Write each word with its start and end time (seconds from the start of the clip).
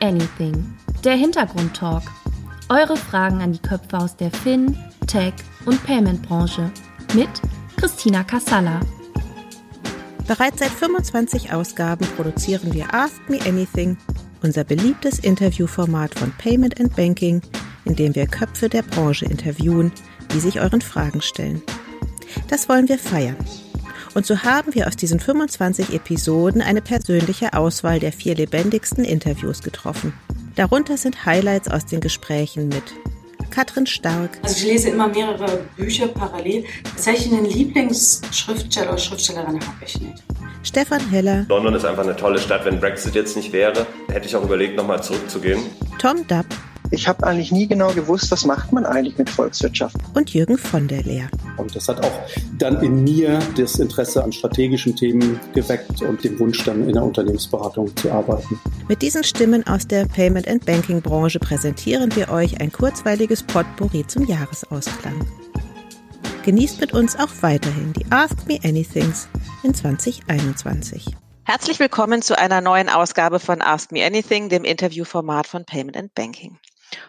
Anything, 0.00 0.74
der 1.04 1.14
Hintergrundtalk. 1.14 2.02
Eure 2.68 2.96
Fragen 2.96 3.40
an 3.40 3.52
die 3.52 3.58
Köpfe 3.58 3.98
aus 3.98 4.16
der 4.16 4.30
Fin, 4.30 4.76
Tech 5.06 5.34
und 5.64 5.82
Payment-Branche 5.84 6.70
mit 7.14 7.28
Christina 7.76 8.24
Kassala. 8.24 8.80
Bereits 10.26 10.58
seit 10.58 10.70
25 10.70 11.52
Ausgaben 11.52 12.06
produzieren 12.16 12.74
wir 12.74 12.92
Ask 12.92 13.28
Me 13.28 13.38
Anything, 13.46 13.96
unser 14.42 14.64
beliebtes 14.64 15.18
Interviewformat 15.18 16.18
von 16.18 16.32
Payment 16.32 16.78
and 16.78 16.94
Banking, 16.94 17.40
in 17.84 17.96
dem 17.96 18.14
wir 18.14 18.26
Köpfe 18.26 18.68
der 18.68 18.82
Branche 18.82 19.24
interviewen, 19.24 19.92
die 20.32 20.40
sich 20.40 20.60
euren 20.60 20.82
Fragen 20.82 21.22
stellen. 21.22 21.62
Das 22.48 22.68
wollen 22.68 22.88
wir 22.88 22.98
feiern. 22.98 23.36
Und 24.14 24.26
so 24.26 24.42
haben 24.42 24.74
wir 24.74 24.86
aus 24.86 24.96
diesen 24.96 25.20
25 25.20 25.94
Episoden 25.94 26.62
eine 26.62 26.82
persönliche 26.82 27.52
Auswahl 27.54 28.00
der 28.00 28.12
vier 28.12 28.34
lebendigsten 28.34 29.04
Interviews 29.04 29.62
getroffen. 29.62 30.12
Darunter 30.56 30.96
sind 30.96 31.24
Highlights 31.24 31.68
aus 31.68 31.86
den 31.86 32.00
Gesprächen 32.00 32.68
mit 32.68 32.82
Katrin 33.50 33.86
Stark. 33.86 34.38
Also 34.42 34.56
ich 34.56 34.64
lese 34.64 34.88
immer 34.90 35.08
mehrere 35.08 35.60
Bücher 35.76 36.08
parallel. 36.08 36.64
Tatsächlich 36.84 37.32
einen 37.32 37.46
Lieblingsschriftsteller 37.46 38.90
oder 38.90 38.98
Schriftstellerin 38.98 39.60
habe 39.60 39.84
ich 39.84 40.00
nicht. 40.00 40.22
Stefan 40.62 41.08
Heller. 41.10 41.46
London 41.48 41.74
ist 41.74 41.84
einfach 41.84 42.02
eine 42.02 42.16
tolle 42.16 42.38
Stadt. 42.38 42.64
Wenn 42.64 42.80
Brexit 42.80 43.14
jetzt 43.14 43.36
nicht 43.36 43.52
wäre, 43.52 43.86
hätte 44.10 44.26
ich 44.26 44.36
auch 44.36 44.44
überlegt, 44.44 44.76
nochmal 44.76 45.02
zurückzugehen. 45.02 45.62
Tom 45.98 46.26
Dapp. 46.26 46.46
Ich 46.90 47.06
habe 47.06 47.26
eigentlich 47.26 47.52
nie 47.52 47.66
genau 47.66 47.92
gewusst, 47.92 48.30
was 48.30 48.46
macht 48.46 48.72
man 48.72 48.86
eigentlich 48.86 49.18
mit 49.18 49.28
Volkswirtschaft. 49.28 49.96
Und 50.14 50.32
Jürgen 50.32 50.56
von 50.56 50.88
der 50.88 51.02
Leer. 51.02 51.28
Und 51.58 51.76
das 51.76 51.86
hat 51.86 52.02
auch 52.02 52.20
dann 52.56 52.82
in 52.82 53.04
mir 53.04 53.40
das 53.56 53.78
Interesse 53.78 54.24
an 54.24 54.32
strategischen 54.32 54.96
Themen 54.96 55.38
geweckt 55.52 56.00
und 56.00 56.24
den 56.24 56.38
Wunsch 56.38 56.64
dann 56.64 56.88
in 56.88 56.94
der 56.94 57.02
Unternehmensberatung 57.02 57.94
zu 57.96 58.10
arbeiten. 58.10 58.58
Mit 58.88 59.02
diesen 59.02 59.22
Stimmen 59.22 59.66
aus 59.66 59.86
der 59.86 60.06
Payment 60.06 60.48
and 60.48 60.64
Banking 60.64 61.02
Branche 61.02 61.38
präsentieren 61.38 62.14
wir 62.16 62.30
euch 62.30 62.58
ein 62.60 62.72
kurzweiliges 62.72 63.42
Potpourri 63.42 64.06
zum 64.06 64.26
Jahresausklang. 64.26 65.26
Genießt 66.44 66.80
mit 66.80 66.94
uns 66.94 67.16
auch 67.16 67.42
weiterhin 67.42 67.92
die 67.92 68.06
Ask 68.10 68.46
Me 68.46 68.58
Anythings 68.64 69.28
in 69.62 69.74
2021. 69.74 71.04
Herzlich 71.44 71.78
willkommen 71.80 72.22
zu 72.22 72.38
einer 72.38 72.62
neuen 72.62 72.88
Ausgabe 72.88 73.40
von 73.40 73.60
Ask 73.60 73.92
Me 73.92 74.04
Anything, 74.04 74.48
dem 74.48 74.64
Interviewformat 74.64 75.46
von 75.46 75.66
Payment 75.66 75.96
and 75.96 76.14
Banking. 76.14 76.58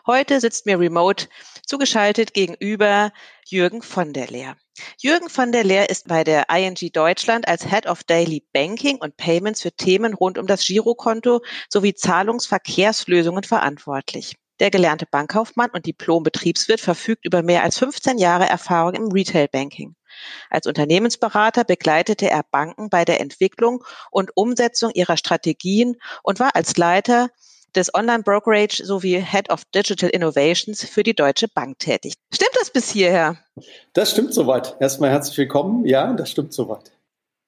Heute 0.05 0.39
sitzt 0.39 0.65
mir 0.65 0.79
remote 0.79 1.27
zugeschaltet 1.65 2.33
gegenüber 2.33 3.11
Jürgen 3.45 3.81
von 3.81 4.13
der 4.13 4.27
Leer. 4.27 4.57
Jürgen 4.97 5.29
von 5.29 5.51
der 5.51 5.63
Leer 5.63 5.89
ist 5.89 6.07
bei 6.07 6.23
der 6.23 6.49
ING 6.49 6.77
Deutschland 6.93 7.47
als 7.47 7.69
Head 7.69 7.85
of 7.85 8.03
Daily 8.03 8.45
Banking 8.53 8.97
und 8.97 9.17
Payments 9.17 9.61
für 9.61 9.71
Themen 9.71 10.13
rund 10.13 10.37
um 10.37 10.47
das 10.47 10.65
Girokonto 10.65 11.41
sowie 11.69 11.93
Zahlungsverkehrslösungen 11.93 13.43
verantwortlich. 13.43 14.35
Der 14.59 14.71
gelernte 14.71 15.05
Bankkaufmann 15.05 15.69
und 15.69 15.85
Diplom-Betriebswirt 15.85 16.81
verfügt 16.81 17.25
über 17.25 17.41
mehr 17.43 17.63
als 17.63 17.77
15 17.77 18.17
Jahre 18.17 18.47
Erfahrung 18.47 18.93
im 18.93 19.11
Retail-Banking. 19.11 19.95
Als 20.49 20.67
Unternehmensberater 20.67 21.63
begleitete 21.63 22.29
er 22.29 22.43
Banken 22.43 22.89
bei 22.89 23.05
der 23.05 23.21
Entwicklung 23.21 23.85
und 24.11 24.31
Umsetzung 24.35 24.91
ihrer 24.93 25.15
Strategien 25.15 25.95
und 26.23 26.41
war 26.41 26.55
als 26.55 26.75
Leiter 26.75 27.29
des 27.75 27.93
Online-Brokerage 27.93 28.83
sowie 28.85 29.19
Head 29.21 29.49
of 29.49 29.63
Digital 29.73 30.09
Innovations 30.09 30.83
für 30.83 31.03
die 31.03 31.13
Deutsche 31.13 31.47
Bank 31.47 31.79
tätig. 31.79 32.13
Stimmt 32.33 32.55
das 32.59 32.69
bis 32.69 32.91
hierher? 32.91 33.37
Das 33.93 34.11
stimmt 34.11 34.33
soweit. 34.33 34.75
Erstmal 34.79 35.09
herzlich 35.09 35.37
willkommen. 35.37 35.85
Ja, 35.85 36.13
das 36.13 36.31
stimmt 36.31 36.53
soweit. 36.53 36.91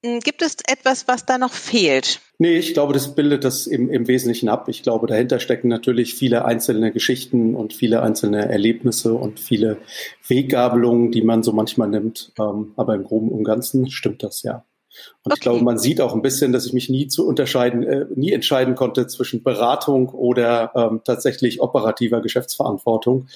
Hm, 0.04 0.20
gibt 0.20 0.42
es 0.42 0.58
etwas, 0.68 1.08
was 1.08 1.26
da 1.26 1.38
noch 1.38 1.54
fehlt? 1.54 2.22
Nee, 2.40 2.58
ich 2.58 2.74
glaube, 2.74 2.94
das 2.94 3.14
bildet 3.14 3.44
das 3.44 3.68
im, 3.68 3.92
im 3.92 4.08
Wesentlichen 4.08 4.50
ab. 4.50 4.68
Ich 4.68 4.82
glaube, 4.82 5.06
dahinter 5.06 5.40
stecken 5.40 5.68
natürlich 5.68 6.16
viele 6.16 6.44
einzelne 6.44 6.92
Geschichten 6.92 7.56
und 7.56 7.74
viele 7.74 8.02
einzelne 8.02 8.50
Erlebnisse 8.50 9.14
und 9.14 9.40
viele 9.40 9.78
Weggabelungen, 10.28 11.12
die 11.12 11.22
man 11.22 11.44
so 11.44 11.52
manchmal 11.52 11.90
nimmt. 11.90 12.34
Ähm, 12.40 12.74
aber 12.78 12.96
im 12.96 13.04
Groben 13.04 13.30
und 13.30 13.44
Ganzen 13.44 13.92
stimmt 13.92 14.24
das 14.24 14.42
ja. 14.42 14.66
Und 15.24 15.32
okay. 15.32 15.36
ich 15.36 15.42
glaube, 15.42 15.64
man 15.64 15.78
sieht 15.78 16.02
auch 16.02 16.14
ein 16.14 16.22
bisschen, 16.22 16.52
dass 16.52 16.66
ich 16.66 16.74
mich 16.74 16.90
nie 16.90 17.08
zu 17.08 17.28
unterscheiden, 17.28 17.84
äh, 17.84 18.06
nie 18.16 18.32
entscheiden 18.32 18.76
konnte 18.76 19.08
zwischen 19.08 19.44
Beratung 19.44 20.10
oder 20.10 20.72
ähm, 20.76 21.02
tatsächlich 21.04 21.62
operativer 21.62 22.22
Geschäftsverantwortung. 22.22 23.28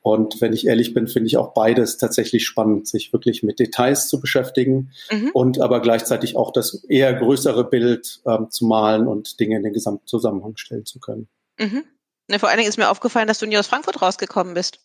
Und 0.00 0.40
wenn 0.40 0.52
ich 0.52 0.66
ehrlich 0.66 0.92
bin, 0.92 1.08
finde 1.08 1.28
ich 1.28 1.36
auch 1.36 1.54
beides 1.54 1.96
tatsächlich 1.96 2.46
spannend, 2.46 2.86
sich 2.86 3.12
wirklich 3.12 3.42
mit 3.42 3.58
Details 3.58 4.08
zu 4.08 4.20
beschäftigen 4.20 4.90
mhm. 5.10 5.30
und 5.32 5.60
aber 5.60 5.80
gleichzeitig 5.80 6.36
auch 6.36 6.52
das 6.52 6.84
eher 6.84 7.14
größere 7.14 7.64
Bild 7.64 8.20
ähm, 8.26 8.50
zu 8.50 8.66
malen 8.66 9.06
und 9.06 9.40
Dinge 9.40 9.56
in 9.56 9.62
den 9.62 9.72
Gesamtzusammenhang 9.72 10.56
stellen 10.56 10.84
zu 10.84 11.00
können. 11.00 11.28
Mhm. 11.58 11.84
vor 12.38 12.48
allen 12.48 12.58
Dingen 12.58 12.68
ist 12.68 12.78
mir 12.78 12.90
aufgefallen, 12.90 13.28
dass 13.28 13.38
du 13.38 13.46
nie 13.46 13.56
aus 13.56 13.66
Frankfurt 13.66 14.02
rausgekommen 14.02 14.54
bist. 14.54 14.80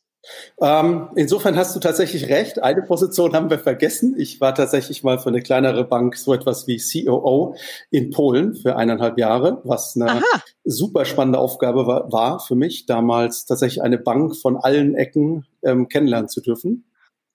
Ähm, 0.62 1.09
insofern 1.16 1.56
hast 1.56 1.75
du 1.75 1.80
tatsächlich 1.80 2.28
recht. 2.30 2.62
Eine 2.62 2.81
Position 2.81 3.34
haben 3.34 3.50
wir 3.50 3.59
vergessen. 3.59 4.16
Ich 4.18 4.41
war 4.41 4.53
tatsächlich 4.53 5.03
mal 5.03 5.19
für 5.19 5.30
eine 5.30 5.41
kleinere 5.41 5.85
Bank 5.85 6.18
so 6.18 6.34
etwas 6.34 6.68
wie 6.68 6.78
COO 6.78 7.56
in 7.90 8.12
Polen 8.12 8.56
für 8.56 8.75
eineinhalb 8.75 9.18
Jahre, 9.18 9.62
was 9.63 9.96
eine 9.96 10.12
Aha. 10.12 10.41
super 10.66 11.06
spannende 11.06 11.40
Aufgabe 11.40 11.88
war, 11.88 12.12
war, 12.12 12.40
für 12.40 12.56
mich, 12.56 12.85
damals 12.85 13.46
tatsächlich 13.46 13.81
eine 13.81 13.97
Bank 13.97 14.35
von 14.35 14.58
allen 14.58 14.96
Ecken 14.96 15.46
ähm, 15.63 15.88
kennenlernen 15.88 16.29
zu 16.29 16.41
dürfen. 16.41 16.85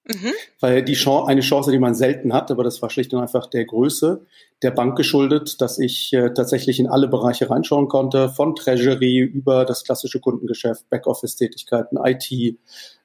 Mhm. 0.06 0.32
Weil 0.60 0.82
die 0.82 0.94
Chance, 0.94 1.28
eine 1.28 1.40
Chance, 1.40 1.70
die 1.70 1.78
man 1.78 1.94
selten 1.94 2.34
hat, 2.34 2.50
aber 2.50 2.62
das 2.62 2.82
war 2.82 2.90
schlicht 2.90 3.14
und 3.14 3.20
einfach 3.20 3.46
der 3.46 3.64
Größe 3.64 4.26
der 4.62 4.70
Bank 4.70 4.96
geschuldet, 4.96 5.60
dass 5.60 5.78
ich 5.78 6.12
äh, 6.12 6.32
tatsächlich 6.32 6.78
in 6.78 6.88
alle 6.88 7.08
Bereiche 7.08 7.48
reinschauen 7.48 7.88
konnte, 7.88 8.28
von 8.28 8.54
Treasury 8.54 9.18
über 9.18 9.64
das 9.64 9.84
klassische 9.84 10.20
Kundengeschäft, 10.20 10.88
Backoffice-Tätigkeiten, 10.90 11.98
IT, 12.02 12.58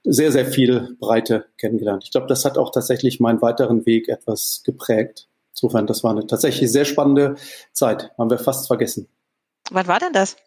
sehr, 0.03 0.31
sehr 0.31 0.45
viel 0.45 0.95
Breite 0.99 1.45
kennengelernt. 1.57 2.03
Ich 2.03 2.11
glaube, 2.11 2.27
das 2.27 2.43
hat 2.45 2.57
auch 2.57 2.71
tatsächlich 2.71 3.19
meinen 3.19 3.41
weiteren 3.41 3.85
Weg 3.85 4.09
etwas 4.09 4.61
geprägt. 4.65 5.27
Insofern, 5.51 5.87
das 5.87 6.03
war 6.03 6.11
eine 6.11 6.27
tatsächlich 6.27 6.71
sehr 6.71 6.85
spannende 6.85 7.35
Zeit. 7.73 8.11
Haben 8.17 8.29
wir 8.29 8.39
fast 8.39 8.67
vergessen. 8.67 9.07
Wann 9.71 9.87
war 9.87 9.99
denn 9.99 10.13
das? 10.13 10.37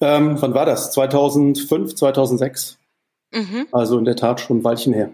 Ähm, 0.00 0.40
wann 0.40 0.54
war 0.54 0.66
das? 0.66 0.92
2005, 0.92 1.94
2006. 1.94 2.78
Mhm. 3.32 3.66
Also 3.72 3.98
in 3.98 4.04
der 4.04 4.16
Tat 4.16 4.40
schon 4.40 4.58
ein 4.58 4.64
Weilchen 4.64 4.92
her. 4.92 5.12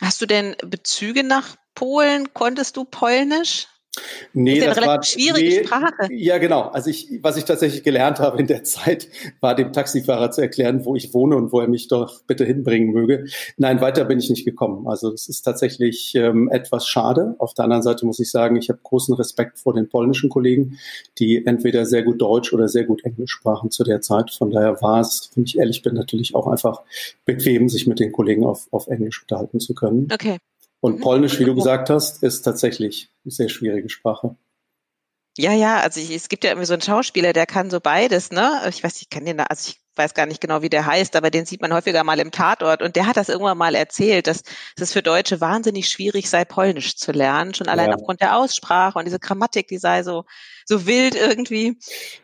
Hast 0.00 0.22
du 0.22 0.26
denn 0.26 0.56
Bezüge 0.64 1.24
nach 1.24 1.56
Polen? 1.74 2.32
Konntest 2.32 2.76
du 2.76 2.84
Polnisch? 2.84 3.68
Nee, 4.32 4.54
ist 4.54 4.62
ja 4.62 4.68
das 4.68 4.78
eine 4.78 4.86
war 4.86 5.02
schwierige 5.02 5.48
nee, 5.48 5.64
Sprache. 5.64 6.12
Ja, 6.12 6.38
genau. 6.38 6.62
Also 6.62 6.90
ich, 6.90 7.08
was 7.22 7.36
ich 7.36 7.44
tatsächlich 7.44 7.82
gelernt 7.82 8.18
habe 8.20 8.38
in 8.38 8.46
der 8.46 8.64
Zeit, 8.64 9.08
war 9.40 9.54
dem 9.54 9.72
Taxifahrer 9.72 10.30
zu 10.30 10.40
erklären, 10.40 10.84
wo 10.84 10.96
ich 10.96 11.12
wohne 11.14 11.36
und 11.36 11.52
wo 11.52 11.60
er 11.60 11.68
mich 11.68 11.88
doch 11.88 12.22
bitte 12.26 12.44
hinbringen 12.44 12.92
möge. 12.92 13.24
Nein, 13.56 13.80
weiter 13.80 14.04
bin 14.04 14.18
ich 14.18 14.30
nicht 14.30 14.44
gekommen. 14.44 14.86
Also 14.86 15.12
es 15.12 15.28
ist 15.28 15.42
tatsächlich 15.42 16.14
ähm, 16.14 16.48
etwas 16.50 16.86
schade. 16.86 17.34
Auf 17.38 17.54
der 17.54 17.64
anderen 17.64 17.82
Seite 17.82 18.06
muss 18.06 18.20
ich 18.20 18.30
sagen, 18.30 18.56
ich 18.56 18.68
habe 18.68 18.80
großen 18.82 19.14
Respekt 19.14 19.58
vor 19.58 19.74
den 19.74 19.88
polnischen 19.88 20.30
Kollegen, 20.30 20.78
die 21.18 21.44
entweder 21.44 21.86
sehr 21.86 22.02
gut 22.02 22.20
Deutsch 22.20 22.52
oder 22.52 22.68
sehr 22.68 22.84
gut 22.84 23.04
Englisch 23.04 23.32
sprachen 23.32 23.70
zu 23.70 23.84
der 23.84 24.00
Zeit. 24.00 24.30
Von 24.30 24.50
daher 24.50 24.80
war 24.82 25.00
es, 25.00 25.30
wenn 25.34 25.44
ich 25.44 25.58
ehrlich 25.58 25.82
bin, 25.82 25.94
natürlich 25.94 26.34
auch 26.34 26.46
einfach 26.46 26.82
bequem, 27.24 27.68
sich 27.68 27.86
mit 27.86 28.00
den 28.00 28.12
Kollegen 28.12 28.44
auf, 28.44 28.68
auf 28.70 28.86
Englisch 28.86 29.22
unterhalten 29.22 29.60
zu 29.60 29.74
können. 29.74 30.08
Okay. 30.12 30.38
Und 30.80 30.96
mhm. 30.96 31.00
Polnisch, 31.00 31.38
wie 31.38 31.44
du 31.44 31.54
gesagt 31.54 31.90
hast, 31.90 32.22
ist 32.22 32.42
tatsächlich 32.42 33.10
eine 33.24 33.32
sehr 33.32 33.48
schwierige 33.48 33.88
Sprache. 33.88 34.36
Ja, 35.38 35.52
ja, 35.52 35.80
also 35.80 36.00
ich, 36.00 36.10
es 36.10 36.28
gibt 36.28 36.44
ja 36.44 36.50
irgendwie 36.50 36.66
so 36.66 36.74
einen 36.74 36.82
Schauspieler, 36.82 37.32
der 37.32 37.46
kann 37.46 37.70
so 37.70 37.80
beides, 37.80 38.30
ne? 38.30 38.62
Ich 38.68 38.82
weiß, 38.82 39.00
ich 39.00 39.10
kann 39.10 39.24
den, 39.24 39.40
also 39.40 39.70
ich 39.70 39.80
weiß 40.00 40.14
gar 40.14 40.26
nicht 40.26 40.40
genau, 40.40 40.62
wie 40.62 40.70
der 40.70 40.86
heißt, 40.86 41.14
aber 41.14 41.30
den 41.30 41.44
sieht 41.44 41.60
man 41.60 41.72
häufiger 41.74 42.02
mal 42.04 42.18
im 42.18 42.30
Tatort 42.30 42.82
und 42.82 42.96
der 42.96 43.06
hat 43.06 43.16
das 43.16 43.28
irgendwann 43.28 43.58
mal 43.58 43.74
erzählt, 43.74 44.26
dass 44.26 44.42
es 44.78 44.92
für 44.92 45.02
Deutsche 45.02 45.40
wahnsinnig 45.40 45.88
schwierig 45.88 46.30
sei, 46.30 46.44
Polnisch 46.44 46.96
zu 46.96 47.12
lernen, 47.12 47.54
schon 47.54 47.68
allein 47.68 47.90
ja. 47.90 47.96
aufgrund 47.96 48.20
der 48.20 48.36
Aussprache 48.36 48.98
und 48.98 49.04
diese 49.04 49.18
Grammatik, 49.18 49.68
die 49.68 49.78
sei 49.78 50.02
so, 50.02 50.24
so 50.64 50.86
wild 50.86 51.14
irgendwie. 51.14 51.76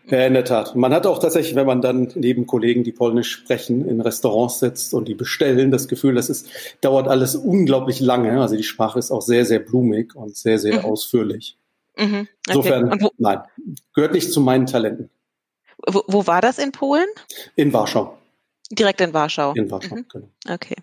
Ja, 0.07 0.27
in 0.27 0.35
der 0.35 0.45
Tat. 0.45 0.75
Man 0.75 0.95
hat 0.95 1.07
auch 1.07 1.19
tatsächlich, 1.19 1.55
wenn 1.55 1.67
man 1.67 1.83
dann 1.83 2.13
neben 2.15 2.47
Kollegen, 2.47 2.83
die 2.85 2.93
Polnisch 2.93 3.31
sprechen, 3.31 3.87
in 3.87 4.01
Restaurants 4.01 4.61
sitzt 4.61 4.95
und 4.95 5.07
die 5.07 5.15
bestellen, 5.15 5.71
das 5.71 5.89
Gefühl, 5.89 6.15
das 6.15 6.31
ist, 6.31 6.49
dauert 6.81 7.09
alles 7.09 7.37
unglaublich 7.37 8.01
lange. 8.01 8.41
Also 8.41 8.57
die 8.57 8.63
Sprache 8.63 8.99
ist 8.99 9.11
auch 9.11 9.23
sehr, 9.23 9.45
sehr 9.45 9.59
blumig 9.59 10.15
und 10.15 10.37
sehr, 10.37 10.59
sehr 10.59 10.79
mhm. 10.79 10.85
ausführlich. 10.87 11.59
Mhm. 11.99 12.05
Okay. 12.05 12.29
Insofern, 12.49 12.99
nein, 13.19 13.41
gehört 13.95 14.13
nicht 14.13 14.33
zu 14.33 14.41
meinen 14.41 14.67
Talenten. 14.67 15.11
Wo, 15.87 16.03
wo 16.07 16.27
war 16.27 16.41
das 16.41 16.59
in 16.59 16.73
Polen? 16.73 17.07
In 17.55 17.73
Warschau. 17.73 18.17
Direkt 18.71 19.01
in 19.01 19.13
Warschau. 19.13 19.53
In 19.55 19.71
Warschau, 19.71 19.97
mhm. 19.97 20.07
genau. 20.09 20.29
Okay. 20.49 20.77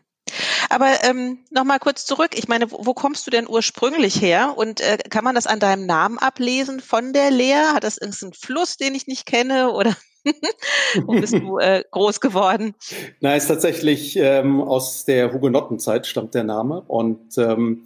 Aber 0.69 1.03
ähm, 1.03 1.39
nochmal 1.51 1.79
kurz 1.79 2.05
zurück. 2.05 2.31
Ich 2.35 2.47
meine, 2.47 2.71
wo, 2.71 2.85
wo, 2.85 2.93
kommst 2.93 3.27
du 3.27 3.31
denn 3.31 3.47
ursprünglich 3.47 4.21
her? 4.21 4.53
Und 4.55 4.81
äh, 4.81 4.97
kann 5.09 5.23
man 5.23 5.35
das 5.35 5.47
an 5.47 5.59
deinem 5.59 5.85
Namen 5.85 6.17
ablesen 6.17 6.79
von 6.79 7.13
der 7.13 7.31
Lehr? 7.31 7.73
Hat 7.73 7.83
das 7.83 7.97
irgendeinen 7.97 8.33
Fluss, 8.33 8.77
den 8.77 8.95
ich 8.95 9.05
nicht 9.07 9.25
kenne? 9.25 9.71
Oder 9.71 9.95
wo 11.05 11.13
bist 11.13 11.33
du 11.33 11.59
äh, 11.59 11.83
groß 11.91 12.21
geworden? 12.21 12.75
Na, 13.19 13.35
ist 13.35 13.47
tatsächlich 13.47 14.15
ähm, 14.15 14.61
aus 14.61 15.05
der 15.05 15.33
Hugenottenzeit 15.33 16.07
stammt 16.07 16.33
der 16.33 16.45
Name. 16.45 16.81
Und 16.87 17.37
ähm, 17.37 17.83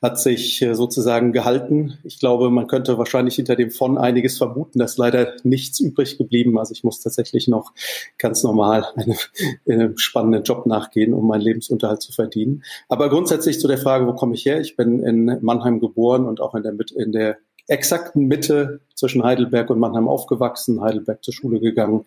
hat 0.00 0.20
sich 0.20 0.62
äh, 0.62 0.74
sozusagen 0.74 1.32
gehalten. 1.32 1.98
Ich 2.04 2.20
glaube, 2.20 2.50
man 2.50 2.68
könnte 2.68 2.98
wahrscheinlich 2.98 3.34
hinter 3.34 3.56
dem 3.56 3.70
von 3.70 3.98
einiges 3.98 4.38
vermuten, 4.38 4.78
dass 4.78 4.96
leider 4.96 5.34
nichts 5.42 5.80
übrig 5.80 6.18
geblieben. 6.18 6.58
Also 6.58 6.72
ich 6.72 6.84
muss 6.84 7.00
tatsächlich 7.00 7.48
noch 7.48 7.72
ganz 8.16 8.44
normal 8.44 8.86
einem, 8.94 9.16
einem 9.68 9.98
spannenden 9.98 10.44
Job 10.44 10.66
nachgehen, 10.66 11.14
um 11.14 11.26
meinen 11.26 11.40
Lebensunterhalt 11.40 12.00
zu 12.00 12.12
verdienen. 12.12 12.62
Aber 12.88 13.08
grundsätzlich 13.08 13.58
zu 13.58 13.66
der 13.66 13.78
Frage, 13.78 14.06
wo 14.06 14.14
komme 14.14 14.34
ich 14.34 14.44
her? 14.44 14.60
Ich 14.60 14.76
bin 14.76 15.02
in 15.02 15.38
Mannheim 15.42 15.80
geboren 15.80 16.26
und 16.26 16.40
auch 16.40 16.54
in 16.54 16.62
der, 16.62 16.74
in 16.96 17.12
der 17.12 17.38
exakten 17.66 18.26
Mitte 18.26 18.80
zwischen 18.94 19.24
Heidelberg 19.24 19.68
und 19.70 19.80
Mannheim 19.80 20.08
aufgewachsen, 20.08 20.80
Heidelberg 20.80 21.24
zur 21.24 21.34
Schule 21.34 21.60
gegangen, 21.60 22.06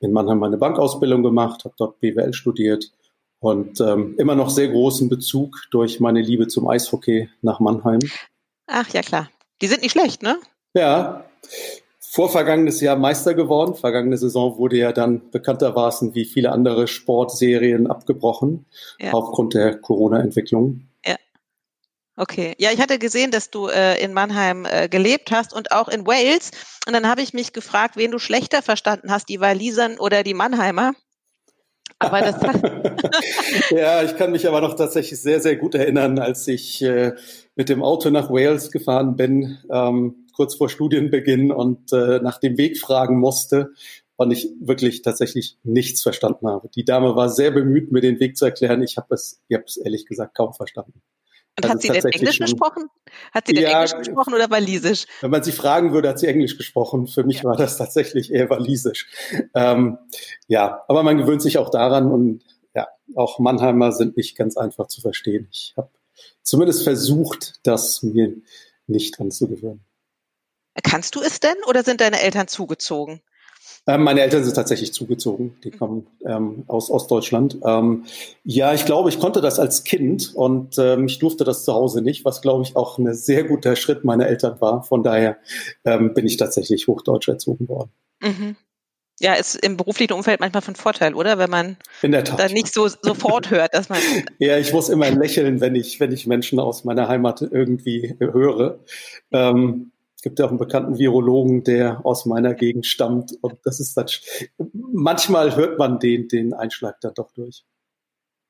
in 0.00 0.12
Mannheim 0.12 0.38
meine 0.38 0.58
Bankausbildung 0.58 1.22
gemacht, 1.22 1.64
habe 1.64 1.74
dort 1.76 2.00
BWL 2.00 2.32
studiert 2.32 2.92
und 3.40 3.80
ähm, 3.80 4.14
immer 4.18 4.34
noch 4.34 4.50
sehr 4.50 4.68
großen 4.68 5.08
Bezug 5.08 5.62
durch 5.70 6.00
meine 6.00 6.20
Liebe 6.20 6.48
zum 6.48 6.68
Eishockey 6.68 7.28
nach 7.42 7.60
Mannheim. 7.60 8.00
Ach 8.66 8.88
ja, 8.90 9.02
klar. 9.02 9.30
Die 9.62 9.66
sind 9.66 9.82
nicht 9.82 9.92
schlecht, 9.92 10.22
ne? 10.22 10.38
Ja. 10.74 11.24
Vorvergangenes 12.00 12.80
Jahr 12.80 12.96
Meister 12.96 13.34
geworden. 13.34 13.74
Vergangene 13.74 14.16
Saison 14.16 14.56
wurde 14.58 14.76
ja 14.76 14.92
dann 14.92 15.30
bekanntermaßen 15.30 16.14
wie 16.14 16.24
viele 16.24 16.52
andere 16.52 16.88
Sportserien 16.88 17.86
abgebrochen 17.86 18.66
ja. 18.98 19.12
aufgrund 19.12 19.54
der 19.54 19.78
Corona-Entwicklung. 19.78 20.88
Ja. 21.04 21.16
Okay. 22.16 22.54
Ja, 22.58 22.72
ich 22.72 22.80
hatte 22.80 22.98
gesehen, 22.98 23.30
dass 23.30 23.50
du 23.50 23.68
äh, 23.68 24.02
in 24.02 24.12
Mannheim 24.12 24.64
äh, 24.64 24.88
gelebt 24.88 25.30
hast 25.30 25.52
und 25.52 25.70
auch 25.70 25.88
in 25.88 26.06
Wales. 26.06 26.50
Und 26.86 26.94
dann 26.94 27.06
habe 27.06 27.22
ich 27.22 27.34
mich 27.34 27.52
gefragt, 27.52 27.96
wen 27.96 28.10
du 28.10 28.18
schlechter 28.18 28.62
verstanden 28.62 29.10
hast, 29.10 29.28
die 29.28 29.40
Walisern 29.40 29.98
oder 29.98 30.22
die 30.22 30.34
Mannheimer. 30.34 30.94
Aber 32.00 32.20
das 32.20 32.40
ja, 33.70 34.02
ich 34.04 34.16
kann 34.16 34.30
mich 34.30 34.46
aber 34.46 34.60
noch 34.60 34.74
tatsächlich 34.74 35.20
sehr, 35.20 35.40
sehr 35.40 35.56
gut 35.56 35.74
erinnern, 35.74 36.18
als 36.18 36.46
ich 36.46 36.80
äh, 36.82 37.14
mit 37.56 37.68
dem 37.68 37.82
Auto 37.82 38.10
nach 38.10 38.30
Wales 38.30 38.70
gefahren 38.70 39.16
bin, 39.16 39.58
ähm, 39.70 40.26
kurz 40.32 40.54
vor 40.54 40.68
Studienbeginn 40.68 41.50
und 41.50 41.92
äh, 41.92 42.20
nach 42.20 42.38
dem 42.38 42.56
Weg 42.56 42.78
fragen 42.78 43.18
musste 43.18 43.72
und 44.16 44.30
ich 44.30 44.48
wirklich 44.60 45.02
tatsächlich 45.02 45.58
nichts 45.64 46.02
verstanden 46.02 46.46
habe. 46.48 46.68
Die 46.68 46.84
Dame 46.84 47.16
war 47.16 47.28
sehr 47.28 47.50
bemüht, 47.50 47.90
mir 47.90 48.00
den 48.00 48.20
Weg 48.20 48.36
zu 48.36 48.44
erklären. 48.44 48.82
Ich 48.82 48.96
habe 48.96 49.14
es, 49.14 49.40
ich 49.48 49.56
habe 49.56 49.64
es 49.66 49.76
ehrlich 49.76 50.06
gesagt 50.06 50.36
kaum 50.36 50.54
verstanden. 50.54 51.02
Und 51.58 51.64
also 51.64 51.74
hat 51.74 51.82
sie 51.82 51.88
denn 51.88 52.04
Englisch 52.04 52.38
gesprochen? 52.38 52.84
Hat 53.32 53.48
sie 53.48 53.52
denn 53.52 53.64
ja, 53.64 53.82
Englisch 53.82 53.96
gesprochen 53.96 54.32
oder 54.32 54.48
Walisisch? 54.48 55.06
Wenn 55.20 55.32
man 55.32 55.42
sie 55.42 55.50
fragen 55.50 55.92
würde, 55.92 56.08
hat 56.08 56.20
sie 56.20 56.28
Englisch 56.28 56.56
gesprochen. 56.56 57.08
Für 57.08 57.24
mich 57.24 57.38
ja. 57.38 57.44
war 57.44 57.56
das 57.56 57.76
tatsächlich 57.76 58.32
eher 58.32 58.48
Walisisch. 58.48 59.08
Ähm, 59.54 59.98
ja, 60.46 60.84
aber 60.86 61.02
man 61.02 61.18
gewöhnt 61.18 61.42
sich 61.42 61.58
auch 61.58 61.70
daran 61.70 62.12
und 62.12 62.44
ja, 62.76 62.86
auch 63.16 63.40
Mannheimer 63.40 63.90
sind 63.90 64.16
nicht 64.16 64.36
ganz 64.36 64.56
einfach 64.56 64.86
zu 64.86 65.00
verstehen. 65.00 65.48
Ich 65.50 65.74
habe 65.76 65.90
zumindest 66.42 66.84
versucht, 66.84 67.54
das 67.64 68.04
mir 68.04 68.36
nicht 68.86 69.18
anzugewöhnen. 69.20 69.84
Kannst 70.84 71.16
du 71.16 71.20
es 71.20 71.40
denn 71.40 71.56
oder 71.66 71.82
sind 71.82 72.00
deine 72.00 72.20
Eltern 72.20 72.46
zugezogen? 72.46 73.20
Ähm, 73.86 74.02
meine 74.04 74.20
Eltern 74.20 74.44
sind 74.44 74.54
tatsächlich 74.54 74.92
zugezogen. 74.92 75.56
Die 75.64 75.70
kommen 75.70 76.06
ähm, 76.24 76.64
aus 76.66 76.90
Ostdeutschland. 76.90 77.58
Ähm, 77.64 78.04
ja, 78.44 78.74
ich 78.74 78.84
glaube, 78.84 79.08
ich 79.08 79.18
konnte 79.18 79.40
das 79.40 79.58
als 79.58 79.84
Kind 79.84 80.34
und 80.34 80.78
ähm, 80.78 81.06
ich 81.06 81.18
durfte 81.18 81.44
das 81.44 81.64
zu 81.64 81.72
Hause 81.72 82.02
nicht, 82.02 82.24
was, 82.24 82.42
glaube 82.42 82.62
ich, 82.64 82.76
auch 82.76 82.98
ein 82.98 83.14
sehr 83.14 83.44
guter 83.44 83.76
Schritt 83.76 84.04
meiner 84.04 84.26
Eltern 84.26 84.60
war. 84.60 84.82
Von 84.82 85.02
daher 85.02 85.38
ähm, 85.84 86.14
bin 86.14 86.26
ich 86.26 86.36
tatsächlich 86.36 86.86
hochdeutsch 86.86 87.28
erzogen 87.28 87.68
worden. 87.68 87.90
Mhm. 88.20 88.56
Ja, 89.20 89.34
ist 89.34 89.56
im 89.56 89.76
beruflichen 89.76 90.12
Umfeld 90.12 90.38
manchmal 90.38 90.62
von 90.62 90.76
Vorteil, 90.76 91.14
oder? 91.14 91.38
Wenn 91.38 91.50
man 91.50 91.76
da 92.02 92.48
nicht 92.48 92.72
so 92.72 92.86
sofort 92.86 93.50
hört, 93.50 93.74
dass 93.74 93.88
man. 93.88 93.98
ja, 94.38 94.58
ich 94.58 94.72
muss 94.72 94.88
immer 94.88 95.10
lächeln, 95.10 95.60
wenn 95.60 95.74
ich, 95.74 95.98
wenn 95.98 96.12
ich 96.12 96.26
Menschen 96.26 96.60
aus 96.60 96.84
meiner 96.84 97.08
Heimat 97.08 97.42
irgendwie 97.42 98.14
höre. 98.20 98.78
Ähm, 99.32 99.90
gibt 100.28 100.40
ja 100.40 100.44
auch 100.44 100.50
einen 100.50 100.58
bekannten 100.58 100.98
Virologen, 100.98 101.64
der 101.64 102.04
aus 102.04 102.26
meiner 102.26 102.52
Gegend 102.52 102.84
stammt. 102.84 103.32
Und 103.40 103.54
das 103.64 103.80
ist 103.80 103.96
dann, 103.96 104.06
manchmal 104.72 105.56
hört 105.56 105.78
man 105.78 105.98
den, 105.98 106.28
den 106.28 106.52
Einschlag 106.52 107.00
dann 107.00 107.14
doch 107.14 107.32
durch. 107.32 107.64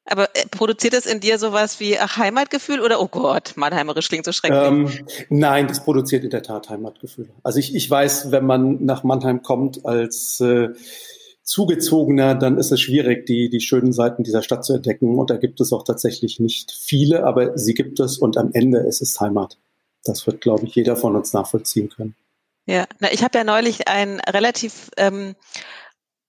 Aber 0.04 0.24
äh, 0.34 0.48
produziert 0.50 0.94
das 0.94 1.06
in 1.06 1.20
dir 1.20 1.38
sowas 1.38 1.78
wie 1.78 1.96
ach, 1.96 2.16
Heimatgefühl 2.16 2.80
oder 2.80 3.00
oh 3.00 3.06
Gott, 3.06 3.52
Mannheimerisch 3.54 4.08
klingt 4.08 4.24
so 4.24 4.32
schrecklich? 4.32 4.60
Ähm, 4.60 5.06
nein, 5.28 5.68
das 5.68 5.84
produziert 5.84 6.24
in 6.24 6.30
der 6.30 6.42
Tat 6.42 6.68
Heimatgefühl. 6.68 7.28
Also 7.44 7.60
ich, 7.60 7.76
ich 7.76 7.88
weiß, 7.88 8.32
wenn 8.32 8.44
man 8.44 8.84
nach 8.84 9.04
Mannheim 9.04 9.42
kommt 9.42 9.86
als 9.86 10.40
äh, 10.40 10.70
Zugezogener, 11.44 12.34
dann 12.34 12.58
ist 12.58 12.72
es 12.72 12.80
schwierig, 12.80 13.26
die, 13.26 13.50
die 13.50 13.60
schönen 13.60 13.92
Seiten 13.92 14.24
dieser 14.24 14.42
Stadt 14.42 14.64
zu 14.64 14.72
entdecken. 14.74 15.16
Und 15.16 15.30
da 15.30 15.36
gibt 15.36 15.60
es 15.60 15.72
auch 15.72 15.84
tatsächlich 15.84 16.40
nicht 16.40 16.72
viele, 16.72 17.24
aber 17.24 17.56
sie 17.56 17.74
gibt 17.74 18.00
es 18.00 18.18
und 18.18 18.36
am 18.36 18.50
Ende 18.52 18.80
ist 18.80 19.00
es 19.00 19.20
Heimat. 19.20 19.58
Das 20.04 20.26
wird, 20.26 20.40
glaube 20.40 20.66
ich, 20.66 20.74
jeder 20.74 20.96
von 20.96 21.16
uns 21.16 21.32
nachvollziehen 21.32 21.88
können. 21.88 22.14
Ja, 22.66 22.86
na, 23.00 23.12
ich 23.12 23.24
habe 23.24 23.36
ja 23.38 23.44
neulich 23.44 23.88
ein 23.88 24.20
relativ 24.20 24.90
ähm, 24.96 25.34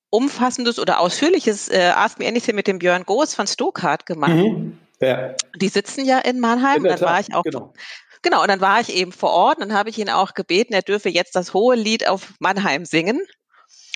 umfassendes 0.10 0.80
oder 0.80 1.00
ausführliches 1.00 1.70
äh, 1.70 1.92
Ask 1.96 2.20
Me 2.20 2.28
Anything 2.28 2.56
mit 2.56 2.68
dem 2.68 2.80
Björn 2.80 3.04
Goos 3.04 3.36
von 3.36 3.46
Stokart 3.46 4.06
gemacht. 4.06 4.32
Mhm. 4.32 4.78
Ja. 5.02 5.36
Die 5.56 5.70
sitzen 5.70 6.06
ja 6.06 6.20
in 6.20 6.40
Mannheim. 6.40 6.86
In 6.86 6.92
dann 6.92 7.02
war 7.02 7.20
ich 7.20 7.34
auch 7.34 7.44
genau. 7.44 7.74
Genau, 8.22 8.42
und 8.42 8.50
dann 8.50 8.60
war 8.60 8.82
ich 8.82 8.94
eben 8.94 9.12
vor 9.12 9.32
Ort 9.32 9.60
und 9.60 9.70
dann 9.70 9.78
habe 9.78 9.90
ich 9.90 9.98
ihn 9.98 10.10
auch 10.10 10.34
gebeten, 10.34 10.74
er 10.74 10.82
dürfe 10.82 11.10
jetzt 11.10 11.36
das 11.36 11.54
hohe 11.54 11.76
Lied 11.76 12.08
auf 12.08 12.34
Mannheim 12.40 12.84
singen 12.84 13.22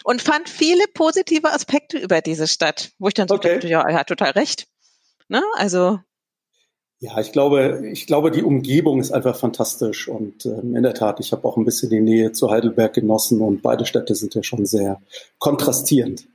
und 0.06 0.22
fand 0.22 0.48
viele 0.48 0.86
positive 0.94 1.52
Aspekte 1.52 1.98
über 1.98 2.22
diese 2.22 2.48
Stadt, 2.48 2.92
wo 3.00 3.10
ich 3.10 3.14
dann 3.14 3.28
so 3.28 3.36
okay. 3.36 3.56
dachte, 3.56 3.68
ja, 3.68 3.82
er 3.82 4.00
hat 4.00 4.08
total 4.08 4.32
recht. 4.32 4.68
Ne? 5.28 5.44
Also 5.56 6.00
ja, 7.04 7.20
ich 7.20 7.34
glaube, 7.34 7.82
ich 7.92 8.08
glaube, 8.08 8.32
die 8.32 8.44
Umgebung 8.44 9.02
ist 9.02 9.12
einfach 9.12 9.36
fantastisch 9.36 10.08
und 10.08 10.46
ähm, 10.46 10.74
in 10.74 10.84
der 10.84 10.94
Tat, 10.94 11.20
ich 11.20 11.34
habe 11.34 11.46
auch 11.46 11.58
ein 11.58 11.66
bisschen 11.66 11.90
die 11.90 12.00
Nähe 12.00 12.32
zu 12.32 12.50
Heidelberg 12.50 12.94
genossen 12.94 13.42
und 13.42 13.62
beide 13.62 13.86
Städte 13.86 14.16
sind 14.16 14.36
ja 14.36 14.42
schon 14.42 14.66
sehr 14.66 15.02
kontrastierend. 15.38 16.26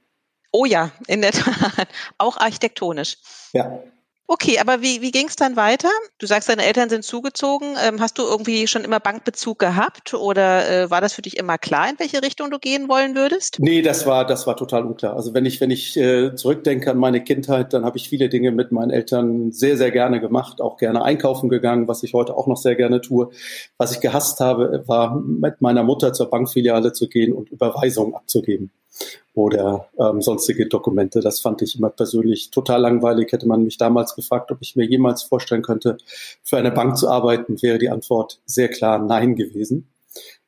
Oh 0.53 0.67
ja, 0.67 0.91
in 1.07 1.23
der 1.23 1.33
Tat, 1.33 1.89
auch 2.19 2.37
architektonisch. 2.37 3.17
Ja. 3.55 3.83
Okay, 4.31 4.59
aber 4.59 4.83
wie, 4.83 5.01
wie 5.01 5.11
ging 5.11 5.27
es 5.27 5.37
dann 5.37 5.57
weiter? 5.57 5.89
Du 6.19 6.27
sagst, 6.27 6.51
deine 6.51 6.63
Eltern 6.67 6.91
sind 6.91 7.03
zugezogen. 7.03 7.77
Ähm, 7.83 7.99
hast 7.99 8.19
du 8.19 8.25
irgendwie 8.25 8.67
schon 8.67 8.85
immer 8.85 9.01
Bankbezug 9.01 9.59
gehabt 9.59 10.13
oder 10.13 10.69
äh, 10.69 10.91
war 10.91 11.01
das 11.01 11.15
für 11.15 11.23
dich 11.23 11.39
immer 11.39 11.57
klar, 11.57 11.89
in 11.89 11.99
welche 11.99 12.23
Richtung 12.23 12.51
du 12.51 12.59
gehen 12.59 12.91
wollen 12.91 13.17
würdest? 13.17 13.57
Nee, 13.59 13.81
das 13.81 14.05
war, 14.05 14.27
das 14.27 14.47
war 14.47 14.55
total 14.55 14.85
unklar. 14.85 15.17
Also 15.17 15.33
wenn 15.33 15.47
ich, 15.47 15.63
wenn 15.63 15.71
ich 15.71 15.97
äh, 15.97 16.35
zurückdenke 16.35 16.91
an 16.91 16.99
meine 16.99 17.25
Kindheit, 17.25 17.73
dann 17.73 17.87
habe 17.87 17.97
ich 17.97 18.11
viele 18.11 18.29
Dinge 18.29 18.53
mit 18.53 18.71
meinen 18.71 18.91
Eltern 18.91 19.51
sehr, 19.51 19.79
sehr 19.79 19.93
gerne 19.93 20.21
gemacht, 20.21 20.61
auch 20.61 20.77
gerne 20.77 21.03
einkaufen 21.03 21.49
gegangen, 21.49 21.89
was 21.89 22.03
ich 22.03 22.13
heute 22.13 22.37
auch 22.37 22.47
noch 22.47 22.59
sehr 22.59 22.75
gerne 22.75 23.01
tue. 23.01 23.31
Was 23.79 23.93
ich 23.93 24.01
gehasst 24.01 24.41
habe, 24.41 24.85
war 24.87 25.19
mit 25.19 25.63
meiner 25.63 25.85
Mutter 25.85 26.13
zur 26.13 26.29
Bankfiliale 26.29 26.93
zu 26.93 27.09
gehen 27.09 27.33
und 27.33 27.49
Überweisungen 27.49 28.15
abzugeben 28.15 28.73
oder 29.35 29.89
ähm, 29.99 30.21
sonstige 30.21 30.67
Dokumente. 30.67 31.21
Das 31.21 31.41
fand 31.41 31.63
ich 31.63 31.77
immer 31.77 31.91
persönlich 31.91 32.51
total 32.51 32.81
langweilig. 32.81 33.31
Hätte 33.33 33.47
man 33.47 33.63
mich 33.63 33.79
damals 33.79 34.15
gefragt, 34.15 34.51
ob 34.51 34.59
ich 34.61 34.75
mir 34.75 34.85
jemals 34.85 35.23
vorstellen 35.23 35.63
könnte, 35.63 35.99
für 36.43 36.57
eine 36.57 36.73
Bank 36.73 36.97
zu 36.97 37.09
arbeiten, 37.09 37.63
wäre 37.63 37.79
die 37.79 37.91
Antwort 37.91 38.41
sehr 38.47 38.69
klar 38.69 38.99
Nein 38.99 39.37
gewesen. 39.37 39.89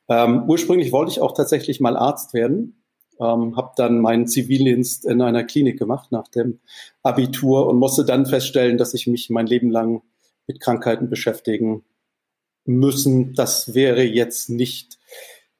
Ähm, 0.09 0.43
ursprünglich 0.47 0.91
wollte 0.91 1.11
ich 1.11 1.21
auch 1.21 1.33
tatsächlich 1.33 1.79
mal 1.79 1.95
Arzt 1.95 2.33
werden, 2.33 2.83
ähm, 3.17 3.55
habe 3.55 3.71
dann 3.77 4.01
meinen 4.01 4.27
Zivildienst 4.27 5.05
in 5.05 5.21
einer 5.21 5.45
Klinik 5.45 5.79
gemacht 5.79 6.11
nach 6.11 6.27
dem 6.27 6.59
Abitur 7.01 7.67
und 7.67 7.77
musste 7.77 8.03
dann 8.03 8.25
feststellen, 8.25 8.77
dass 8.77 8.93
ich 8.93 9.07
mich 9.07 9.29
mein 9.29 9.47
Leben 9.47 9.71
lang 9.71 10.01
mit 10.47 10.59
Krankheiten 10.59 11.09
beschäftigen 11.09 11.85
müssen. 12.65 13.33
Das 13.35 13.73
wäre 13.73 14.03
jetzt 14.03 14.49
nicht 14.49 14.97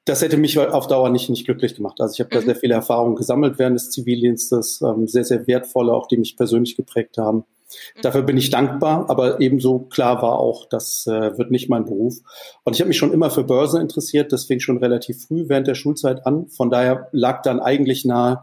das 0.04 0.22
hätte 0.22 0.36
mich 0.36 0.58
auf 0.58 0.86
Dauer 0.88 1.10
nicht, 1.10 1.30
nicht 1.30 1.44
glücklich 1.44 1.74
gemacht. 1.74 2.00
Also 2.00 2.14
ich 2.14 2.20
habe 2.20 2.34
mhm. 2.34 2.40
da 2.40 2.46
sehr 2.46 2.56
viele 2.56 2.74
Erfahrungen 2.74 3.16
gesammelt 3.16 3.58
während 3.58 3.76
des 3.76 3.90
Zivildienstes, 3.90 4.80
ähm, 4.82 5.06
sehr, 5.06 5.24
sehr 5.24 5.46
wertvolle, 5.46 5.92
auch 5.92 6.08
die 6.08 6.16
mich 6.16 6.36
persönlich 6.36 6.76
geprägt 6.76 7.18
haben. 7.18 7.38
Mhm. 7.38 8.02
Dafür 8.02 8.22
bin 8.22 8.36
ich 8.36 8.50
dankbar, 8.50 9.08
aber 9.08 9.40
ebenso 9.40 9.78
klar 9.78 10.20
war 10.22 10.38
auch, 10.38 10.66
das 10.68 11.06
äh, 11.06 11.38
wird 11.38 11.50
nicht 11.50 11.68
mein 11.68 11.84
Beruf. 11.84 12.18
Und 12.64 12.74
ich 12.74 12.80
habe 12.80 12.88
mich 12.88 12.98
schon 12.98 13.12
immer 13.12 13.30
für 13.30 13.44
Börse 13.44 13.80
interessiert, 13.80 14.32
das 14.32 14.44
fing 14.44 14.60
schon 14.60 14.78
relativ 14.78 15.24
früh 15.26 15.44
während 15.48 15.66
der 15.66 15.74
Schulzeit 15.74 16.26
an. 16.26 16.48
Von 16.48 16.70
daher 16.70 17.08
lag 17.12 17.42
dann 17.42 17.60
eigentlich 17.60 18.04
nahe, 18.04 18.42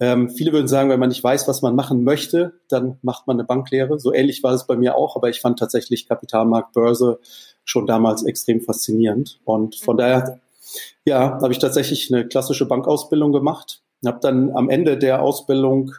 ähm, 0.00 0.30
viele 0.30 0.52
würden 0.52 0.68
sagen, 0.68 0.90
wenn 0.90 1.00
man 1.00 1.08
nicht 1.08 1.24
weiß, 1.24 1.48
was 1.48 1.60
man 1.60 1.74
machen 1.74 2.04
möchte, 2.04 2.52
dann 2.68 2.98
macht 3.02 3.26
man 3.26 3.36
eine 3.36 3.44
Banklehre. 3.44 3.98
So 3.98 4.12
ähnlich 4.12 4.42
war 4.44 4.54
es 4.54 4.66
bei 4.66 4.76
mir 4.76 4.94
auch, 4.94 5.16
aber 5.16 5.28
ich 5.28 5.40
fand 5.40 5.58
tatsächlich 5.58 6.06
Kapitalmarkt, 6.06 6.72
Börse 6.72 7.18
schon 7.64 7.86
damals 7.86 8.24
extrem 8.24 8.60
faszinierend. 8.60 9.40
Und 9.44 9.74
von 9.74 9.96
mhm. 9.96 9.98
daher 9.98 10.40
ja, 11.04 11.38
habe 11.40 11.52
ich 11.52 11.58
tatsächlich 11.58 12.12
eine 12.12 12.26
klassische 12.26 12.66
Bankausbildung 12.66 13.32
gemacht. 13.32 13.82
Habe 14.04 14.18
dann 14.20 14.50
am 14.54 14.68
Ende 14.68 14.96
der 14.98 15.22
Ausbildung 15.22 15.92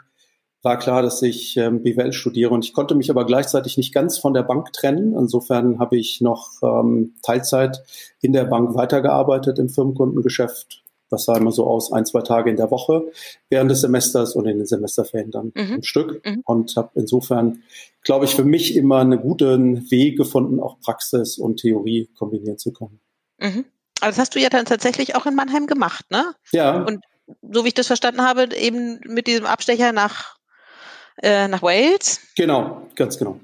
war 0.62 0.78
klar, 0.78 1.02
dass 1.02 1.22
ich 1.22 1.56
ähm, 1.58 1.84
BWL 1.84 2.12
studiere 2.12 2.54
und 2.54 2.66
ich 2.66 2.74
konnte 2.74 2.96
mich 2.96 3.10
aber 3.10 3.26
gleichzeitig 3.26 3.78
nicht 3.78 3.94
ganz 3.94 4.18
von 4.18 4.34
der 4.34 4.44
Bank 4.44 4.74
trennen. 4.74 5.16
Insofern 5.18 5.80
habe 5.80 5.98
ich 5.98 6.20
noch 6.22 6.50
ähm, 6.62 7.16
Teilzeit 7.24 7.84
in 8.22 8.34
der 8.34 8.46
Bank 8.46 8.76
weitergearbeitet 8.76 9.58
im 9.58 9.70
Firmenkundengeschäft 9.70 10.84
Das 11.10 11.26
sah 11.26 11.38
immer 11.38 11.54
so 11.54 11.66
aus, 11.66 11.94
ein, 11.94 12.06
zwei 12.06 12.22
Tage 12.22 12.50
in 12.50 12.58
der 12.58 12.72
Woche 12.72 13.06
während 13.50 13.72
des 13.72 13.82
Semesters 13.82 14.36
und 14.36 14.48
in 14.48 14.58
den 14.58 14.68
Semesterferien 14.68 15.32
dann 15.32 15.54
mhm. 15.56 15.76
ein 15.76 15.84
Stück. 15.84 16.22
Mhm. 16.26 16.42
Und 16.44 16.76
habe 16.76 16.90
insofern, 16.96 17.64
glaube 18.04 18.26
ich, 18.26 18.36
für 18.36 18.44
mich 18.44 18.76
immer 18.76 19.00
einen 19.00 19.22
guten 19.22 19.90
Weg 19.92 20.18
gefunden, 20.18 20.60
auch 20.60 20.80
Praxis 20.82 21.38
und 21.38 21.62
Theorie 21.62 22.10
kombinieren 22.18 22.58
zu 22.58 22.74
können. 22.74 23.00
Mhm. 23.40 23.66
Also 24.02 24.12
das 24.12 24.20
hast 24.20 24.36
du 24.36 24.40
ja 24.40 24.50
dann 24.50 24.66
tatsächlich 24.66 25.16
auch 25.16 25.26
in 25.26 25.36
Mannheim 25.36 25.68
gemacht, 25.68 26.06
ne? 26.10 26.34
Ja. 26.52 26.84
Und 26.84 27.04
so 27.42 27.64
wie 27.64 27.70
ich 27.70 27.74
das 27.74 27.88
verstanden 27.88 28.22
habe, 28.22 28.56
eben 28.56 29.00
mit 29.06 29.28
diesem 29.28 29.46
Abstecher 29.46 29.92
nach, 29.92 30.38
äh, 31.22 31.48
nach 31.48 31.62
Wales. 31.62 32.20
Genau, 32.36 32.88
ganz 32.96 33.18
genau. 33.18 33.40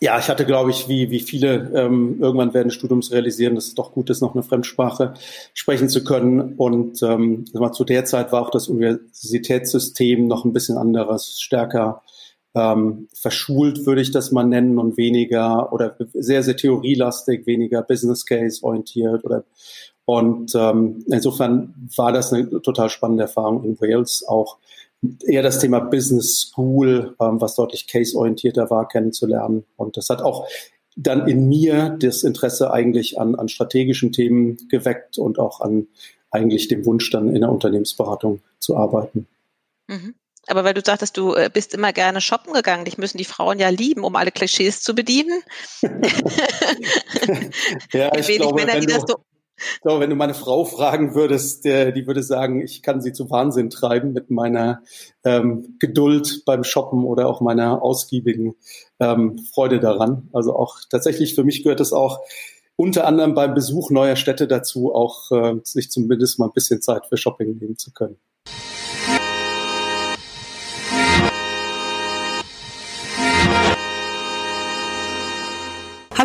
Ja, 0.00 0.18
ich 0.18 0.28
hatte, 0.28 0.44
glaube 0.44 0.70
ich, 0.70 0.88
wie, 0.88 1.10
wie 1.10 1.20
viele 1.20 1.70
ähm, 1.74 2.18
irgendwann 2.20 2.52
werden 2.52 2.70
Studiums 2.70 3.12
realisieren, 3.12 3.54
dass 3.54 3.68
es 3.68 3.74
doch 3.74 3.92
gut 3.92 4.10
ist, 4.10 4.20
noch 4.20 4.34
eine 4.34 4.42
Fremdsprache 4.42 5.14
sprechen 5.54 5.88
zu 5.88 6.04
können. 6.04 6.56
Und 6.56 7.02
ähm, 7.02 7.44
zu 7.72 7.84
der 7.84 8.04
Zeit 8.04 8.32
war 8.32 8.42
auch 8.42 8.50
das 8.50 8.68
Universitätssystem 8.68 10.26
noch 10.26 10.44
ein 10.44 10.52
bisschen 10.52 10.76
anderes, 10.76 11.40
stärker 11.40 12.02
ähm, 12.54 13.08
verschult, 13.14 13.86
würde 13.86 14.00
ich 14.00 14.10
das 14.10 14.32
mal 14.32 14.44
nennen, 14.44 14.78
und 14.78 14.96
weniger 14.96 15.72
oder 15.72 15.96
sehr, 16.14 16.42
sehr 16.42 16.56
theorielastig, 16.56 17.46
weniger 17.46 17.82
Business 17.82 18.24
Case 18.26 18.62
orientiert 18.62 19.24
oder 19.24 19.44
und 20.06 20.54
ähm, 20.54 21.04
insofern 21.06 21.74
war 21.96 22.12
das 22.12 22.32
eine 22.32 22.60
total 22.60 22.90
spannende 22.90 23.22
Erfahrung 23.22 23.64
in 23.64 23.80
Wales, 23.80 24.24
auch 24.28 24.58
eher 25.24 25.42
das 25.42 25.60
Thema 25.60 25.80
Business 25.80 26.40
School, 26.40 27.14
ähm, 27.20 27.40
was 27.40 27.54
deutlich 27.54 27.86
case-orientierter 27.86 28.70
war, 28.70 28.88
kennenzulernen. 28.88 29.64
Und 29.76 29.96
das 29.96 30.08
hat 30.10 30.22
auch 30.22 30.46
dann 30.96 31.26
in 31.26 31.48
mir 31.48 31.96
das 31.98 32.22
Interesse 32.22 32.72
eigentlich 32.72 33.18
an, 33.18 33.34
an 33.34 33.48
strategischen 33.48 34.12
Themen 34.12 34.58
geweckt 34.68 35.18
und 35.18 35.38
auch 35.38 35.60
an 35.60 35.88
eigentlich 36.30 36.68
dem 36.68 36.84
Wunsch, 36.84 37.10
dann 37.10 37.34
in 37.34 37.40
der 37.40 37.50
Unternehmensberatung 37.50 38.40
zu 38.58 38.76
arbeiten. 38.76 39.26
Mhm. 39.88 40.14
Aber 40.46 40.64
weil 40.64 40.74
du 40.74 40.82
sagtest, 40.84 41.16
du 41.16 41.34
äh, 41.34 41.50
bist 41.52 41.74
immer 41.74 41.92
gerne 41.92 42.20
shoppen 42.20 42.52
gegangen, 42.52 42.84
dich 42.84 42.98
müssen 42.98 43.18
die 43.18 43.24
Frauen 43.24 43.58
ja 43.58 43.68
lieben, 43.68 44.04
um 44.04 44.16
alle 44.16 44.30
Klischees 44.30 44.82
zu 44.82 44.94
bedienen. 44.94 45.42
ja, 47.92 48.14
ich 48.16 48.26
glaube, 48.36 48.54
Männer, 48.54 48.80
die 48.80 48.86
das 48.86 49.02
so 49.06 49.16
so, 49.82 50.00
wenn 50.00 50.10
du 50.10 50.16
meine 50.16 50.34
Frau 50.34 50.64
fragen 50.64 51.14
würdest, 51.14 51.64
der, 51.64 51.92
die 51.92 52.06
würde 52.06 52.22
sagen, 52.22 52.60
ich 52.60 52.82
kann 52.82 53.00
sie 53.00 53.12
zu 53.12 53.30
Wahnsinn 53.30 53.70
treiben 53.70 54.12
mit 54.12 54.30
meiner 54.30 54.82
ähm, 55.24 55.76
Geduld 55.78 56.42
beim 56.44 56.64
Shoppen 56.64 57.04
oder 57.04 57.28
auch 57.28 57.40
meiner 57.40 57.82
ausgiebigen 57.82 58.56
ähm, 59.00 59.38
Freude 59.52 59.78
daran. 59.80 60.28
Also 60.32 60.56
auch 60.56 60.80
tatsächlich 60.90 61.34
für 61.34 61.44
mich 61.44 61.62
gehört 61.62 61.80
es 61.80 61.92
auch 61.92 62.20
unter 62.76 63.06
anderem 63.06 63.34
beim 63.34 63.54
Besuch 63.54 63.90
neuer 63.90 64.16
Städte 64.16 64.48
dazu, 64.48 64.92
auch 64.92 65.30
äh, 65.30 65.54
sich 65.62 65.90
zumindest 65.90 66.38
mal 66.40 66.46
ein 66.46 66.52
bisschen 66.52 66.82
Zeit 66.82 67.06
für 67.06 67.16
Shopping 67.16 67.56
nehmen 67.56 67.78
zu 67.78 67.92
können. 67.92 68.18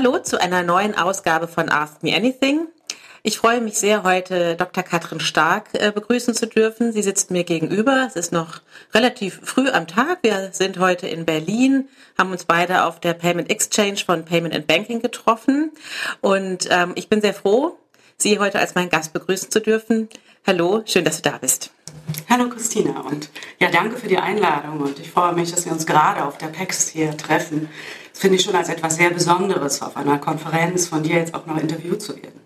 Hallo 0.10 0.24
zu 0.24 0.42
einer 0.42 0.64
neuen 0.64 0.98
Ausgabe 0.98 1.48
von 1.48 1.70
Ask 1.70 2.02
Me 2.02 2.16
Anything. 2.16 2.66
Ich 3.22 3.38
freue 3.38 3.62
mich 3.62 3.78
sehr, 3.78 4.02
heute 4.02 4.56
Dr. 4.56 4.82
Katrin 4.82 5.20
Stark 5.20 5.68
äh, 5.74 5.92
begrüßen 5.92 6.34
zu 6.34 6.48
dürfen. 6.48 6.92
Sie 6.92 7.04
sitzt 7.04 7.30
mir 7.30 7.44
gegenüber. 7.44 8.08
Es 8.08 8.16
ist 8.16 8.32
noch 8.32 8.62
relativ 8.92 9.40
früh 9.44 9.70
am 9.70 9.86
Tag. 9.86 10.18
Wir 10.24 10.50
sind 10.52 10.80
heute 10.80 11.08
in 11.08 11.26
Berlin, 11.26 11.90
haben 12.18 12.32
uns 12.32 12.46
beide 12.46 12.86
auf 12.86 13.00
der 13.00 13.14
Payment 13.14 13.52
Exchange 13.52 13.98
von 13.98 14.26
Payment 14.26 14.56
and 14.56 14.66
Banking 14.66 15.00
getroffen. 15.00 15.74
Und 16.22 16.68
ähm, 16.72 16.94
ich 16.96 17.08
bin 17.08 17.22
sehr 17.22 17.36
froh, 17.36 17.78
Sie 18.18 18.40
heute 18.40 18.58
als 18.58 18.74
meinen 18.74 18.90
Gast 18.90 19.14
begrüßen 19.14 19.52
zu 19.52 19.62
dürfen. 19.62 20.10
Hallo, 20.48 20.82
schön, 20.86 21.06
dass 21.06 21.22
du 21.22 21.30
da 21.30 21.38
bist. 21.38 21.72
Hallo 22.28 22.50
Christina 22.50 23.02
und 23.02 23.30
ja, 23.60 23.70
danke 23.70 23.98
für 23.98 24.08
die 24.08 24.18
Einladung 24.18 24.80
und 24.80 25.00
ich 25.00 25.12
freue 25.12 25.34
mich, 25.34 25.52
dass 25.52 25.66
wir 25.66 25.72
uns 25.72 25.86
gerade 25.86 26.26
auf 26.26 26.38
der 26.38 26.48
PEX 26.48 26.90
hier 26.90 27.16
treffen. 27.16 27.70
Finde 28.20 28.36
ich 28.36 28.44
schon 28.44 28.54
als 28.54 28.68
etwas 28.68 28.98
sehr 28.98 29.12
Besonderes, 29.12 29.82
auf 29.82 29.96
einer 29.96 30.18
Konferenz 30.18 30.90
von 30.90 31.04
dir 31.04 31.16
jetzt 31.16 31.34
auch 31.34 31.46
noch 31.46 31.58
interviewt 31.58 32.02
zu 32.02 32.18
werden. 32.18 32.42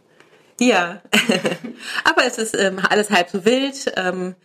Ja, 0.59 1.01
aber 2.03 2.27
es 2.27 2.37
ist 2.37 2.55
ähm, 2.55 2.77
alles 2.87 3.09
halb 3.09 3.31
so 3.31 3.43
wild. 3.43 3.91
Ähm, 3.97 4.35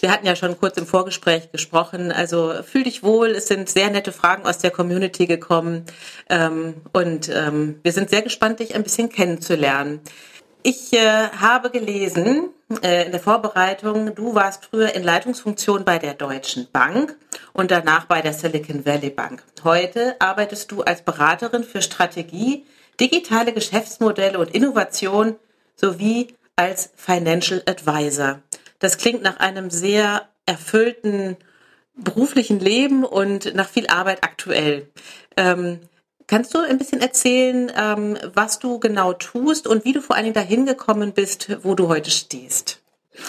wir 0.00 0.12
hatten 0.12 0.26
ja 0.26 0.36
schon 0.36 0.58
kurz 0.58 0.76
im 0.76 0.86
Vorgespräch 0.86 1.50
gesprochen. 1.52 2.12
Also 2.12 2.52
fühl 2.62 2.82
dich 2.82 3.02
wohl. 3.02 3.30
Es 3.30 3.46
sind 3.46 3.70
sehr 3.70 3.88
nette 3.88 4.12
Fragen 4.12 4.44
aus 4.44 4.58
der 4.58 4.70
Community 4.70 5.24
gekommen. 5.24 5.86
Ähm, 6.28 6.74
und 6.92 7.30
ähm, 7.30 7.80
wir 7.82 7.92
sind 7.92 8.10
sehr 8.10 8.20
gespannt, 8.20 8.60
dich 8.60 8.74
ein 8.74 8.82
bisschen 8.82 9.08
kennenzulernen. 9.08 10.00
Ich 10.62 10.92
äh, 10.92 11.28
habe 11.30 11.70
gelesen 11.70 12.50
äh, 12.82 13.04
in 13.06 13.12
der 13.12 13.20
Vorbereitung, 13.20 14.14
du 14.14 14.34
warst 14.34 14.64
früher 14.64 14.94
in 14.94 15.02
Leitungsfunktion 15.02 15.84
bei 15.84 15.98
der 15.98 16.14
Deutschen 16.14 16.68
Bank 16.72 17.16
und 17.52 17.70
danach 17.70 18.06
bei 18.06 18.20
der 18.22 18.32
Silicon 18.32 18.86
Valley 18.86 19.10
Bank. 19.10 19.42
Heute 19.62 20.16
arbeitest 20.20 20.70
du 20.72 20.82
als 20.82 21.02
Beraterin 21.02 21.64
für 21.64 21.82
Strategie, 21.82 22.66
digitale 23.00 23.52
Geschäftsmodelle 23.52 24.38
und 24.38 24.54
Innovation 24.54 25.36
sowie 25.76 26.34
als 26.56 26.90
Financial 26.96 27.62
Advisor. 27.66 28.40
Das 28.78 28.98
klingt 28.98 29.22
nach 29.22 29.38
einem 29.38 29.70
sehr 29.70 30.28
erfüllten 30.46 31.36
beruflichen 31.96 32.60
Leben 32.60 33.04
und 33.04 33.54
nach 33.54 33.68
viel 33.68 33.86
Arbeit 33.86 34.24
aktuell. 34.24 34.88
Ähm, 35.36 35.80
kannst 36.26 36.54
du 36.54 36.58
ein 36.58 36.78
bisschen 36.78 37.00
erzählen, 37.00 37.70
ähm, 37.76 38.18
was 38.34 38.58
du 38.58 38.78
genau 38.78 39.12
tust 39.12 39.66
und 39.66 39.84
wie 39.84 39.92
du 39.92 40.00
vor 40.00 40.16
allen 40.16 40.24
Dingen 40.24 40.34
dahin 40.34 40.66
gekommen 40.66 41.12
bist, 41.12 41.58
wo 41.62 41.74
du 41.74 41.88
heute 41.88 42.10
stehst? 42.10 42.80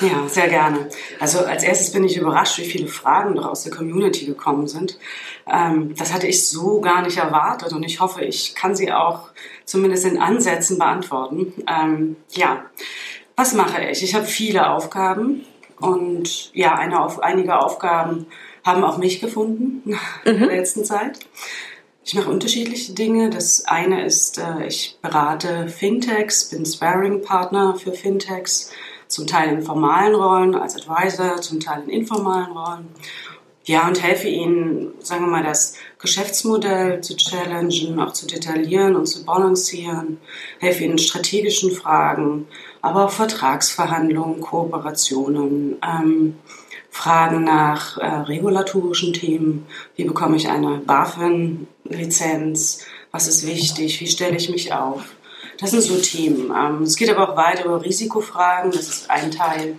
Ja, 0.01 0.27
sehr 0.27 0.47
gerne. 0.47 0.89
Also 1.19 1.39
als 1.39 1.63
erstes 1.63 1.91
bin 1.91 2.03
ich 2.03 2.17
überrascht, 2.17 2.57
wie 2.57 2.65
viele 2.65 2.87
Fragen 2.87 3.35
noch 3.35 3.45
aus 3.45 3.63
der 3.63 3.71
Community 3.71 4.25
gekommen 4.25 4.67
sind. 4.67 4.97
Ähm, 5.47 5.93
das 5.95 6.11
hatte 6.11 6.25
ich 6.25 6.47
so 6.47 6.81
gar 6.81 7.03
nicht 7.03 7.17
erwartet 7.17 7.71
und 7.71 7.83
ich 7.83 7.99
hoffe, 7.99 8.23
ich 8.23 8.55
kann 8.55 8.75
sie 8.75 8.91
auch 8.91 9.29
zumindest 9.63 10.05
in 10.05 10.17
Ansätzen 10.17 10.79
beantworten. 10.79 11.53
Ähm, 11.67 12.15
ja, 12.31 12.65
was 13.35 13.53
mache 13.53 13.83
ich? 13.83 14.01
Ich 14.01 14.15
habe 14.15 14.25
viele 14.25 14.71
Aufgaben 14.71 15.45
und 15.79 16.51
ja, 16.53 16.75
eine 16.75 17.23
einige 17.23 17.59
Aufgaben 17.59 18.25
haben 18.63 18.83
auch 18.83 18.97
mich 18.97 19.21
gefunden 19.21 19.81
mhm. 19.85 19.99
in 20.25 20.39
der 20.39 20.49
mhm. 20.49 20.55
letzten 20.55 20.83
Zeit. 20.83 21.19
Ich 22.07 22.13
mache 22.13 22.29
unterschiedliche 22.29 22.93
Dinge. 22.93 23.31
Das 23.31 23.65
eine 23.65 24.05
ist, 24.05 24.38
äh, 24.38 24.67
ich 24.67 25.00
berate 25.01 25.67
Fintechs, 25.69 26.51
bin 26.51 26.63
Sparring-Partner 26.63 27.77
für 27.77 27.93
Fintechs 27.93 28.71
zum 29.07 29.25
Teil 29.25 29.50
in 29.50 29.63
formalen 29.63 30.13
Rollen 30.13 30.53
als 30.53 30.75
Advisor, 30.75 31.41
zum 31.41 31.59
Teil 31.59 31.81
in 31.81 31.89
informalen 31.89 32.51
Rollen. 32.51 32.89
Ja, 33.63 33.88
und 33.88 34.03
helfe 34.03 34.27
ihnen, 34.27 34.93
sagen 35.00 35.25
wir 35.25 35.31
mal, 35.31 35.43
das 35.43 35.77
Geschäftsmodell 35.97 37.01
zu 37.01 37.15
challengen, 37.17 38.00
auch 38.00 38.13
zu 38.13 38.27
detaillieren 38.27 38.95
und 38.95 39.07
zu 39.07 39.25
balancieren, 39.25 40.19
helfe 40.59 40.83
ihnen 40.83 41.00
strategischen 41.00 41.71
Fragen, 41.71 42.45
aber 42.83 43.05
auch 43.05 43.12
Vertragsverhandlungen, 43.12 44.41
Kooperationen, 44.41 45.77
ähm, 45.83 46.35
Fragen 46.91 47.43
nach 47.43 47.97
äh, 47.97 48.05
regulatorischen 48.05 49.13
Themen. 49.13 49.65
Wie 49.95 50.03
bekomme 50.03 50.38
ich 50.38 50.47
eine 50.47 50.81
BaFin-Lizenz? 51.85 52.85
Was 53.11 53.27
ist 53.27 53.45
wichtig? 53.45 53.99
Wie 54.01 54.07
stelle 54.07 54.35
ich 54.37 54.49
mich 54.49 54.73
auf? 54.73 55.03
Das 55.59 55.71
sind 55.71 55.81
so 55.81 55.97
Themen. 55.97 56.51
Ähm, 56.55 56.83
es 56.83 56.97
geht 56.97 57.09
aber 57.09 57.29
auch 57.29 57.37
weiter 57.37 57.65
über 57.65 57.81
Risikofragen. 57.83 58.71
Das 58.71 58.89
ist 58.89 59.09
ein 59.09 59.31
Teil 59.31 59.77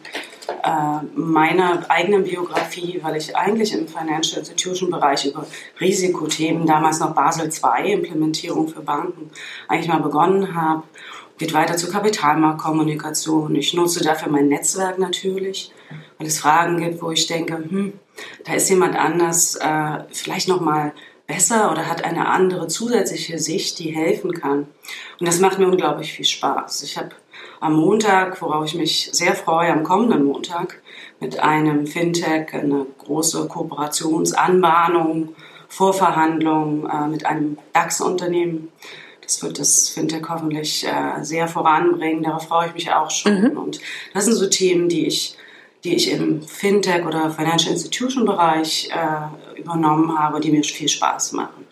äh, 0.48 1.04
meiner 1.14 1.90
eigenen 1.90 2.24
Biografie, 2.24 3.00
weil 3.02 3.16
ich 3.16 3.36
eigentlich 3.36 3.74
im 3.74 3.86
Financial 3.86 4.38
Institution 4.38 4.90
Bereich 4.90 5.26
über 5.26 5.46
Risikothemen, 5.80 6.66
damals 6.66 7.00
noch 7.00 7.14
Basel 7.14 7.50
II, 7.50 7.92
Implementierung 7.92 8.68
für 8.68 8.80
Banken, 8.80 9.30
eigentlich 9.68 9.88
mal 9.88 10.00
begonnen 10.00 10.54
habe. 10.54 10.84
Geht 11.36 11.52
weiter 11.52 11.76
zur 11.76 11.90
Kapitalmarktkommunikation. 11.90 13.54
Ich 13.56 13.74
nutze 13.74 14.02
dafür 14.02 14.32
mein 14.32 14.48
Netzwerk 14.48 14.98
natürlich, 14.98 15.70
weil 16.16 16.28
es 16.28 16.38
Fragen 16.38 16.78
gibt, 16.78 17.02
wo 17.02 17.10
ich 17.10 17.26
denke, 17.26 17.56
hm, 17.56 17.92
da 18.44 18.54
ist 18.54 18.70
jemand 18.70 18.96
anders, 18.96 19.56
äh, 19.56 19.98
vielleicht 20.10 20.48
noch 20.48 20.62
mal 20.62 20.94
besser 21.26 21.72
oder 21.72 21.88
hat 21.88 22.04
eine 22.04 22.28
andere 22.28 22.68
zusätzliche 22.68 23.38
Sicht, 23.38 23.78
die 23.78 23.90
helfen 23.90 24.32
kann. 24.32 24.68
Und 25.18 25.26
das 25.26 25.40
macht 25.40 25.58
mir 25.58 25.66
unglaublich 25.66 26.12
viel 26.12 26.24
Spaß. 26.24 26.82
Ich 26.82 26.96
habe 26.96 27.10
am 27.60 27.74
Montag, 27.74 28.40
worauf 28.42 28.66
ich 28.66 28.74
mich 28.74 29.10
sehr 29.12 29.34
freue, 29.34 29.72
am 29.72 29.82
kommenden 29.82 30.24
Montag, 30.24 30.80
mit 31.20 31.40
einem 31.40 31.86
Fintech 31.86 32.52
eine 32.52 32.86
große 32.98 33.48
Kooperationsanbahnung, 33.48 35.34
Vorverhandlung 35.68 36.88
äh, 36.88 37.08
mit 37.08 37.26
einem 37.26 37.58
DAX-Unternehmen. 37.72 38.68
Das 39.20 39.42
wird 39.42 39.58
das 39.58 39.88
Fintech 39.88 40.28
hoffentlich 40.28 40.86
äh, 40.86 41.24
sehr 41.24 41.48
voranbringen. 41.48 42.22
Darauf 42.22 42.46
freue 42.46 42.68
ich 42.68 42.74
mich 42.74 42.92
auch 42.92 43.10
schon. 43.10 43.40
Mhm. 43.40 43.58
Und 43.58 43.80
das 44.14 44.26
sind 44.26 44.34
so 44.34 44.46
Themen, 44.46 44.88
die 44.88 45.06
ich 45.06 45.36
die 45.86 45.94
ich 45.94 46.10
im 46.10 46.42
Fintech 46.42 47.06
oder 47.06 47.30
Financial 47.30 47.72
Institution 47.72 48.24
Bereich 48.24 48.90
äh, 48.90 49.60
übernommen 49.60 50.18
habe, 50.18 50.40
die 50.40 50.50
mir 50.50 50.64
viel 50.64 50.88
Spaß 50.88 51.32
machen. 51.32 51.64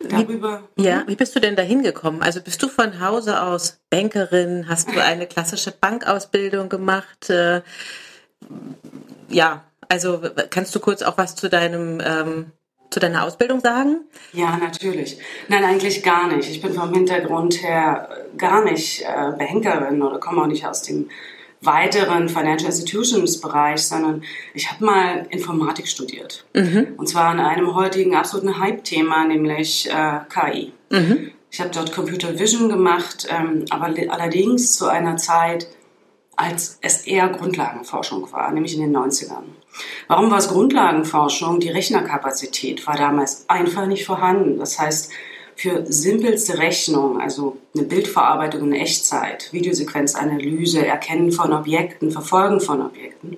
Darüber. 0.00 0.62
Wie, 0.74 0.84
ja, 0.84 1.04
wie 1.06 1.14
bist 1.14 1.36
du 1.36 1.40
denn 1.40 1.54
da 1.54 1.62
hingekommen? 1.62 2.20
Also 2.20 2.40
bist 2.42 2.60
du 2.62 2.68
von 2.68 3.00
Hause 3.00 3.40
aus 3.40 3.78
Bankerin? 3.88 4.66
Hast 4.68 4.92
du 4.92 5.00
eine 5.00 5.28
klassische 5.28 5.70
Bankausbildung 5.70 6.68
gemacht? 6.68 7.30
Äh, 7.30 7.62
ja, 9.28 9.62
also 9.88 10.20
kannst 10.50 10.74
du 10.74 10.80
kurz 10.80 11.02
auch 11.02 11.16
was 11.16 11.36
zu 11.36 11.48
deinem 11.48 12.00
ähm, 12.04 12.46
zu 12.90 12.98
deiner 12.98 13.24
Ausbildung 13.24 13.60
sagen? 13.60 14.00
Ja, 14.32 14.56
natürlich. 14.56 15.18
Nein, 15.46 15.62
eigentlich 15.62 16.02
gar 16.02 16.26
nicht. 16.26 16.50
Ich 16.50 16.60
bin 16.60 16.74
vom 16.74 16.92
Hintergrund 16.92 17.62
her 17.62 18.08
gar 18.36 18.64
nicht 18.64 19.02
äh, 19.02 19.30
Bankerin 19.38 20.02
oder 20.02 20.18
komme 20.18 20.42
auch 20.42 20.48
nicht 20.48 20.66
aus 20.66 20.82
dem 20.82 21.08
weiteren 21.62 22.28
Financial 22.28 22.70
Institutions 22.70 23.40
Bereich, 23.40 23.82
sondern 23.82 24.22
ich 24.54 24.70
habe 24.70 24.84
mal 24.84 25.26
Informatik 25.30 25.88
studiert. 25.88 26.44
Mhm. 26.54 26.94
Und 26.96 27.08
zwar 27.08 27.26
an 27.26 27.40
einem 27.40 27.74
heutigen 27.74 28.14
absoluten 28.14 28.58
Hype-Thema, 28.58 29.26
nämlich 29.26 29.88
äh, 29.90 30.20
KI. 30.28 30.72
Mhm. 30.90 31.32
Ich 31.50 31.60
habe 31.60 31.70
dort 31.70 31.92
Computer 31.92 32.38
Vision 32.38 32.68
gemacht, 32.68 33.26
ähm, 33.28 33.64
aber 33.70 33.92
allerdings 34.08 34.76
zu 34.76 34.86
einer 34.86 35.16
Zeit, 35.16 35.66
als 36.36 36.78
es 36.80 37.06
eher 37.06 37.28
Grundlagenforschung 37.28 38.32
war, 38.32 38.50
nämlich 38.52 38.74
in 38.74 38.80
den 38.80 38.96
90ern. 38.96 39.42
Warum 40.08 40.30
war 40.30 40.38
es 40.38 40.48
Grundlagenforschung? 40.48 41.60
Die 41.60 41.68
Rechnerkapazität 41.68 42.86
war 42.86 42.96
damals 42.96 43.44
einfach 43.48 43.86
nicht 43.86 44.06
vorhanden. 44.06 44.58
Das 44.58 44.78
heißt, 44.78 45.10
für 45.60 45.84
simpelste 45.86 46.56
Rechnung, 46.56 47.20
also 47.20 47.58
eine 47.74 47.84
Bildverarbeitung 47.84 48.62
in 48.62 48.72
Echtzeit, 48.72 49.52
Videosequenzanalyse, 49.52 50.86
Erkennen 50.86 51.32
von 51.32 51.52
Objekten, 51.52 52.10
Verfolgen 52.10 52.60
von 52.60 52.80
Objekten, 52.80 53.36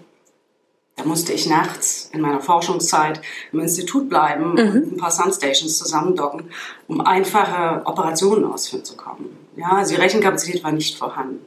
da 0.94 1.04
musste 1.04 1.32
ich 1.32 1.48
nachts 1.48 2.10
in 2.12 2.20
meiner 2.20 2.40
Forschungszeit 2.40 3.20
im 3.50 3.58
Institut 3.58 4.08
bleiben 4.08 4.52
mhm. 4.52 4.58
und 4.58 4.92
ein 4.92 4.96
paar 4.98 5.10
Sunstations 5.10 5.76
zusammendocken, 5.76 6.50
um 6.86 7.00
einfache 7.00 7.84
Operationen 7.86 8.44
ausführen 8.44 8.84
zu 8.84 8.96
können. 8.96 9.36
Ja, 9.56 9.70
also 9.72 9.96
die 9.96 10.00
Rechenkapazität 10.00 10.62
war 10.62 10.70
nicht 10.70 10.96
vorhanden. 10.96 11.44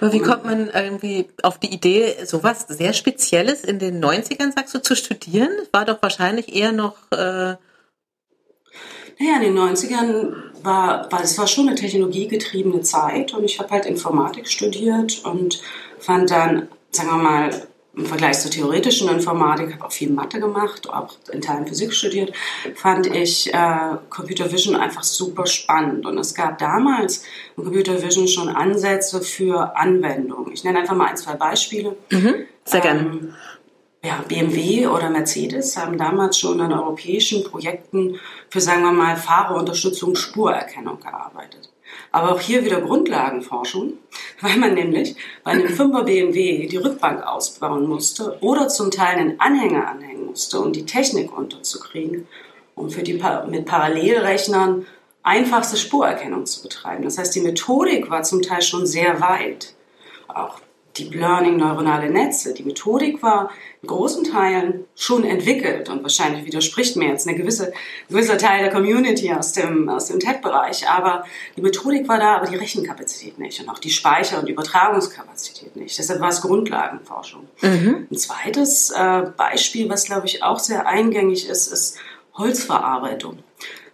Aber 0.00 0.12
wie 0.12 0.20
kommt 0.20 0.44
man 0.44 0.68
irgendwie 0.68 1.28
auf 1.44 1.58
die 1.58 1.72
Idee, 1.72 2.16
sowas 2.24 2.66
sehr 2.68 2.92
Spezielles 2.92 3.62
in 3.62 3.78
den 3.78 4.02
90ern, 4.04 4.52
sagst 4.52 4.74
du, 4.74 4.82
zu 4.82 4.96
studieren? 4.96 5.50
War 5.70 5.84
doch 5.84 6.02
wahrscheinlich 6.02 6.54
eher 6.54 6.72
noch 6.72 6.96
äh, 7.12 7.54
naja, 9.18 9.36
in 9.36 9.54
den 9.54 9.58
90ern 9.58 10.34
war, 10.62 11.10
war 11.10 11.22
es 11.22 11.38
war 11.38 11.46
schon 11.46 11.68
eine 11.68 11.76
technologiegetriebene 11.76 12.82
Zeit 12.82 13.34
und 13.34 13.44
ich 13.44 13.58
habe 13.58 13.70
halt 13.70 13.86
Informatik 13.86 14.48
studiert 14.48 15.24
und 15.24 15.60
fand 15.98 16.30
dann, 16.30 16.68
sagen 16.90 17.10
wir 17.10 17.16
mal, 17.16 17.68
im 17.98 18.06
Vergleich 18.06 18.38
zur 18.38 18.50
theoretischen 18.50 19.08
Informatik, 19.08 19.74
habe 19.74 19.84
auch 19.84 19.92
viel 19.92 20.10
Mathe 20.10 20.38
gemacht, 20.38 20.88
auch 20.88 21.16
in 21.32 21.40
Teilen 21.40 21.66
Physik 21.66 21.92
studiert, 21.92 22.32
fand 22.76 23.08
ich 23.08 23.52
äh, 23.52 23.96
Computer 24.08 24.52
Vision 24.52 24.76
einfach 24.76 25.02
super 25.02 25.46
spannend. 25.46 26.06
Und 26.06 26.16
es 26.16 26.32
gab 26.34 26.58
damals 26.58 27.24
in 27.56 27.64
Computer 27.64 28.00
Vision 28.00 28.28
schon 28.28 28.48
Ansätze 28.48 29.20
für 29.20 29.76
Anwendungen. 29.76 30.52
Ich 30.52 30.62
nenne 30.62 30.78
einfach 30.78 30.94
mal 30.94 31.06
ein, 31.06 31.16
zwei 31.16 31.34
Beispiele. 31.34 31.96
Mhm, 32.10 32.46
sehr 32.64 32.80
gerne. 32.80 33.00
Ähm, 33.00 33.34
ja, 34.08 34.24
BMW 34.26 34.86
oder 34.86 35.10
Mercedes 35.10 35.76
haben 35.76 35.98
damals 35.98 36.38
schon 36.38 36.62
an 36.62 36.72
europäischen 36.72 37.44
Projekten 37.44 38.18
für, 38.48 38.60
sagen 38.60 38.82
wir 38.82 38.92
mal, 38.92 39.18
Fahrerunterstützung, 39.18 40.14
Spurerkennung 40.14 40.98
gearbeitet. 40.98 41.70
Aber 42.10 42.32
auch 42.32 42.40
hier 42.40 42.64
wieder 42.64 42.80
Grundlagenforschung, 42.80 43.92
weil 44.40 44.56
man 44.56 44.72
nämlich 44.72 45.14
bei 45.44 45.50
einem 45.50 45.66
5er 45.66 46.04
BMW 46.04 46.66
die 46.66 46.76
Rückbank 46.78 47.22
ausbauen 47.22 47.86
musste 47.86 48.38
oder 48.40 48.68
zum 48.68 48.90
Teil 48.90 49.18
einen 49.18 49.40
Anhänger 49.40 49.86
anhängen 49.86 50.24
musste, 50.24 50.58
um 50.58 50.72
die 50.72 50.86
Technik 50.86 51.36
unterzukriegen, 51.36 52.26
um 52.74 52.88
für 52.88 53.02
die 53.02 53.22
mit 53.48 53.66
Parallelrechnern 53.66 54.86
einfachste 55.22 55.76
Spurerkennung 55.76 56.46
zu 56.46 56.62
betreiben. 56.62 57.04
Das 57.04 57.18
heißt, 57.18 57.34
die 57.34 57.42
Methodik 57.42 58.08
war 58.08 58.22
zum 58.22 58.40
Teil 58.40 58.62
schon 58.62 58.86
sehr 58.86 59.20
weit. 59.20 59.74
Auch 60.28 60.60
Deep 60.98 61.14
Learning, 61.14 61.56
neuronale 61.56 62.10
Netze. 62.10 62.52
Die 62.54 62.64
Methodik 62.64 63.22
war 63.22 63.50
in 63.82 63.88
großen 63.88 64.24
Teilen 64.24 64.84
schon 64.96 65.24
entwickelt 65.24 65.88
und 65.88 66.02
wahrscheinlich 66.02 66.44
widerspricht 66.44 66.96
mir 66.96 67.08
jetzt 67.08 67.28
eine 67.28 67.36
gewisse, 67.36 67.68
ein 67.68 67.72
gewisser 68.08 68.38
Teil 68.38 68.64
der 68.64 68.72
Community 68.72 69.32
aus 69.32 69.52
dem, 69.52 69.88
aus 69.88 70.06
dem 70.06 70.18
Tech-Bereich, 70.18 70.88
aber 70.88 71.24
die 71.56 71.62
Methodik 71.62 72.08
war 72.08 72.18
da, 72.18 72.36
aber 72.36 72.46
die 72.46 72.56
Rechenkapazität 72.56 73.38
nicht 73.38 73.60
und 73.60 73.68
auch 73.68 73.78
die 73.78 73.90
Speicher- 73.90 74.40
und 74.40 74.48
Übertragungskapazität 74.48 75.76
nicht. 75.76 75.98
Deshalb 75.98 76.20
war 76.20 76.30
es 76.30 76.40
Grundlagenforschung. 76.40 77.48
Mhm. 77.62 78.08
Ein 78.10 78.16
zweites 78.16 78.90
äh, 78.90 79.22
Beispiel, 79.36 79.88
was 79.88 80.04
glaube 80.04 80.26
ich 80.26 80.42
auch 80.42 80.58
sehr 80.58 80.86
eingängig 80.86 81.48
ist, 81.48 81.72
ist 81.72 81.98
Holzverarbeitung. 82.34 83.38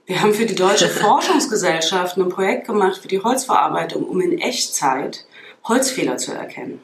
Wir 0.06 0.20
haben 0.20 0.34
für 0.34 0.46
die 0.46 0.54
Deutsche 0.54 0.88
Forschungsgesellschaft 0.88 2.16
ein 2.16 2.28
Projekt 2.28 2.66
gemacht 2.66 2.98
für 2.98 3.08
die 3.08 3.22
Holzverarbeitung, 3.22 4.04
um 4.04 4.20
in 4.20 4.38
Echtzeit 4.38 5.26
Holzfehler 5.64 6.18
zu 6.18 6.32
erkennen. 6.32 6.80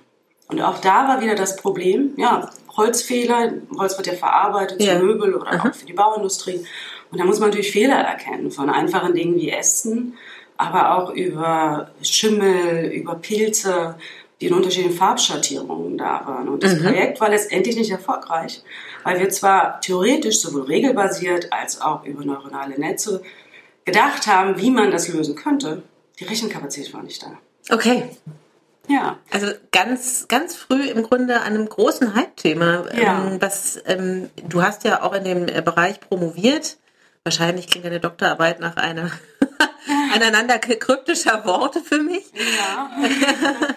Und 0.51 0.61
auch 0.61 0.79
da 0.79 1.09
war 1.09 1.21
wieder 1.21 1.35
das 1.35 1.57
Problem, 1.57 2.13
ja, 2.17 2.51
Holzfehler, 2.77 3.53
Holz 3.77 3.97
wird 3.97 4.07
ja 4.07 4.15
verarbeitet 4.15 4.83
ja. 4.83 4.99
zu 4.99 5.05
Möbel 5.05 5.35
oder 5.35 5.53
Aha. 5.53 5.69
auch 5.69 5.75
für 5.75 5.87
die 5.87 5.93
Bauindustrie. 5.93 6.65
Und 7.11 7.19
da 7.19 7.25
muss 7.25 7.41
man 7.41 7.51
natürlich 7.51 7.73
Fehler 7.73 7.97
erkennen 7.97 8.51
von 8.51 8.71
einfachen 8.71 9.15
Dingen 9.15 9.37
wie 9.37 9.51
Ästen, 9.51 10.15
aber 10.57 10.97
auch 10.97 11.11
über 11.11 11.91
Schimmel, 12.03 12.91
über 12.93 13.17
Pilze, 13.17 13.97
die 14.41 14.47
in 14.47 14.55
unterschiedlichen 14.55 14.97
Farbschattierungen 14.97 15.99
da 15.99 16.23
waren. 16.27 16.49
Und 16.49 16.63
das 16.63 16.75
mhm. 16.75 16.85
Projekt 16.85 17.21
war 17.21 17.29
letztendlich 17.29 17.77
nicht 17.77 17.91
erfolgreich, 17.91 18.63
weil 19.05 19.19
wir 19.19 19.29
zwar 19.31 19.81
theoretisch 19.81 20.41
sowohl 20.41 20.63
regelbasiert 20.63 21.53
als 21.53 21.81
auch 21.81 22.05
über 22.05 22.25
neuronale 22.25 22.79
Netze 22.79 23.23
gedacht 23.85 24.27
haben, 24.27 24.61
wie 24.61 24.71
man 24.71 24.91
das 24.91 25.09
lösen 25.09 25.35
könnte. 25.35 25.83
Die 26.19 26.25
Rechenkapazität 26.25 26.93
war 26.95 27.03
nicht 27.03 27.23
da. 27.23 27.33
Okay. 27.71 28.05
Ja. 28.91 29.19
Also 29.31 29.47
ganz, 29.71 30.27
ganz 30.29 30.57
früh 30.57 30.83
im 30.89 31.03
Grunde 31.03 31.41
an 31.41 31.55
einem 31.55 31.69
großen 31.69 32.15
Hype-Thema. 32.15 32.87
Ja. 32.95 33.25
Ähm, 33.25 33.41
was, 33.41 33.81
ähm, 33.87 34.31
du 34.49 34.63
hast 34.63 34.85
ja 34.85 35.03
auch 35.03 35.13
in 35.13 35.25
dem 35.25 35.49
äh, 35.49 35.63
Bereich 35.63 36.01
promoviert. 36.01 36.77
Wahrscheinlich 37.23 37.69
klingt 37.69 37.85
deine 37.85 38.01
Doktorarbeit 38.01 38.61
nach 38.61 38.77
einer 38.77 39.11
aneinander 40.15 40.59
kryptischer 40.59 41.45
Worte 41.45 41.81
für 41.81 41.99
mich. 41.99 42.25
Ja. 42.35 42.91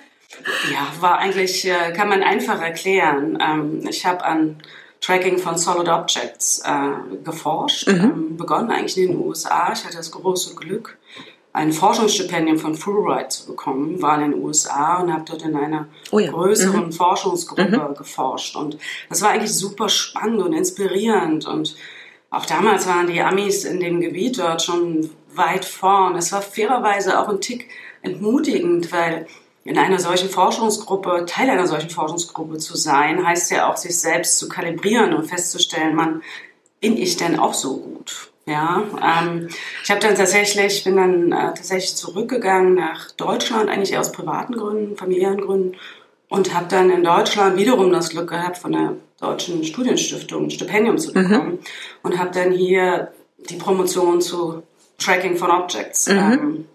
ja, 0.72 1.02
war 1.02 1.20
eigentlich, 1.20 1.66
äh, 1.66 1.92
kann 1.94 2.10
man 2.10 2.24
einfach 2.24 2.60
erklären. 2.62 3.38
Ähm, 3.40 3.88
ich 3.88 4.06
habe 4.06 4.24
an 4.24 4.62
Tracking 5.02 5.38
von 5.38 5.58
Solid 5.58 5.90
Objects 5.90 6.64
äh, 6.66 7.18
geforscht, 7.24 7.88
mhm. 7.88 7.94
ähm, 7.94 8.38
begonnen 8.38 8.72
eigentlich 8.72 8.98
in 8.98 9.12
den 9.12 9.18
USA. 9.20 9.74
Ich 9.74 9.84
hatte 9.84 9.98
das 9.98 10.12
große 10.12 10.56
Glück, 10.56 10.98
ein 11.54 11.72
Forschungsstipendium 11.72 12.58
von 12.58 12.76
Fulbright 12.76 13.32
zu 13.32 13.46
bekommen, 13.46 14.02
war 14.02 14.16
in 14.16 14.32
den 14.32 14.44
USA 14.44 14.98
und 15.02 15.14
habe 15.14 15.24
dort 15.26 15.44
in 15.44 15.56
einer 15.56 15.88
oh 16.12 16.18
ja. 16.18 16.32
größeren 16.32 16.88
mhm. 16.88 16.92
Forschungsgruppe 16.92 17.90
mhm. 17.90 17.96
geforscht. 17.96 18.56
Und 18.56 18.80
das 19.08 19.22
war 19.22 19.30
eigentlich 19.30 19.54
super 19.54 19.88
spannend 19.88 20.42
und 20.42 20.54
inspirierend. 20.54 21.46
Und 21.46 21.76
auch 22.32 22.48
damals 22.48 22.88
waren 22.88 23.06
die 23.06 23.22
Amis 23.22 23.66
in 23.66 23.80
dem 23.80 24.02
Gebiet 24.02 24.40
dort 24.40 24.64
schon 24.64 25.12
weit 25.36 25.64
vorn. 25.64 26.16
Es 26.16 26.32
war 26.32 26.42
fairerweise 26.42 27.20
auch 27.20 27.30
ein 27.30 27.40
Tick 27.40 27.70
entmutigend, 28.02 28.92
weil 28.92 29.28
in 29.64 29.78
einer 29.78 30.00
solchen 30.00 30.30
Forschungsgruppe, 30.30 31.26
Teil 31.28 31.52
einer 31.52 31.68
solchen 31.68 31.92
Forschungsgruppe 31.92 32.58
zu 32.58 32.76
sein, 32.76 33.26
heißt 33.26 33.52
ja 33.52 33.72
auch, 33.72 33.78
sich 33.78 33.98
selbst 33.98 34.40
zu 34.40 34.50
kalibrieren 34.50 35.14
und 35.14 35.28
festzustellen, 35.28 35.96
man, 35.96 36.24
bin 36.82 36.98
ich 36.98 37.16
denn 37.16 37.40
auch 37.40 37.54
so 37.54 37.78
gut? 37.78 38.33
Ja, 38.46 38.84
ähm, 39.02 39.48
ich 39.84 39.90
habe 39.90 40.02
dann 40.02 40.16
tatsächlich, 40.16 40.84
bin 40.84 40.98
dann 40.98 41.32
äh, 41.32 41.54
tatsächlich 41.54 41.96
zurückgegangen 41.96 42.76
nach 42.76 43.12
Deutschland, 43.12 43.70
eigentlich 43.70 43.98
aus 43.98 44.12
privaten 44.12 44.54
Gründen, 44.54 44.98
familiären 44.98 45.40
Gründen 45.40 45.78
und 46.28 46.54
habe 46.54 46.66
dann 46.68 46.90
in 46.90 47.04
Deutschland 47.04 47.58
wiederum 47.58 47.92
das 47.92 48.10
Glück 48.10 48.30
gehabt, 48.30 48.58
von 48.58 48.74
der 48.74 48.96
Deutschen 49.20 49.64
Studienstiftung 49.64 50.46
ein 50.46 50.52
Stipendium 50.52 50.98
zu 50.98 51.14
bekommen 51.14 51.52
mhm. 51.52 51.60
und 52.02 52.20
habe 52.20 52.32
dann 52.32 52.52
hier 52.52 53.14
die 53.50 53.56
Promotion 53.56 54.20
zu 54.20 54.64
Tracking 54.98 55.38
von 55.38 55.50
Objects 55.50 56.08
mhm. 56.08 56.18
ähm, 56.18 56.66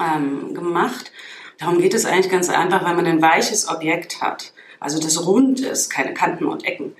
ähm, 0.00 0.54
gemacht. 0.54 1.12
Darum 1.58 1.78
geht 1.78 1.94
es 1.94 2.04
eigentlich 2.04 2.30
ganz 2.30 2.48
einfach, 2.48 2.84
weil 2.84 2.96
man 2.96 3.06
ein 3.06 3.22
weiches 3.22 3.68
Objekt 3.68 4.20
hat, 4.20 4.52
also 4.80 4.98
das 4.98 5.24
rund 5.24 5.60
ist, 5.60 5.88
keine 5.88 6.14
Kanten 6.14 6.46
und 6.46 6.64
Ecken 6.64 6.96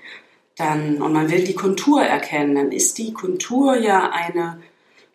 dann, 0.57 1.01
und 1.01 1.13
man 1.13 1.29
will 1.29 1.43
die 1.43 1.55
Kontur 1.55 2.01
erkennen, 2.01 2.55
dann 2.55 2.71
ist 2.71 2.97
die 2.97 3.13
Kontur 3.13 3.75
ja 3.75 4.09
eine 4.09 4.59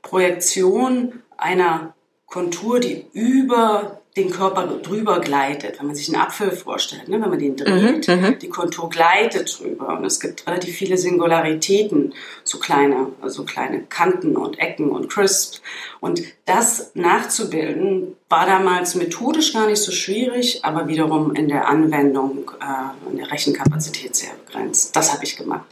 Projektion 0.00 1.22
einer 1.37 1.94
Kontur, 2.26 2.81
die 2.81 3.07
über 3.12 4.02
den 4.16 4.31
Körper 4.31 4.66
drüber 4.66 5.20
gleitet. 5.20 5.79
Wenn 5.79 5.87
man 5.87 5.96
sich 5.96 6.09
einen 6.09 6.22
Apfel 6.22 6.51
vorstellt, 6.51 7.09
ne? 7.09 7.20
wenn 7.20 7.31
man 7.31 7.38
den 7.38 7.57
dreht, 7.57 8.09
mhm, 8.09 8.14
mhm, 8.14 8.38
die 8.38 8.48
Kontur 8.48 8.90
gleitet 8.90 9.59
drüber. 9.59 9.96
Und 9.96 10.05
es 10.05 10.20
gibt 10.20 10.46
relativ 10.46 10.77
viele 10.77 10.98
Singularitäten, 10.98 12.12
so 12.44 12.59
kleine, 12.59 13.09
so 13.27 13.44
kleine 13.44 13.83
Kanten 13.85 14.37
und 14.37 14.59
Ecken 14.59 14.90
und 14.90 15.09
Crisps. 15.09 15.62
Und 16.01 16.22
das 16.44 16.90
nachzubilden, 16.94 18.16
war 18.29 18.46
damals 18.46 18.94
methodisch 18.94 19.53
gar 19.53 19.66
nicht 19.66 19.81
so 19.81 19.92
schwierig, 19.92 20.64
aber 20.64 20.88
wiederum 20.88 21.35
in 21.35 21.48
der 21.48 21.68
Anwendung, 21.68 22.51
äh, 22.61 23.11
in 23.11 23.16
der 23.16 23.31
Rechenkapazität 23.31 24.14
sehr 24.14 24.33
begrenzt. 24.46 24.94
Das 24.94 25.12
habe 25.12 25.25
ich 25.25 25.37
gemacht. 25.37 25.66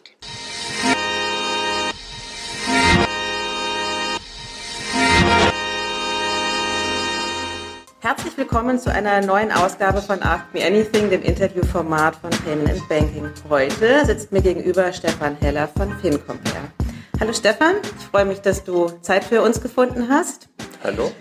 Herzlich 8.10 8.36
willkommen 8.36 8.76
zu 8.80 8.92
einer 8.92 9.20
neuen 9.20 9.52
Ausgabe 9.52 10.02
von 10.02 10.20
Ask 10.20 10.52
Me 10.52 10.66
Anything, 10.66 11.10
dem 11.10 11.22
Interviewformat 11.22 12.16
von 12.16 12.30
Payment 12.30 12.70
and 12.70 12.88
Banking. 12.88 13.30
Heute 13.48 14.04
sitzt 14.04 14.32
mir 14.32 14.42
gegenüber 14.42 14.92
Stefan 14.92 15.36
Heller 15.36 15.68
von 15.68 15.96
FinCompare. 16.00 16.72
Hallo 17.20 17.32
Stefan, 17.32 17.76
ich 17.84 18.06
freue 18.06 18.24
mich, 18.24 18.40
dass 18.40 18.64
du 18.64 18.88
Zeit 19.00 19.22
für 19.22 19.42
uns 19.42 19.60
gefunden 19.60 20.08
hast. 20.08 20.48
Hallo. 20.82 21.12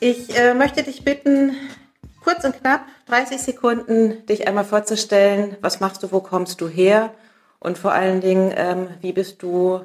Ich 0.00 0.36
äh, 0.36 0.52
möchte 0.52 0.82
dich 0.82 1.02
bitten, 1.02 1.56
kurz 2.22 2.44
und 2.44 2.60
knapp, 2.60 2.82
30 3.06 3.40
Sekunden, 3.40 4.26
dich 4.26 4.46
einmal 4.46 4.66
vorzustellen. 4.66 5.56
Was 5.62 5.80
machst 5.80 6.02
du, 6.02 6.12
wo 6.12 6.20
kommst 6.20 6.60
du 6.60 6.68
her? 6.68 7.14
Und 7.58 7.78
vor 7.78 7.92
allen 7.92 8.20
Dingen, 8.20 8.52
ähm, 8.54 8.88
wie 9.00 9.14
bist 9.14 9.42
du 9.42 9.80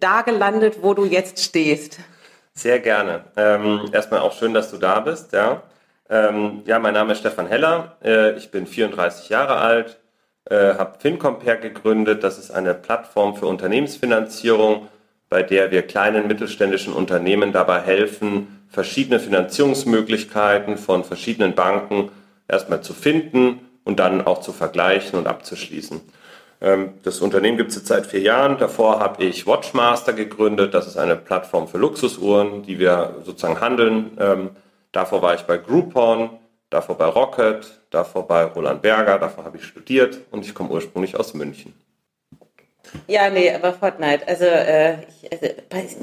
da 0.00 0.22
gelandet, 0.22 0.78
wo 0.82 0.94
du 0.94 1.04
jetzt 1.04 1.44
stehst? 1.44 2.00
Sehr 2.54 2.80
gerne. 2.80 3.24
Ähm, 3.36 3.88
erstmal 3.92 4.20
auch 4.20 4.32
schön, 4.32 4.54
dass 4.54 4.70
du 4.70 4.76
da 4.76 5.00
bist. 5.00 5.32
Ja, 5.32 5.62
ähm, 6.08 6.62
ja 6.66 6.78
mein 6.78 6.94
Name 6.94 7.12
ist 7.12 7.20
Stefan 7.20 7.46
Heller. 7.46 7.96
Äh, 8.02 8.36
ich 8.36 8.50
bin 8.50 8.66
34 8.66 9.28
Jahre 9.28 9.56
alt, 9.56 9.98
äh, 10.44 10.74
habe 10.74 10.98
FinCompare 10.98 11.58
gegründet. 11.58 12.24
Das 12.24 12.38
ist 12.38 12.50
eine 12.50 12.74
Plattform 12.74 13.36
für 13.36 13.46
Unternehmensfinanzierung, 13.46 14.88
bei 15.28 15.42
der 15.42 15.70
wir 15.70 15.82
kleinen 15.82 16.26
mittelständischen 16.26 16.92
Unternehmen 16.92 17.52
dabei 17.52 17.80
helfen, 17.80 18.66
verschiedene 18.68 19.20
Finanzierungsmöglichkeiten 19.20 20.76
von 20.76 21.04
verschiedenen 21.04 21.54
Banken 21.54 22.10
erstmal 22.48 22.82
zu 22.82 22.94
finden 22.94 23.60
und 23.84 24.00
dann 24.00 24.26
auch 24.26 24.40
zu 24.40 24.52
vergleichen 24.52 25.18
und 25.18 25.26
abzuschließen. 25.26 26.00
Ähm, 26.60 26.94
das 27.02 27.20
Unternehmen 27.20 27.56
gibt 27.56 27.70
es 27.70 27.76
jetzt 27.76 27.88
seit 27.88 28.06
vier 28.06 28.20
Jahren. 28.20 28.58
Davor 28.58 29.00
habe 29.00 29.24
ich 29.24 29.46
Watchmaster 29.46 30.12
gegründet. 30.12 30.74
Das 30.74 30.86
ist 30.86 30.96
eine 30.96 31.16
Plattform 31.16 31.68
für 31.68 31.78
Luxusuhren, 31.78 32.62
die 32.62 32.78
wir 32.78 33.16
sozusagen 33.24 33.60
handeln. 33.60 34.16
Ähm, 34.20 34.50
davor 34.92 35.22
war 35.22 35.34
ich 35.34 35.42
bei 35.42 35.56
Groupon, 35.56 36.30
davor 36.68 36.96
bei 36.96 37.06
Rocket, 37.06 37.80
davor 37.90 38.26
bei 38.26 38.44
Roland 38.44 38.82
Berger, 38.82 39.18
davor 39.18 39.44
habe 39.44 39.56
ich 39.56 39.64
studiert 39.64 40.18
und 40.30 40.44
ich 40.44 40.54
komme 40.54 40.70
ursprünglich 40.70 41.16
aus 41.16 41.34
München. 41.34 41.74
Ja, 43.06 43.30
nee, 43.30 43.52
aber 43.52 43.72
Fortnite, 43.72 44.26
also, 44.26 44.44
äh, 44.44 44.94
ich, 45.02 45.30
also 45.32 45.46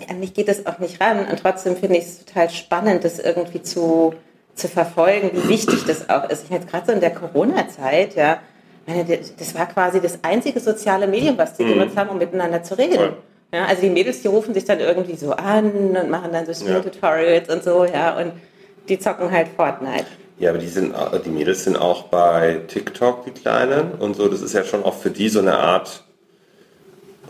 an 0.10 0.20
mich 0.20 0.34
geht 0.34 0.48
das 0.48 0.66
auch 0.66 0.80
nicht 0.80 1.02
ran 1.02 1.26
und 1.30 1.40
trotzdem 1.42 1.76
finde 1.76 1.98
ich 1.98 2.06
es 2.06 2.26
total 2.26 2.50
spannend, 2.50 3.04
das 3.04 3.20
irgendwie 3.20 3.62
zu, 3.62 4.14
zu 4.56 4.68
verfolgen, 4.68 5.32
wie 5.34 5.50
wichtig 5.50 5.86
das 5.86 6.10
auch 6.10 6.30
ist. 6.30 6.46
Ich 6.46 6.50
meine, 6.50 6.66
gerade 6.66 6.86
so 6.86 6.92
in 6.94 7.02
der 7.02 7.14
Corona-Zeit, 7.14 8.16
ja, 8.16 8.40
das 8.88 9.54
war 9.54 9.66
quasi 9.68 10.00
das 10.00 10.20
einzige 10.24 10.60
soziale 10.60 11.08
Medium, 11.08 11.38
was 11.38 11.56
die 11.56 11.64
mhm. 11.64 11.74
genutzt 11.74 11.98
haben, 11.98 12.10
um 12.10 12.18
miteinander 12.18 12.64
zu 12.64 12.78
reden. 12.78 13.14
Ja, 13.54 13.66
also 13.66 13.82
die 13.82 13.90
Mädels, 13.90 14.22
die 14.22 14.28
rufen 14.28 14.54
sich 14.54 14.66
dann 14.66 14.80
irgendwie 14.80 15.16
so 15.16 15.32
an 15.32 15.72
und 15.72 16.10
machen 16.10 16.32
dann 16.32 16.46
so 16.46 16.54
Spiel-Tutorials 16.54 17.48
ja. 17.48 17.54
und 17.54 17.64
so, 17.64 17.86
ja, 17.86 18.18
und 18.18 18.34
die 18.90 19.00
zocken 19.00 19.32
halt 19.32 19.48
Fortnite. 19.56 20.06
Ja, 20.40 20.52
aber 20.52 20.60
die 20.60 20.68
sind, 20.68 20.94
die 21.26 21.30
Mädels 21.30 21.64
sind 21.64 21.78
auch 21.78 22.04
bei 22.04 22.62
TikTok, 22.68 23.26
die 23.26 23.32
Kleinen, 23.32 23.94
und 23.94 24.16
so. 24.16 24.28
Das 24.28 24.42
ist 24.42 24.54
ja 24.54 24.64
schon 24.64 24.84
auch 24.84 24.94
für 24.94 25.10
die 25.10 25.30
so 25.30 25.40
eine 25.40 25.58
Art 25.58 26.04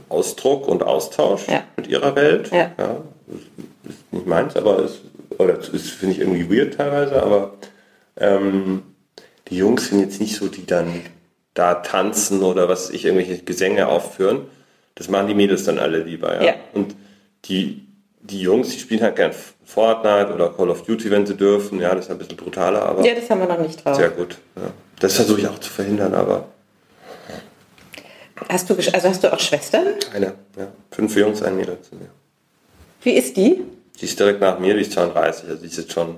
Ausdruck 0.10 0.68
und 0.68 0.84
Austausch 0.84 1.48
ja. 1.48 1.64
mit 1.78 1.88
ihrer 1.88 2.16
Welt. 2.16 2.52
Ja. 2.52 2.72
ja. 2.78 2.98
Ist 3.84 4.12
nicht 4.12 4.28
meins, 4.28 4.56
aber 4.56 4.84
ist, 4.84 5.02
oder 5.38 5.58
ist, 5.60 5.90
finde 5.92 6.16
ich 6.16 6.22
irgendwie 6.22 6.50
weird 6.50 6.76
teilweise, 6.76 7.22
aber 7.22 7.54
ähm, 8.18 8.84
die 9.50 9.58
Jungs 9.58 9.88
sind 9.88 10.00
jetzt 10.00 10.20
nicht 10.20 10.36
so, 10.36 10.48
die 10.48 10.66
dann 10.66 11.02
da 11.58 11.76
tanzen 11.76 12.44
oder 12.44 12.70
was 12.70 12.90
ich, 12.90 13.06
irgendwelche 13.06 13.44
Gesänge 13.44 13.88
aufführen. 13.88 14.42
Das 14.96 15.10
machen 15.10 15.28
die 15.28 15.34
Mädels 15.34 15.64
dann 15.64 15.80
alle 15.80 16.00
lieber, 16.04 16.36
ja. 16.36 16.44
ja. 16.44 16.54
Und 16.74 16.96
die, 17.46 17.88
die 18.22 18.42
Jungs, 18.42 18.70
die 18.70 18.80
spielen 18.80 19.02
halt 19.02 19.16
gern 19.16 19.32
Fortnite 19.66 20.34
oder 20.34 20.50
Call 20.50 20.70
of 20.70 20.84
Duty, 20.84 21.10
wenn 21.10 21.26
sie 21.26 21.36
dürfen. 21.36 21.80
Ja, 21.80 21.94
das 21.96 22.06
ist 22.06 22.12
ein 22.12 22.18
bisschen 22.18 22.38
brutaler, 22.38 22.84
aber. 22.84 23.06
Ja, 23.06 23.16
das 23.16 23.30
haben 23.30 23.40
wir 23.40 23.48
noch 23.48 23.60
nicht 23.60 23.84
drauf. 23.84 23.96
Sehr 23.96 24.10
gut. 24.10 24.38
Ja. 24.56 24.72
Das 25.00 25.16
versuche 25.16 25.42
ich 25.42 25.48
auch 25.48 25.60
zu 25.60 25.70
verhindern, 25.70 26.14
aber. 26.14 26.48
Hast 28.50 28.70
du, 28.70 28.76
also 28.76 29.10
hast 29.10 29.24
du 29.24 29.34
auch 29.34 29.40
Schwestern? 29.40 29.88
Eine, 30.14 30.34
ja. 30.58 30.68
Fünf 30.92 31.16
Jungs, 31.16 31.42
ein 31.42 31.58
Mädel 31.58 31.80
zu 31.82 31.96
mir. 31.96 32.10
Wie 33.02 33.12
ist 33.12 33.36
die? 33.36 33.64
Die 34.00 34.06
ist 34.06 34.20
direkt 34.20 34.42
nach 34.42 34.60
mir, 34.60 34.76
die 34.76 34.82
ist 34.82 34.92
32, 34.92 35.50
also 35.50 35.62
die 35.62 35.68
ist 35.68 35.78
jetzt 35.78 35.92
schon 35.92 36.18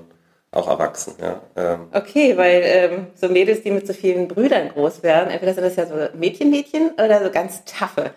auch 0.52 0.68
erwachsen. 0.68 1.14
Ja. 1.20 1.40
Ähm. 1.56 1.80
Okay, 1.92 2.36
weil 2.36 2.62
ähm, 2.64 3.06
so 3.14 3.28
Mädels, 3.28 3.62
die 3.62 3.70
mit 3.70 3.86
so 3.86 3.92
vielen 3.92 4.26
Brüdern 4.28 4.70
groß 4.70 5.02
werden, 5.02 5.30
entweder 5.30 5.54
sind 5.54 5.64
das 5.64 5.76
ja 5.76 5.86
so 5.86 5.94
Mädchen-Mädchen 6.16 6.92
oder 7.02 7.22
so 7.22 7.30
ganz 7.30 7.64
taffe. 7.64 8.10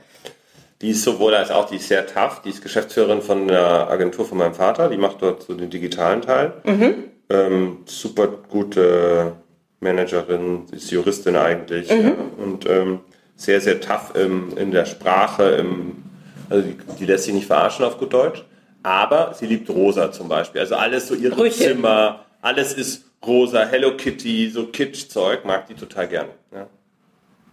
Die 0.82 0.90
ist 0.90 1.04
sowohl 1.04 1.34
als 1.34 1.50
auch, 1.50 1.70
die 1.70 1.78
ist 1.78 1.88
sehr 1.88 2.06
tough. 2.06 2.42
Die 2.44 2.50
ist 2.50 2.62
Geschäftsführerin 2.62 3.22
von 3.22 3.48
der 3.48 3.90
Agentur 3.90 4.26
von 4.26 4.38
meinem 4.38 4.54
Vater. 4.54 4.90
Die 4.90 4.98
macht 4.98 5.22
dort 5.22 5.44
so 5.44 5.54
den 5.54 5.70
digitalen 5.70 6.22
Teil. 6.22 6.54
Mhm. 6.66 6.96
Ähm, 7.30 7.78
super 7.86 8.28
gute 8.28 9.34
Managerin, 9.80 10.66
ist 10.72 10.92
Juristin 10.92 11.38
eigentlich. 11.38 11.90
Mhm. 11.90 12.06
Ja. 12.06 12.14
Und 12.38 12.70
ähm, 12.70 13.00
sehr, 13.38 13.62
sehr 13.62 13.80
tough 13.80 14.14
im, 14.16 14.58
in 14.58 14.72
der 14.72 14.86
Sprache. 14.86 15.52
Im, 15.52 16.04
also 16.50 16.68
die, 16.68 16.78
die 17.00 17.06
lässt 17.06 17.26
sich 17.26 17.34
nicht 17.34 17.48
verarschen 17.48 17.86
auf 17.86 17.98
gut 17.98 18.12
Deutsch. 18.12 18.44
Aber 18.82 19.34
sie 19.34 19.46
liebt 19.46 19.70
rosa 19.70 20.12
zum 20.12 20.28
Beispiel. 20.28 20.60
Also 20.60 20.76
alles 20.76 21.08
so 21.08 21.16
ihre 21.16 21.36
Brüche. 21.36 21.64
Zimmer, 21.64 22.23
alles 22.44 22.74
ist 22.74 23.06
rosa, 23.26 23.66
Hello 23.66 23.96
Kitty, 23.96 24.50
so 24.50 24.68
Kitsch-Zeug, 24.68 25.46
mag 25.46 25.66
die 25.68 25.74
total 25.74 26.08
gern. 26.08 26.28
Ja. 26.54 26.68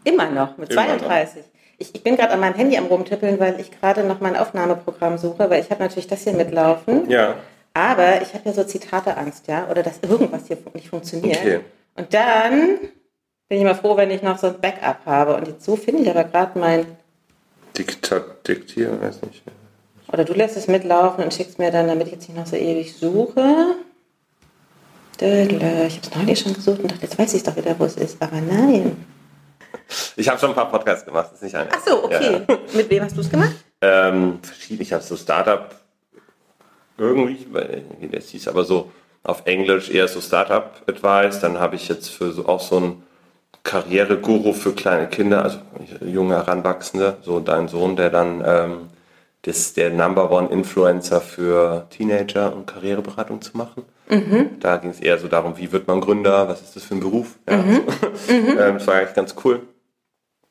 Immer 0.04 0.30
noch, 0.30 0.58
mit 0.58 0.70
Immer 0.70 0.82
32. 0.98 1.36
Noch. 1.36 1.50
Ich, 1.78 1.94
ich, 1.94 2.02
bin 2.02 2.16
gerade 2.16 2.32
an 2.32 2.40
meinem 2.40 2.54
Handy 2.54 2.76
am 2.76 2.86
rumtippeln, 2.86 3.40
weil 3.40 3.58
ich 3.60 3.70
gerade 3.70 4.04
noch 4.04 4.20
mein 4.20 4.36
Aufnahmeprogramm 4.36 5.16
suche, 5.16 5.48
weil 5.48 5.62
ich 5.62 5.70
habe 5.70 5.82
natürlich 5.82 6.08
das 6.08 6.24
hier 6.24 6.34
mitlaufen. 6.34 7.08
Ja. 7.08 7.36
Aber 7.72 8.20
ich 8.20 8.34
habe 8.34 8.42
ja 8.46 8.52
so 8.52 8.64
Zitateangst, 8.64 9.46
ja, 9.46 9.68
oder 9.70 9.82
dass 9.82 10.00
irgendwas 10.02 10.48
hier 10.48 10.58
nicht 10.74 10.88
funktioniert. 10.88 11.38
Okay. 11.38 11.60
Und 11.96 12.12
dann 12.12 12.78
bin 13.48 13.58
ich 13.58 13.64
mal 13.64 13.74
froh, 13.74 13.96
wenn 13.96 14.10
ich 14.10 14.22
noch 14.22 14.38
so 14.38 14.48
ein 14.48 14.60
Backup 14.60 15.06
habe. 15.06 15.36
Und 15.36 15.46
jetzt 15.46 15.64
so 15.64 15.76
finde 15.76 16.02
ich 16.02 16.10
aber 16.10 16.24
gerade 16.24 16.58
mein 16.58 16.86
Diktat, 17.78 18.46
diktieren, 18.46 19.00
weiß 19.00 19.22
nicht. 19.22 19.42
Oder 20.12 20.24
du 20.24 20.32
lässt 20.32 20.56
es 20.56 20.66
mitlaufen 20.66 21.22
und 21.22 21.32
schickst 21.32 21.60
mir 21.60 21.70
dann, 21.70 21.86
damit 21.86 22.08
ich 22.08 22.14
jetzt 22.14 22.28
nicht 22.28 22.36
noch 22.36 22.46
so 22.46 22.56
ewig 22.56 22.96
suche. 22.96 23.76
Ich 25.20 25.96
habe 25.96 26.00
es 26.02 26.14
neulich 26.16 26.40
schon 26.40 26.54
gesucht 26.54 26.80
und 26.80 26.90
dachte, 26.90 27.02
jetzt 27.02 27.18
weiß 27.18 27.34
ich 27.34 27.42
doch 27.42 27.54
wieder, 27.56 27.78
wo 27.78 27.84
es 27.84 27.96
ist. 27.96 28.22
Aber 28.22 28.40
nein. 28.40 29.04
Ich 30.16 30.28
habe 30.28 30.38
schon 30.38 30.50
ein 30.50 30.54
paar 30.54 30.70
Podcasts 30.70 31.04
gemacht, 31.04 31.30
ist 31.34 31.42
nicht 31.42 31.54
ein. 31.54 31.68
Ach 31.70 31.80
so, 31.86 32.04
okay. 32.04 32.42
Ja. 32.48 32.58
Mit 32.74 32.88
wem 32.90 33.04
hast 33.04 33.16
du 33.16 33.20
es 33.20 33.30
gemacht? 33.30 33.54
Ähm, 33.82 34.38
verschiedene. 34.42 34.82
Ich 34.82 34.92
habe 34.92 35.02
so 35.02 35.16
Startup 35.16 35.74
irgendwie, 36.96 37.46
das 38.10 38.28
hieß 38.28 38.48
aber 38.48 38.64
so 38.64 38.90
auf 39.22 39.42
Englisch 39.46 39.90
eher 39.90 40.08
so 40.08 40.20
Startup 40.20 40.70
Advice. 40.86 41.40
Dann 41.40 41.58
habe 41.58 41.76
ich 41.76 41.88
jetzt 41.88 42.08
für 42.08 42.32
so 42.32 42.46
auch 42.46 42.60
so 42.60 42.78
ein 42.78 43.02
Karriereguru 43.62 44.52
für 44.52 44.72
kleine 44.72 45.08
Kinder, 45.08 45.42
also 45.42 45.58
junge 46.04 46.36
Heranwachsende, 46.36 47.18
so 47.22 47.40
dein 47.40 47.68
Sohn, 47.68 47.96
der 47.96 48.10
dann 48.10 48.42
ähm, 48.46 48.88
das 49.42 49.74
der 49.74 49.90
Number 49.90 50.30
One 50.30 50.48
Influencer 50.48 51.20
für 51.20 51.86
Teenager 51.90 52.54
und 52.54 52.66
Karriereberatung 52.66 53.42
zu 53.42 53.56
machen. 53.56 53.84
Mhm. 54.10 54.60
Da 54.60 54.76
ging 54.76 54.90
es 54.90 55.00
eher 55.00 55.18
so 55.18 55.28
darum, 55.28 55.56
wie 55.56 55.72
wird 55.72 55.86
man 55.86 56.00
Gründer, 56.00 56.48
was 56.48 56.60
ist 56.62 56.76
das 56.76 56.84
für 56.84 56.94
ein 56.94 57.00
Beruf. 57.00 57.38
Ja, 57.48 57.58
mhm. 57.58 57.82
So. 58.14 58.32
Mhm. 58.32 58.48
Ähm, 58.58 58.74
das 58.74 58.86
war 58.86 58.94
eigentlich 58.94 59.14
ganz 59.14 59.34
cool. 59.44 59.62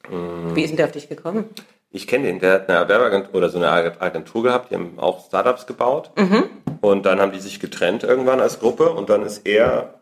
Mhm. 0.09 0.55
Wie 0.55 0.63
ist 0.63 0.69
denn 0.69 0.77
der 0.77 0.85
auf 0.85 0.91
dich 0.91 1.09
gekommen? 1.09 1.45
Ich 1.91 2.07
kenne 2.07 2.27
den, 2.27 2.39
der 2.39 2.53
hat 2.53 2.69
eine 2.69 2.87
Werbeagentur 2.87 3.35
oder 3.35 3.49
so 3.49 3.57
eine 3.57 3.99
Agentur 3.99 4.43
gehabt, 4.43 4.69
die 4.69 4.75
haben 4.75 4.99
auch 4.99 5.25
Startups 5.25 5.65
gebaut. 5.65 6.11
Mhm. 6.17 6.43
Und 6.81 7.05
dann 7.05 7.19
haben 7.19 7.31
die 7.31 7.39
sich 7.39 7.59
getrennt 7.59 8.03
irgendwann 8.03 8.39
als 8.39 8.59
Gruppe 8.59 8.91
und 8.91 9.09
dann 9.09 9.23
ist 9.23 9.45
er, 9.45 9.95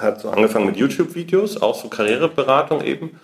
hat 0.00 0.20
so 0.20 0.30
angefangen 0.30 0.66
mit 0.66 0.76
YouTube-Videos, 0.76 1.60
auch 1.60 1.74
so 1.74 1.88
Karriereberatung 1.88 2.82
eben 2.82 3.20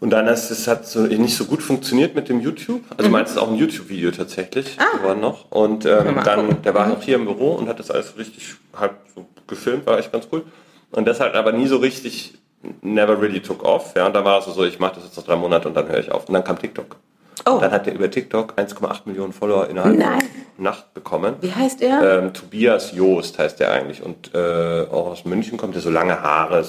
und 0.00 0.10
dann 0.10 0.28
ist 0.28 0.50
es 0.50 0.68
hat 0.68 0.86
so 0.86 1.00
nicht 1.00 1.36
so 1.36 1.44
gut 1.44 1.60
funktioniert 1.60 2.14
mit 2.14 2.28
dem 2.28 2.40
YouTube. 2.40 2.82
Also 2.96 3.08
mhm. 3.08 3.12
meins 3.12 3.30
ist 3.30 3.38
auch 3.38 3.48
ein 3.48 3.56
YouTube-Video 3.56 4.12
tatsächlich 4.12 4.76
ah. 4.78 4.96
geworden 4.96 5.20
noch. 5.20 5.50
Und 5.50 5.86
ähm, 5.86 6.20
dann, 6.24 6.62
der 6.62 6.74
war 6.74 6.86
mhm. 6.86 6.92
auch 6.92 7.02
hier 7.02 7.16
im 7.16 7.24
Büro 7.24 7.52
und 7.52 7.68
hat 7.68 7.80
das 7.80 7.90
alles 7.90 8.16
richtig 8.16 8.54
halt 8.78 8.92
so 9.14 9.26
gefilmt, 9.48 9.86
war 9.86 9.98
echt 9.98 10.12
ganz 10.12 10.28
cool. 10.30 10.44
Und 10.92 11.08
das 11.08 11.18
hat 11.18 11.34
aber 11.34 11.52
nie 11.52 11.66
so 11.66 11.78
richtig 11.78 12.34
never 12.80 13.20
really 13.20 13.40
took 13.40 13.64
off. 13.64 13.94
Ja, 13.96 14.06
und 14.06 14.14
da 14.14 14.24
war 14.24 14.38
es 14.38 14.54
so, 14.54 14.64
ich 14.64 14.78
mache 14.78 14.96
das 14.96 15.04
jetzt 15.04 15.16
noch 15.16 15.24
drei 15.24 15.36
Monate 15.36 15.66
und 15.66 15.74
dann 15.74 15.88
höre 15.88 15.98
ich 15.98 16.12
auf. 16.12 16.28
Und 16.28 16.34
dann 16.34 16.44
kam 16.44 16.58
TikTok. 16.58 16.96
Oh. 17.44 17.58
Dann 17.60 17.72
hat 17.72 17.86
er 17.86 17.94
über 17.94 18.10
TikTok 18.10 18.54
1,8 18.56 19.00
Millionen 19.06 19.32
Follower 19.32 19.68
innerhalb 19.68 19.96
Nein. 19.96 20.20
der 20.20 20.28
Nacht 20.64 20.94
bekommen. 20.94 21.36
Wie 21.40 21.52
heißt 21.52 21.82
er? 21.82 22.18
Ähm, 22.18 22.34
Tobias 22.34 22.92
Joost 22.92 23.38
heißt 23.38 23.60
er 23.60 23.72
eigentlich. 23.72 24.02
Und 24.02 24.32
äh, 24.34 24.86
auch 24.90 25.08
aus 25.08 25.24
München 25.24 25.58
kommt 25.58 25.74
er 25.74 25.80
so 25.80 25.90
lange 25.90 26.22
Haare, 26.22 26.64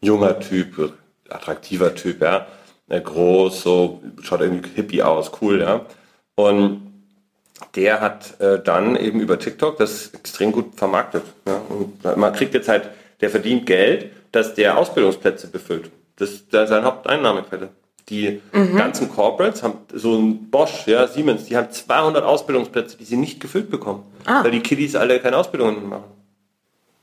junger 0.00 0.40
Typ, 0.40 0.94
attraktiver 1.28 1.94
Typ, 1.94 2.22
ja 2.22 2.46
groß, 2.88 3.62
so 3.62 4.02
schaut 4.22 4.40
irgendwie 4.40 4.70
hippie 4.74 5.02
aus, 5.02 5.32
cool, 5.40 5.60
ja. 5.60 5.86
Und 6.34 6.92
der 7.74 8.00
hat 8.00 8.40
äh, 8.40 8.60
dann 8.62 8.96
eben 8.96 9.20
über 9.20 9.38
TikTok 9.38 9.78
das 9.78 10.08
extrem 10.14 10.52
gut 10.52 10.74
vermarktet. 10.76 11.22
Ja? 11.46 11.60
Und 11.68 12.04
man 12.16 12.32
kriegt 12.32 12.54
jetzt 12.54 12.68
halt, 12.68 12.90
der 13.20 13.30
verdient 13.30 13.66
Geld, 13.66 14.10
dass 14.32 14.54
der 14.54 14.76
Ausbildungsplätze 14.78 15.48
befüllt. 15.48 15.90
Das 16.16 16.30
ist 16.30 16.50
seine 16.50 16.84
Haupteinnahmequelle. 16.84 17.70
Die 18.08 18.40
mhm. 18.52 18.76
ganzen 18.76 19.08
Corporates 19.08 19.62
haben 19.62 19.78
so 19.92 20.16
ein 20.16 20.50
Bosch, 20.50 20.86
ja, 20.86 21.06
Siemens, 21.06 21.44
die 21.44 21.56
haben 21.56 21.70
200 21.70 22.24
Ausbildungsplätze, 22.24 22.96
die 22.96 23.04
sie 23.04 23.16
nicht 23.16 23.40
gefüllt 23.40 23.70
bekommen, 23.70 24.02
ah. 24.26 24.42
weil 24.42 24.50
die 24.50 24.60
Kiddies 24.60 24.96
alle 24.96 25.20
keine 25.20 25.36
Ausbildungen 25.36 25.88
machen. 25.88 26.04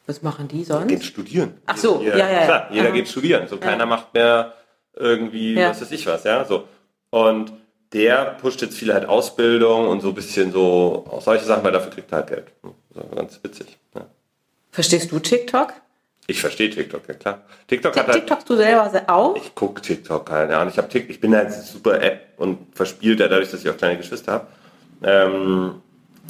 Was 0.08 0.22
machen 0.22 0.48
die 0.48 0.64
sonst? 0.64 0.88
Gehen 0.88 1.02
studieren. 1.02 1.54
Ach 1.68 1.78
so, 1.78 2.02
jeder, 2.02 2.18
ja, 2.18 2.30
ja. 2.30 2.46
Klar, 2.46 2.68
jeder 2.72 2.88
Aha. 2.88 2.94
geht 2.94 3.08
studieren. 3.08 3.48
So 3.48 3.58
keiner 3.58 3.86
macht 3.86 4.14
mehr 4.14 4.54
irgendwie, 5.00 5.54
Ja. 5.56 5.70
was 5.72 5.82
weiß 5.82 5.92
ich 5.92 6.06
was, 6.06 6.24
ja. 6.24 6.46
So. 6.46 6.66
Und 7.10 7.52
der 7.94 8.38
pusht 8.40 8.62
jetzt 8.62 8.78
viel 8.78 8.94
halt 8.94 9.08
Ausbildung 9.10 9.88
und 9.88 10.02
so 10.02 10.10
ein 10.10 10.14
bisschen 10.16 10.52
so 10.52 11.06
auch 11.10 11.22
solche 11.22 11.46
Sachen, 11.46 11.64
weil 11.64 11.72
dafür 11.72 11.90
kriegt 11.92 12.12
er 12.12 12.20
halt 12.20 12.28
Geld. 12.28 12.48
So, 12.94 13.02
ganz 13.16 13.40
witzig. 13.42 13.78
Ja. 13.96 14.06
Verstehst 14.72 15.12
du 15.12 15.20
TikTok? 15.20 15.74
Ich 16.28 16.40
verstehe 16.42 16.70
TikTok, 16.70 17.02
ja 17.08 17.16
klar. 17.16 17.42
TikTok 17.66 17.98
hat 17.98 18.06
halt, 18.06 18.16
TikTokst 18.18 18.48
du 18.48 18.56
selber 18.56 18.92
auch? 19.08 19.36
ich 19.36 19.56
gucke 19.56 19.82
TikTok 19.82 20.30
halt, 20.30 20.52
ja. 20.52 20.62
Und 20.62 20.68
ich 20.70 20.78
habe 20.78 20.88
TikTok, 20.88 21.10
ich 21.10 21.20
bin 21.20 21.36
halt 21.36 21.52
super 21.52 22.00
App 22.04 22.28
und 22.38 22.60
verspielt 22.76 23.20
ja 23.20 23.28
dadurch, 23.28 23.50
dass 23.50 23.62
ich 23.64 23.70
auch 23.70 23.78
kleine 23.78 23.98
Geschwister 23.98 24.34
habe. 24.34 24.48
Ähm, 25.02 25.82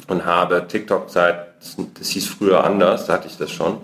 und 0.08 0.24
habe 0.24 0.66
TikTok 0.66 1.10
seit, 1.10 1.48
das 1.98 2.08
hieß 2.08 2.28
früher 2.28 2.64
anders, 2.64 3.04
da 3.06 3.14
hatte 3.14 3.26
ich 3.28 3.36
das 3.36 3.50
schon, 3.50 3.78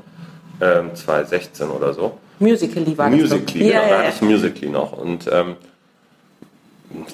ähm, 0.63 0.95
2016 0.95 1.69
oder 1.69 1.93
so. 1.93 2.19
Musically 2.39 2.97
war 2.97 3.11
Musically, 3.11 3.65
genau, 3.65 3.75
Ja, 3.75 3.81
da 3.81 3.89
ja, 3.89 3.97
hatte 3.99 4.05
ja. 4.05 4.15
ich 4.15 4.23
Musically 4.23 4.71
noch. 4.71 4.93
Und 4.93 5.29
ähm, 5.31 5.57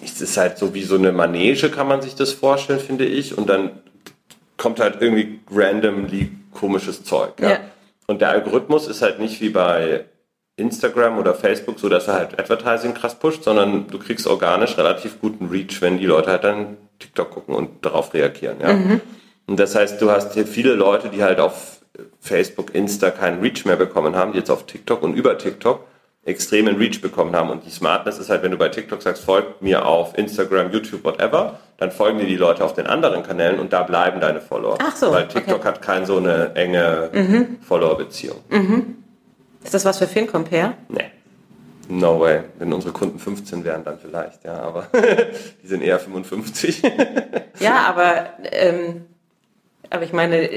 es 0.03 0.21
ist 0.21 0.37
halt 0.37 0.59
so 0.59 0.75
wie 0.75 0.83
so 0.83 0.97
eine 0.97 1.13
Manege, 1.13 1.71
kann 1.71 1.89
man 1.89 2.03
sich 2.03 2.15
das 2.15 2.33
vorstellen, 2.33 2.81
finde 2.81 3.05
ich. 3.05 3.37
Und 3.37 3.49
dann 3.49 3.71
kommt 4.57 4.81
halt 4.81 4.99
irgendwie 5.01 5.41
randomly 5.51 6.31
komisches 6.53 7.05
Zeug. 7.05 7.41
Ja? 7.41 7.51
Ja. 7.51 7.61
Und 8.07 8.21
der 8.21 8.31
Algorithmus 8.31 8.87
ist 8.87 9.03
halt 9.03 9.19
nicht 9.19 9.41
wie 9.41 9.51
bei 9.51 10.05
Instagram 10.57 11.19
oder 11.19 11.35
Facebook 11.35 11.79
so, 11.79 11.89
dass 11.89 12.09
er 12.09 12.15
halt 12.15 12.39
Advertising 12.39 12.95
krass 12.95 13.19
pusht, 13.19 13.43
sondern 13.43 13.87
du 13.89 13.99
kriegst 13.99 14.27
organisch 14.27 14.77
relativ 14.77 15.21
guten 15.21 15.47
Reach, 15.47 15.81
wenn 15.81 15.99
die 15.99 16.07
Leute 16.07 16.31
halt 16.31 16.45
dann 16.45 16.77
TikTok 16.99 17.31
gucken 17.31 17.55
und 17.55 17.85
darauf 17.85 18.13
reagieren. 18.13 18.59
Ja? 18.61 18.79
Und 19.47 19.59
das 19.59 19.75
heißt, 19.75 20.01
du 20.01 20.11
hast 20.11 20.35
hier 20.35 20.47
viele 20.47 20.75
Leute, 20.75 21.09
die 21.09 21.23
halt 21.23 21.41
auf 21.41 21.82
Facebook, 22.21 22.75
Insta 22.75 23.11
keinen 23.11 23.41
Reach 23.41 23.65
mehr 23.65 23.77
bekommen 23.77 24.17
haben, 24.17 24.33
die 24.33 24.39
jetzt 24.39 24.51
auf 24.51 24.67
TikTok 24.67 25.03
und 25.03 25.15
über 25.15 25.39
TikTok 25.39 25.87
extremen 26.25 26.77
Reach 26.77 27.01
bekommen 27.01 27.35
haben. 27.35 27.51
Und 27.51 27.67
die 27.67 27.71
Smartness 27.71 28.19
ist 28.19 28.31
halt, 28.31 28.43
wenn 28.43 28.53
du 28.53 28.57
bei 28.57 28.69
TikTok 28.69 29.03
sagst, 29.03 29.25
folgt 29.25 29.61
mir 29.61 29.85
auf 29.87 30.17
Instagram, 30.17 30.71
YouTube, 30.71 31.05
whatever, 31.05 31.59
dann 31.79 31.91
folgen 31.91 32.19
dir 32.19 32.27
die 32.27 32.37
Leute 32.37 32.65
auf 32.65 32.75
den 32.75 32.87
anderen 32.87 33.25
Kanälen 33.25 33.59
und 33.59 33.73
da 33.73 33.83
bleiben 33.83 34.21
deine 34.21 34.41
Follower. 34.41 34.79
Ach 34.81 34.95
so, 34.95 35.11
Weil 35.11 35.27
TikTok 35.27 35.57
okay. 35.57 35.69
hat 35.69 35.83
keine 35.83 36.07
so 36.07 36.19
eine 36.19 36.55
enge 36.55 37.59
Follower-Beziehung. 37.67 38.37
Ist 39.65 39.75
das 39.75 39.85
was 39.85 39.99
für 39.99 40.07
FinCompare? 40.07 40.75
Nee. 40.89 41.11
No 41.89 42.21
way. 42.21 42.43
Wenn 42.59 42.73
unsere 42.73 42.93
Kunden 42.93 43.19
15 43.19 43.65
wären, 43.65 43.85
dann 43.85 43.99
vielleicht, 43.99 44.45
ja, 44.45 44.61
aber 44.61 44.87
die 45.63 45.67
sind 45.67 45.83
eher 45.83 45.99
55. 45.99 46.83
Ja, 47.59 47.85
aber, 47.87 48.31
ähm, 48.43 49.07
aber 49.93 50.05
ich 50.05 50.13
meine, 50.13 50.49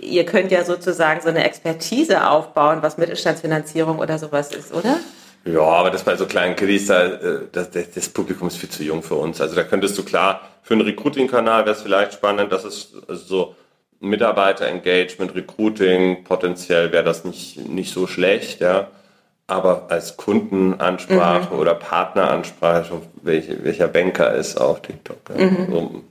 ihr 0.00 0.24
könnt 0.24 0.50
ja 0.50 0.64
sozusagen 0.64 1.20
so 1.20 1.28
eine 1.28 1.44
Expertise 1.44 2.28
aufbauen, 2.28 2.78
was 2.80 2.98
Mittelstandsfinanzierung 2.98 3.98
oder 3.98 4.18
sowas 4.18 4.52
ist, 4.52 4.72
oder? 4.72 4.98
Ja, 5.44 5.60
aber 5.60 5.90
das 5.90 6.04
bei 6.04 6.16
so 6.16 6.26
kleinen 6.26 6.56
Kiddies, 6.56 6.86
da, 6.86 7.04
äh, 7.06 7.40
das, 7.50 7.70
das, 7.70 8.08
Publikum 8.08 8.48
ist 8.48 8.56
viel 8.56 8.68
zu 8.68 8.82
jung 8.82 9.02
für 9.02 9.16
uns. 9.16 9.40
Also 9.40 9.56
da 9.56 9.64
könntest 9.64 9.98
du 9.98 10.04
klar, 10.04 10.40
für 10.62 10.74
einen 10.74 10.82
Recruiting-Kanal 10.82 11.64
wäre 11.64 11.74
es 11.74 11.82
vielleicht 11.82 12.14
spannend, 12.14 12.52
dass 12.52 12.64
es 12.64 12.94
also 13.08 13.24
so 13.24 13.54
Mitarbeiter-Engagement, 14.00 15.34
Recruiting, 15.34 16.24
potenziell 16.24 16.92
wäre 16.92 17.04
das 17.04 17.24
nicht, 17.24 17.68
nicht 17.68 17.92
so 17.92 18.06
schlecht, 18.06 18.60
ja. 18.60 18.88
Aber 19.48 19.86
als 19.90 20.16
Kundenansprache 20.16 21.54
oder 21.54 21.74
Partneransprache, 21.74 23.02
welche, 23.22 23.62
welcher 23.64 23.88
Banker 23.88 24.32
ist 24.34 24.56
auf 24.56 24.80
TikTok? 24.80 25.18
Ja? 25.36 25.48
So, 25.68 26.04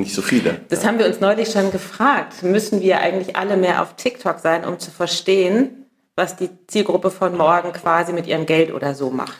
nicht 0.00 0.14
so 0.14 0.22
viele. 0.22 0.60
Das 0.68 0.84
haben 0.86 0.98
wir 0.98 1.06
uns 1.06 1.20
neulich 1.20 1.50
schon 1.50 1.70
gefragt. 1.70 2.42
Müssen 2.42 2.80
wir 2.80 3.00
eigentlich 3.00 3.36
alle 3.36 3.56
mehr 3.56 3.82
auf 3.82 3.96
TikTok 3.96 4.38
sein, 4.40 4.64
um 4.64 4.78
zu 4.78 4.90
verstehen, 4.90 5.86
was 6.14 6.36
die 6.36 6.48
Zielgruppe 6.66 7.10
von 7.10 7.36
morgen 7.36 7.72
quasi 7.72 8.12
mit 8.12 8.26
ihrem 8.26 8.46
Geld 8.46 8.72
oder 8.72 8.94
so 8.94 9.10
macht? 9.10 9.38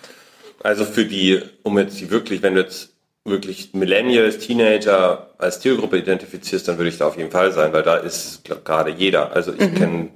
Also 0.62 0.84
für 0.84 1.04
die, 1.04 1.40
um 1.62 1.78
jetzt 1.78 2.00
die 2.00 2.10
wirklich, 2.10 2.42
wenn 2.42 2.54
du 2.54 2.60
jetzt 2.62 2.90
wirklich 3.24 3.74
Millennials, 3.74 4.38
Teenager 4.38 5.30
als 5.38 5.60
Zielgruppe 5.60 5.98
identifizierst, 5.98 6.66
dann 6.68 6.78
würde 6.78 6.88
ich 6.90 6.98
da 6.98 7.06
auf 7.06 7.16
jeden 7.16 7.30
Fall 7.30 7.52
sein, 7.52 7.72
weil 7.72 7.82
da 7.82 7.96
ist 7.96 8.44
glaub, 8.44 8.64
gerade 8.64 8.90
jeder. 8.90 9.32
Also 9.32 9.52
ich 9.52 9.74
kenne, 9.74 10.10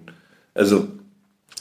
also 0.54 0.86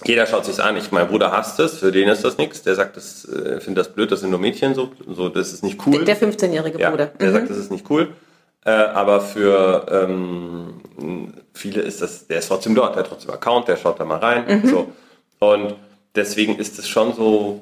jeder 0.05 0.25
schaut 0.27 0.45
sich's 0.45 0.59
an. 0.59 0.77
Ich, 0.77 0.91
mein 0.91 1.07
Bruder 1.07 1.31
hasst 1.31 1.59
es, 1.59 1.79
für 1.79 1.91
den 1.91 2.07
ist 2.07 2.23
das 2.23 2.37
nichts. 2.37 2.61
Der 2.61 2.75
sagt, 2.75 2.95
das 2.97 3.25
äh, 3.25 3.59
findet 3.59 3.85
das 3.85 3.93
blöd, 3.93 4.11
das 4.11 4.21
sind 4.21 4.29
nur 4.29 4.39
Mädchen 4.39 4.75
so, 4.75 4.91
so 5.07 5.27
das 5.29 5.51
ist 5.53 5.63
nicht 5.63 5.79
cool. 5.85 6.05
Der 6.05 6.17
15-jährige 6.17 6.79
Ja, 6.79 6.89
Bruder. 6.91 7.07
der 7.07 7.29
Mhm. 7.29 7.33
sagt, 7.33 7.49
das 7.49 7.57
ist 7.57 7.71
nicht 7.71 7.89
cool. 7.89 8.09
Äh, 8.65 8.71
aber 8.71 9.21
für 9.21 9.85
ähm, 9.89 10.81
viele 11.53 11.81
ist 11.81 12.01
das, 12.01 12.27
der 12.27 12.39
ist 12.39 12.47
trotzdem 12.47 12.75
dort, 12.75 12.95
der 12.95 13.03
hat 13.03 13.09
trotzdem 13.09 13.31
Account, 13.31 13.67
der 13.67 13.77
schaut 13.77 13.99
da 13.99 14.05
mal 14.05 14.19
rein. 14.19 14.61
Mhm. 14.61 14.67
So. 14.67 14.91
Und 15.39 15.75
deswegen 16.15 16.57
ist 16.57 16.77
es 16.77 16.87
schon 16.87 17.13
so 17.13 17.61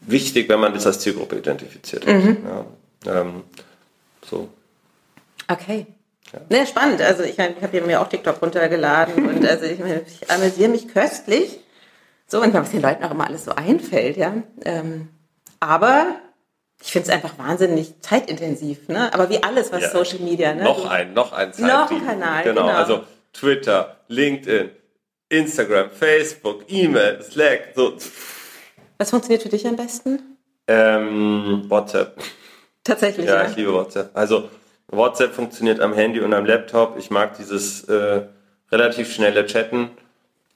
wichtig, 0.00 0.48
wenn 0.48 0.60
man 0.60 0.72
das 0.72 0.86
als 0.86 1.00
Zielgruppe 1.00 1.36
identifiziert. 1.36 2.06
hat. 2.06 2.14
Mhm. 2.14 2.38
Ja, 3.04 3.20
ähm, 3.20 3.42
so. 4.24 4.48
Okay. 5.48 5.86
Ne, 6.48 6.66
spannend. 6.66 7.00
Also 7.02 7.22
ich, 7.22 7.38
mein, 7.38 7.56
ich 7.56 7.62
habe 7.62 7.80
mir 7.82 8.00
auch 8.00 8.08
TikTok 8.08 8.42
runtergeladen 8.42 9.28
und 9.28 9.46
also 9.46 9.64
ich, 9.64 9.78
ich 9.80 10.30
amüsiere 10.30 10.70
mich 10.70 10.88
köstlich. 10.88 11.60
So, 12.26 12.42
und 12.42 12.52
was 12.54 12.72
den 12.72 12.82
Leuten 12.82 13.04
auch 13.04 13.12
immer 13.12 13.26
alles 13.26 13.44
so 13.44 13.52
einfällt, 13.52 14.16
ja. 14.16 14.34
Ähm, 14.64 15.08
aber 15.60 16.16
ich 16.86 16.92
finde 16.92 17.08
es 17.08 17.12
einfach 17.14 17.36
wahnsinnig 17.36 18.00
zeitintensiv, 18.00 18.86
ne? 18.88 19.12
Aber 19.12 19.28
wie 19.28 19.42
alles, 19.42 19.72
was 19.72 19.82
Ja. 19.82 19.90
Social 19.90 20.20
Media, 20.20 20.54
ne? 20.54 20.62
Noch 20.62 20.88
ein, 20.88 21.12
noch 21.14 21.32
ein 21.32 21.48
Noch 21.50 21.56
Zeitdieb. 21.88 21.98
ein 22.02 22.06
Kanal, 22.06 22.44
Genau, 22.44 22.62
genau. 22.66 22.74
also 22.78 23.04
Twitter, 23.32 23.96
LinkedIn, 24.06 24.70
Instagram, 25.28 25.90
Facebook, 25.90 26.64
E-Mail, 26.68 27.20
Slack, 27.22 27.72
so. 27.74 27.94
Was 28.98 29.10
funktioniert 29.10 29.42
für 29.42 29.48
dich 29.48 29.66
am 29.66 29.74
besten? 29.76 30.20
Ähm, 30.68 31.64
WhatsApp. 31.68 32.16
Tatsächlich, 32.84 33.26
Ja, 33.26 33.42
ja. 33.42 33.50
ich 33.50 33.56
liebe 33.56 33.74
WhatsApp. 33.74 34.10
Also 34.14 34.48
WhatsApp 34.88 35.34
funktioniert 35.34 35.80
am 35.80 35.92
Handy 35.92 36.20
und 36.20 36.32
am 36.32 36.46
Laptop. 36.46 36.96
Ich 36.98 37.10
mag 37.10 37.36
dieses 37.36 37.82
äh, 37.88 38.22
relativ 38.70 39.12
schnelle 39.12 39.44
Chatten. 39.46 39.90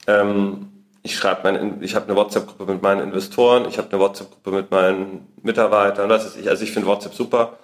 Ähm, 0.07 0.80
ich 1.03 1.17
schreibe 1.17 1.41
mein, 1.45 1.83
ich 1.83 1.95
habe 1.95 2.07
eine 2.07 2.17
WhatsApp-Gruppe 2.17 2.73
mit 2.73 2.83
meinen 2.83 3.01
Investoren, 3.01 3.67
ich 3.69 3.79
habe 3.79 3.89
eine 3.91 4.01
WhatsApp-Gruppe 4.01 4.51
mit 4.51 4.71
meinen 4.71 5.27
Mitarbeitern, 5.43 6.09
was 6.11 6.27
ist 6.27 6.39
ich. 6.39 6.49
Also 6.49 6.65
ich 6.65 6.73
finde 6.73 6.89
WhatsApp 6.89 7.15
super. 7.15 7.59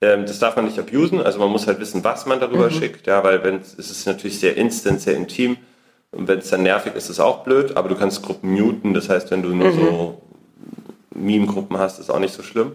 Ähm, 0.00 0.26
das 0.26 0.38
darf 0.38 0.56
man 0.56 0.66
nicht 0.66 0.78
abusen, 0.78 1.20
also 1.20 1.38
man 1.38 1.50
muss 1.50 1.66
halt 1.66 1.80
wissen, 1.80 2.04
was 2.04 2.26
man 2.26 2.38
darüber 2.38 2.70
schickt, 2.70 3.06
ja, 3.06 3.24
weil 3.24 3.42
wenn 3.42 3.56
es 3.56 3.74
ist 3.74 4.06
natürlich 4.06 4.38
sehr 4.38 4.56
instant, 4.56 5.00
sehr 5.00 5.16
intim. 5.16 5.56
Und 6.12 6.28
wenn 6.28 6.38
es 6.38 6.50
dann 6.50 6.62
nervig 6.62 6.94
ist, 6.94 7.04
ist 7.04 7.10
es 7.10 7.20
auch 7.20 7.44
blöd, 7.44 7.76
aber 7.76 7.88
du 7.88 7.94
kannst 7.94 8.22
Gruppen 8.22 8.52
muten, 8.52 8.94
das 8.94 9.08
heißt, 9.08 9.30
wenn 9.30 9.42
du 9.42 9.48
nur 9.48 9.72
so 9.72 10.22
Meme-Gruppen 11.14 11.78
hast, 11.78 11.98
ist 11.98 12.10
auch 12.10 12.18
nicht 12.18 12.34
so 12.34 12.42
schlimm. 12.42 12.72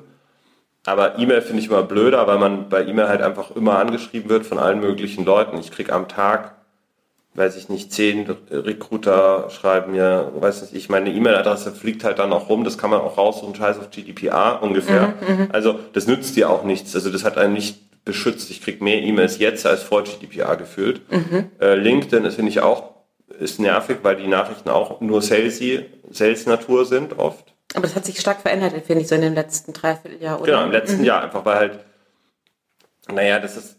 Aber 0.86 1.20
E-Mail 1.20 1.42
finde 1.42 1.62
ich 1.62 1.68
immer 1.68 1.84
blöder, 1.84 2.26
weil 2.28 2.40
man 2.40 2.70
bei 2.70 2.86
E-Mail 2.86 3.08
halt 3.08 3.22
einfach 3.22 3.52
immer 3.52 3.78
angeschrieben 3.78 4.30
wird 4.30 4.46
von 4.46 4.58
allen 4.58 4.80
möglichen 4.80 5.26
Leuten. 5.26 5.58
Ich 5.60 5.72
kriege 5.72 5.94
am 5.94 6.08
Tag, 6.08 6.56
weiß 7.34 7.56
ich 7.56 7.70
nicht, 7.70 7.94
zehn 7.94 8.30
Recruiter 8.50 9.50
schreiben 9.50 9.94
mir, 9.94 10.32
weiß 10.36 10.64
nicht, 10.64 10.74
ich 10.76 10.90
meine 10.90 11.12
E-Mail-Adresse 11.14 11.72
fliegt 11.72 12.04
halt 12.04 12.20
dann 12.20 12.34
auch 12.34 12.50
rum, 12.50 12.64
das 12.64 12.78
kann 12.78 12.90
man 12.90 13.00
auch 13.00 13.18
raussuchen, 13.18 13.56
scheiß 13.56 13.80
auf 13.80 13.90
GDPR 13.90 14.62
ungefähr. 14.62 15.14
Also 15.52 15.80
das 15.94 16.08
nützt 16.08 16.36
dir 16.36 16.50
auch 16.50 16.64
nichts. 16.64 16.94
Also 16.94 17.10
das 17.10 17.24
hat 17.24 17.38
einen 17.38 17.54
nicht 17.54 18.04
beschützt. 18.04 18.50
Ich 18.50 18.62
kriege 18.62 18.84
mehr 18.84 19.02
E-Mails 19.02 19.40
jetzt 19.40 19.66
als 19.66 19.84
vor 19.84 20.04
GDPR 20.04 20.56
gefühlt. 20.58 21.02
Äh, 21.62 21.76
LinkedIn 21.76 22.26
ist, 22.26 22.36
finde 22.36 22.52
ich, 22.52 22.60
auch 22.60 22.92
ist 23.40 23.60
nervig, 23.60 24.00
weil 24.04 24.18
die 24.18 24.28
Nachrichten 24.28 24.70
auch 24.70 25.02
nur 25.02 25.22
salesy, 25.22 25.86
Sales-Natur 26.10 26.86
sind 26.86 27.18
oft. 27.18 27.54
Aber 27.74 27.84
das 27.84 27.96
hat 27.96 28.06
sich 28.06 28.20
stark 28.20 28.42
verändert, 28.42 28.74
finde 28.86 29.02
ich, 29.02 29.08
so 29.08 29.16
in 29.16 29.22
den 29.22 29.34
letzten 29.34 29.74
Dreivierteljahr, 29.74 30.42
oder? 30.42 30.52
Genau, 30.52 30.66
im 30.66 30.72
letzten 30.72 31.04
Jahr 31.04 31.24
einfach, 31.24 31.46
weil 31.46 31.56
halt, 31.56 31.80
naja, 33.12 33.40
das 33.40 33.56
ist, 33.56 33.78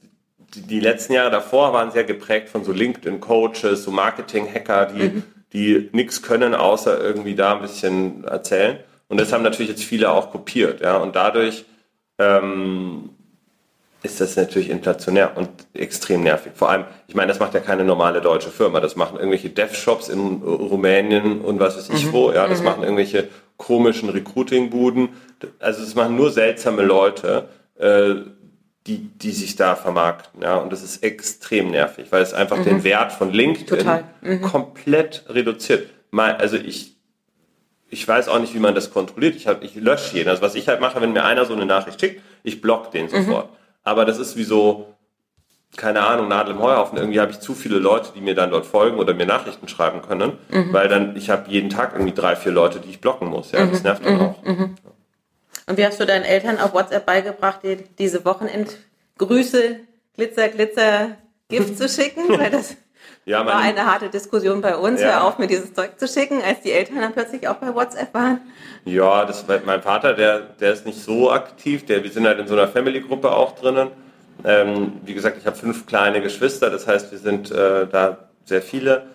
die, 0.55 0.63
die 0.63 0.81
letzten 0.81 1.15
Jahre 1.15 1.31
davor 1.31 1.73
waren 1.73 1.91
sehr 1.91 2.05
geprägt 2.05 2.49
von 2.49 2.65
so 2.65 2.73
LinkedIn-Coaches, 2.73 3.85
so 3.85 3.91
Marketing-Hacker, 3.91 4.87
die, 4.87 5.23
die 5.53 5.89
nichts 5.93 6.23
können, 6.23 6.55
außer 6.55 7.01
irgendwie 7.01 7.35
da 7.35 7.55
ein 7.55 7.63
bisschen 7.63 8.25
erzählen. 8.25 8.79
Und 9.09 9.21
das 9.21 9.33
haben 9.33 9.43
natürlich 9.43 9.71
jetzt 9.71 9.85
viele 9.85 10.11
auch 10.11 10.31
kopiert, 10.31 10.81
ja, 10.81 10.97
und 10.97 11.17
dadurch 11.17 11.65
ähm, 12.19 13.11
ist 14.03 14.21
das 14.21 14.37
natürlich 14.37 14.71
inflationär 14.71 15.37
und 15.37 15.49
extrem 15.75 16.23
nervig. 16.23 16.53
Vor 16.55 16.71
allem, 16.71 16.85
ich 17.07 17.15
meine, 17.15 17.29
das 17.29 17.39
macht 17.39 17.55
ja 17.55 17.61
keine 17.61 17.85
normale 17.85 18.21
deutsche 18.21 18.51
Firma. 18.51 18.81
Das 18.81 18.97
machen 18.97 19.17
irgendwelche 19.17 19.51
Dev-Shops 19.51 20.09
in 20.09 20.43
Rumänien 20.43 21.41
und 21.41 21.61
was 21.61 21.77
weiß 21.77 21.91
ich 21.91 22.13
wo. 22.13 22.33
Ja, 22.33 22.49
das 22.49 22.63
machen 22.63 22.83
irgendwelche 22.83 23.29
komischen 23.57 24.09
Recruiting-Buden. 24.09 25.11
Also 25.61 25.83
das 25.83 25.95
machen 25.95 26.17
nur 26.17 26.33
seltsame 26.33 26.83
Leute, 26.83 27.49
äh, 27.79 28.15
die, 28.87 28.99
die 28.99 29.33
sich 29.33 29.57
da 29.57 29.77
vermarkten. 29.77 30.43
Ja, 30.43 30.57
und 30.57 30.73
das 30.73 30.83
ist 30.83 31.03
extrem 31.03 31.71
nervig, 31.71 32.07
weil 32.11 32.23
es 32.23 32.35
einfach 32.35 32.63
den 32.63 32.83
Wert 32.85 33.13
von 33.13 33.33
LinkedIn 33.33 33.79
Total. 33.79 34.05
komplett 34.41 35.25
reduziert. 35.29 35.89
Mal, 36.11 36.37
also 36.37 36.57
ich 36.57 36.93
ich 37.93 38.09
weiß 38.09 38.29
auch 38.29 38.39
nicht, 38.39 38.55
wie 38.55 38.59
man 38.59 38.75
das 38.75 38.91
kontrolliert. 38.91 39.37
Ich, 39.37 39.47
hab, 39.47 39.63
ich 39.63 39.75
lösche 39.75 40.17
jeden. 40.17 40.31
Also 40.31 40.41
was 40.41 40.55
ich 40.55 40.67
halt 40.67 40.81
mache, 40.81 41.01
wenn 41.03 41.13
mir 41.13 41.25
einer 41.25 41.45
so 41.45 41.53
eine 41.53 41.67
Nachricht 41.67 42.01
schickt, 42.01 42.23
ich 42.43 42.63
block 42.63 42.91
den 42.91 43.11
sofort. 43.11 43.51
Aber 43.85 44.07
das 44.07 44.19
ist 44.19 44.35
wie 44.37 44.45
so, 44.45 44.95
keine 45.77 46.01
Ahnung, 46.01 46.29
Nadel 46.29 46.55
im 46.55 46.61
Heuhaufen. 46.61 46.97
Irgendwie 46.97 47.21
habe 47.21 47.33
ich 47.33 47.41
zu 47.41 47.53
viele 47.55 47.79
Leute, 47.79 48.09
die 48.17 48.23
mir 48.23 48.35
dann 48.35 48.51
dort 48.51 48.65
folgen 48.65 48.99
oder 48.99 49.13
mir 49.13 49.27
Nachrichten 49.27 49.69
schreiben 49.69 50.01
können, 50.01 50.39
mhm. 50.51 50.73
weil 50.73 50.89
dann, 50.89 51.17
ich 51.17 51.29
habe 51.29 51.51
jeden 51.51 51.69
Tag 51.69 51.93
irgendwie 51.93 52.15
drei, 52.15 52.35
vier 52.35 52.53
Leute, 52.53 52.81
die 52.81 52.89
ich 52.89 53.01
blocken 53.03 53.29
muss. 53.29 53.53
Ja, 53.53 53.67
das 53.67 53.81
mhm. 53.81 53.85
nervt 53.85 54.07
dann 54.07 54.15
mhm. 54.15 54.21
auch. 54.23 54.43
Mhm. 54.43 54.75
Und 55.67 55.79
wie 55.79 55.87
hast 55.87 56.01
du 56.01 56.07
deinen 56.07 56.25
Eltern 56.25 56.59
auf 56.59 56.75
WhatsApp 56.75 57.07
beigebracht, 57.07 57.63
dir 57.63 57.77
diese 57.99 58.25
Wochenendgrüße, 58.25 59.81
Glitzer, 60.17 60.49
Glitzer, 60.49 61.17
Gift 61.49 61.79
zu 61.79 61.89
schicken? 61.89 62.29
Weil 62.29 62.51
das 62.51 62.77
ja, 63.25 63.45
war 63.47 63.59
eine 63.59 63.87
harte 63.87 64.09
Diskussion 64.09 64.61
bei 64.61 64.77
uns, 64.77 65.01
ja. 65.01 65.09
hör 65.09 65.25
auf, 65.25 65.39
mir 65.39 65.47
dieses 65.47 65.73
Zeug 65.73 65.99
zu 65.99 66.09
schicken, 66.09 66.43
als 66.43 66.63
die 66.63 66.73
Eltern 66.73 67.01
dann 67.01 67.13
plötzlich 67.13 67.47
auch 67.49 67.57
bei 67.57 67.75
WhatsApp 67.75 68.13
waren. 68.15 68.41
Ja, 68.85 69.25
das, 69.25 69.45
mein 69.65 69.83
Vater, 69.83 70.15
der, 70.15 70.41
der 70.41 70.73
ist 70.73 70.87
nicht 70.87 71.01
so 71.01 71.31
aktiv, 71.31 71.87
der, 71.87 72.03
wir 72.03 72.11
sind 72.11 72.27
halt 72.27 72.39
in 72.39 72.49
so 72.49 72.55
einer 72.55 72.69
Family-Gruppe 72.69 73.31
auch 73.31 73.55
drinnen. 73.55 73.91
Ähm, 74.45 75.01
wie 75.05 75.15
gesagt, 75.15 75.37
ich 75.39 75.47
habe 75.47 75.57
fünf 75.57 75.87
kleine 75.87 76.21
Geschwister, 76.21 76.71
das 76.71 76.87
heißt, 76.87 77.13
wir 77.13 77.19
sind 77.19 77.51
äh, 77.53 77.87
da 77.87 78.19
sehr 78.45 78.63
viele 78.63 79.07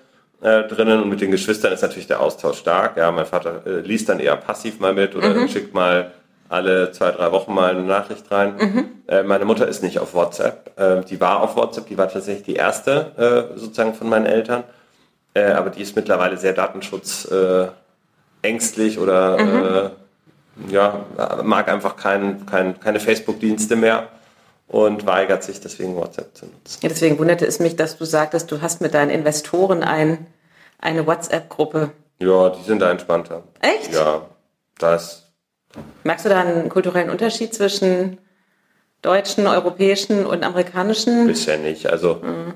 äh, 0.41 0.63
drinnen 0.63 1.01
und 1.01 1.09
mit 1.09 1.19
den 1.19 1.31
Geschwistern 1.31 1.73
ist 1.73 1.81
natürlich 1.81 2.07
der 2.07 2.21
Austausch 2.21 2.59
stark. 2.59 2.95
Ja, 2.95 3.11
mein 3.11 3.25
Vater 3.25 3.63
äh, 3.65 3.79
liest 3.81 4.07
dann 4.07 4.19
eher 4.19 4.37
passiv 4.37 4.79
mal 4.79 4.93
mit 4.93 5.15
oder 5.15 5.33
mhm. 5.33 5.49
schickt 5.49 5.73
mal 5.73 6.13
alle 6.49 6.91
zwei, 6.91 7.11
drei 7.11 7.31
Wochen 7.31 7.53
mal 7.53 7.71
eine 7.71 7.83
Nachricht 7.83 8.31
rein. 8.31 8.55
Mhm. 8.57 8.85
Äh, 9.07 9.23
meine 9.23 9.45
Mutter 9.45 9.67
ist 9.67 9.83
nicht 9.83 9.99
auf 9.99 10.13
WhatsApp. 10.13 10.79
Äh, 10.79 11.03
die 11.03 11.19
war 11.19 11.41
auf 11.41 11.55
WhatsApp, 11.55 11.87
die 11.87 11.97
war 11.97 12.09
tatsächlich 12.09 12.45
die 12.45 12.55
erste 12.55 13.51
äh, 13.55 13.59
sozusagen 13.59 13.93
von 13.93 14.09
meinen 14.09 14.25
Eltern. 14.25 14.63
Äh, 15.33 15.51
aber 15.51 15.69
die 15.69 15.81
ist 15.81 15.95
mittlerweile 15.95 16.37
sehr 16.37 16.53
datenschutzängstlich 16.53 18.99
oder 18.99 19.37
mhm. 19.37 19.91
ja, 20.69 21.05
mag 21.43 21.69
einfach 21.69 21.95
kein, 21.95 22.45
kein, 22.45 22.79
keine 22.79 22.99
Facebook-Dienste 22.99 23.75
mehr 23.75 24.07
und 24.67 25.05
weigert 25.05 25.43
sich 25.43 25.61
deswegen 25.61 25.95
WhatsApp 25.95 26.35
zu 26.35 26.45
nutzen. 26.45 26.79
Ja, 26.81 26.89
deswegen 26.89 27.19
wunderte 27.19 27.45
es 27.45 27.59
mich, 27.59 27.75
dass 27.75 27.97
du 27.97 28.05
sagtest, 28.05 28.51
du 28.51 28.61
hast 28.61 28.81
mit 28.81 28.93
deinen 28.93 29.11
Investoren 29.11 29.83
ein, 29.83 30.27
eine 30.79 31.07
WhatsApp-Gruppe. 31.07 31.91
Ja, 32.19 32.49
die 32.49 32.63
sind 32.63 32.81
da 32.81 32.91
entspannter. 32.91 33.43
Echt? 33.61 33.93
Ja, 33.93 34.23
das. 34.79 35.26
Merkst 36.03 36.25
du 36.25 36.29
da 36.29 36.41
einen 36.41 36.69
kulturellen 36.69 37.09
Unterschied 37.09 37.53
zwischen 37.53 38.17
deutschen, 39.01 39.47
europäischen 39.47 40.25
und 40.25 40.43
amerikanischen? 40.43 41.27
Bisher 41.27 41.57
nicht. 41.57 41.87
Also 41.87 42.21
mhm. 42.23 42.53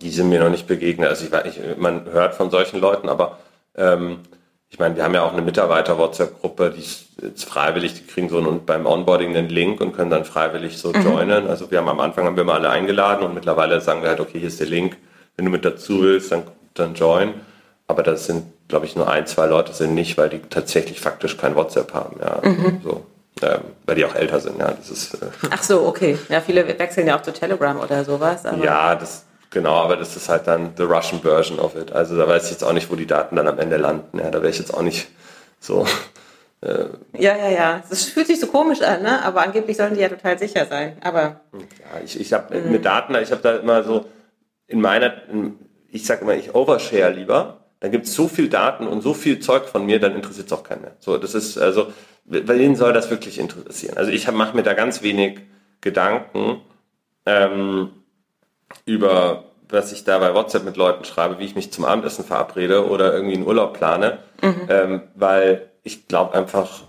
die 0.00 0.10
sind 0.10 0.28
mir 0.28 0.40
noch 0.40 0.50
nicht 0.50 0.66
begegnet. 0.66 1.08
Also 1.08 1.26
ich, 1.26 1.56
ich, 1.56 1.76
man 1.76 2.04
hört 2.06 2.34
von 2.34 2.50
solchen 2.50 2.80
Leuten, 2.80 3.08
aber 3.08 3.38
ähm, 3.76 4.20
ich 4.68 4.78
meine, 4.78 4.96
wir 4.96 5.04
haben 5.04 5.14
ja 5.14 5.22
auch 5.22 5.32
eine 5.32 5.42
Mitarbeiter-WhatsApp-Gruppe, 5.42 6.74
die 6.76 6.80
ist 6.80 7.44
freiwillig, 7.44 7.94
die 7.94 8.06
kriegen 8.06 8.28
so 8.28 8.38
einen, 8.38 8.64
beim 8.66 8.84
Onboarding 8.84 9.36
einen 9.36 9.48
Link 9.48 9.80
und 9.80 9.92
können 9.92 10.10
dann 10.10 10.24
freiwillig 10.24 10.78
so 10.78 10.92
mhm. 10.92 11.02
joinen. 11.02 11.46
Also 11.46 11.70
wir 11.70 11.78
haben 11.78 11.88
am 11.88 12.00
Anfang 12.00 12.26
haben 12.26 12.36
wir 12.36 12.44
mal 12.44 12.56
alle 12.56 12.70
eingeladen 12.70 13.24
und 13.24 13.34
mittlerweile 13.34 13.80
sagen 13.80 14.02
wir 14.02 14.08
halt, 14.08 14.20
okay, 14.20 14.38
hier 14.38 14.48
ist 14.48 14.60
der 14.60 14.66
Link. 14.66 14.96
Wenn 15.36 15.44
du 15.44 15.50
mit 15.50 15.64
dazu 15.64 16.02
willst, 16.02 16.32
dann, 16.32 16.42
dann 16.74 16.94
join. 16.94 17.34
Aber 17.88 18.02
das 18.02 18.26
sind, 18.26 18.46
glaube 18.68 18.86
ich, 18.86 18.96
nur 18.96 19.08
ein, 19.08 19.26
zwei 19.26 19.46
Leute 19.46 19.72
sind 19.72 19.94
nicht, 19.94 20.18
weil 20.18 20.28
die 20.28 20.40
tatsächlich 20.40 21.00
faktisch 21.00 21.36
kein 21.36 21.54
WhatsApp 21.54 21.94
haben. 21.94 22.18
Ja, 22.20 22.40
mhm. 22.42 22.80
so. 22.82 23.06
Ähm, 23.42 23.60
weil 23.84 23.96
die 23.96 24.04
auch 24.04 24.14
älter 24.14 24.40
sind, 24.40 24.58
ja. 24.58 24.70
Das 24.70 24.90
ist, 24.90 25.14
äh 25.14 25.26
Ach 25.50 25.62
so, 25.62 25.86
okay. 25.86 26.18
Ja, 26.28 26.40
viele 26.40 26.66
wechseln 26.78 27.06
ja 27.06 27.18
auch 27.18 27.22
zu 27.22 27.32
Telegram 27.32 27.78
oder 27.78 28.02
sowas. 28.04 28.42
ja, 28.62 28.94
das, 28.94 29.26
Genau, 29.56 29.76
aber 29.76 29.96
das 29.96 30.14
ist 30.16 30.28
halt 30.28 30.46
dann 30.46 30.74
the 30.76 30.82
Russian 30.82 31.22
version 31.22 31.58
of 31.58 31.76
it. 31.76 31.90
Also 31.90 32.14
da 32.14 32.28
weiß 32.28 32.44
ich 32.44 32.50
jetzt 32.50 32.62
auch 32.62 32.74
nicht, 32.74 32.90
wo 32.90 32.94
die 32.94 33.06
Daten 33.06 33.36
dann 33.36 33.48
am 33.48 33.58
Ende 33.58 33.78
landen. 33.78 34.18
Ja, 34.18 34.30
da 34.30 34.42
wäre 34.42 34.50
ich 34.50 34.58
jetzt 34.58 34.74
auch 34.74 34.82
nicht 34.82 35.08
so. 35.60 35.86
Äh 36.62 36.86
ja, 37.12 37.36
ja, 37.36 37.50
ja. 37.50 37.82
Das 37.90 38.04
fühlt 38.04 38.28
sich 38.28 38.40
so 38.40 38.46
komisch 38.46 38.80
an, 38.80 39.02
ne? 39.02 39.22
Aber 39.22 39.42
angeblich 39.42 39.76
sollen 39.76 39.92
die 39.92 40.00
ja 40.00 40.08
total 40.08 40.38
sicher 40.38 40.64
sein. 40.64 40.96
Aber 41.02 41.42
ja, 41.52 42.00
ich, 42.02 42.18
ich 42.18 42.32
habe 42.32 42.58
mhm. 42.58 42.72
mit 42.72 42.86
Daten, 42.86 43.14
ich 43.16 43.30
habe 43.30 43.42
da 43.42 43.56
immer 43.56 43.84
so 43.84 44.06
in 44.66 44.80
meiner, 44.80 45.12
ich 45.90 46.06
sage 46.06 46.22
immer, 46.22 46.32
ich 46.32 46.54
overshare 46.54 47.10
lieber. 47.10 47.65
Dann 47.80 47.90
gibt 47.90 48.06
es 48.06 48.14
so 48.14 48.28
viel 48.28 48.48
Daten 48.48 48.86
und 48.86 49.02
so 49.02 49.14
viel 49.14 49.40
Zeug 49.40 49.66
von 49.66 49.84
mir, 49.84 50.00
dann 50.00 50.14
interessiert 50.14 50.46
es 50.46 50.52
auch 50.52 50.64
keinen 50.64 50.82
mehr. 50.82 50.96
So, 50.98 51.18
das 51.18 51.34
ist 51.34 51.58
also, 51.58 51.92
wen 52.24 52.74
soll 52.76 52.92
das 52.92 53.10
wirklich 53.10 53.38
interessieren? 53.38 53.96
Also 53.96 54.10
ich 54.10 54.30
mache 54.30 54.56
mir 54.56 54.62
da 54.62 54.74
ganz 54.74 55.02
wenig 55.02 55.40
Gedanken. 55.80 56.62
Ähm, 57.26 57.90
über 58.84 59.44
was 59.68 59.92
ich 59.92 60.04
da 60.04 60.18
bei 60.18 60.34
WhatsApp 60.34 60.64
mit 60.64 60.76
Leuten 60.76 61.04
schreibe, 61.04 61.38
wie 61.38 61.44
ich 61.44 61.54
mich 61.54 61.72
zum 61.72 61.84
Abendessen 61.84 62.24
verabrede 62.24 62.88
oder 62.88 63.12
irgendwie 63.12 63.34
einen 63.34 63.46
Urlaub 63.46 63.74
plane, 63.74 64.18
mhm. 64.42 64.66
ähm, 64.68 65.02
weil 65.14 65.70
ich 65.82 66.06
glaube 66.06 66.34
einfach, 66.34 66.82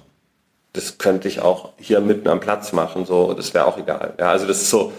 das 0.73 0.97
könnte 0.97 1.27
ich 1.27 1.39
auch 1.41 1.73
hier 1.77 2.01
mitten 2.01 2.27
am 2.27 2.39
Platz 2.39 2.73
machen, 2.73 3.05
so, 3.05 3.33
das 3.33 3.53
wäre 3.53 3.65
auch 3.65 3.77
egal. 3.77 4.13
Ja, 4.19 4.31
also 4.31 4.45
das 4.45 4.61
ist 4.61 4.69
so, 4.69 4.93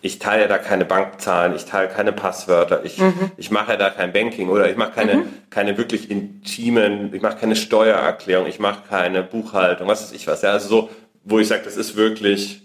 ich 0.00 0.18
teile 0.18 0.48
da 0.48 0.58
keine 0.58 0.84
Bankzahlen, 0.84 1.54
ich 1.56 1.64
teile 1.64 1.88
keine 1.88 2.12
Passwörter, 2.12 2.84
ich, 2.84 2.98
mhm. 2.98 3.32
ich 3.36 3.50
mache 3.50 3.76
da 3.76 3.90
kein 3.90 4.12
Banking 4.12 4.48
oder 4.48 4.70
ich 4.70 4.76
mache 4.76 4.92
keine, 4.92 5.14
mhm. 5.14 5.28
keine 5.50 5.76
wirklich 5.76 6.10
intimen, 6.10 7.12
ich 7.12 7.22
mache 7.22 7.36
keine 7.36 7.56
Steuererklärung, 7.56 8.46
ich 8.46 8.60
mache 8.60 8.82
keine 8.88 9.22
Buchhaltung, 9.22 9.88
was 9.88 10.02
weiß 10.02 10.12
ich 10.12 10.26
was. 10.26 10.42
Ja, 10.42 10.52
also 10.52 10.68
so, 10.68 10.90
wo 11.24 11.38
ich 11.38 11.48
sage, 11.48 11.62
das 11.64 11.76
ist 11.76 11.96
wirklich 11.96 12.62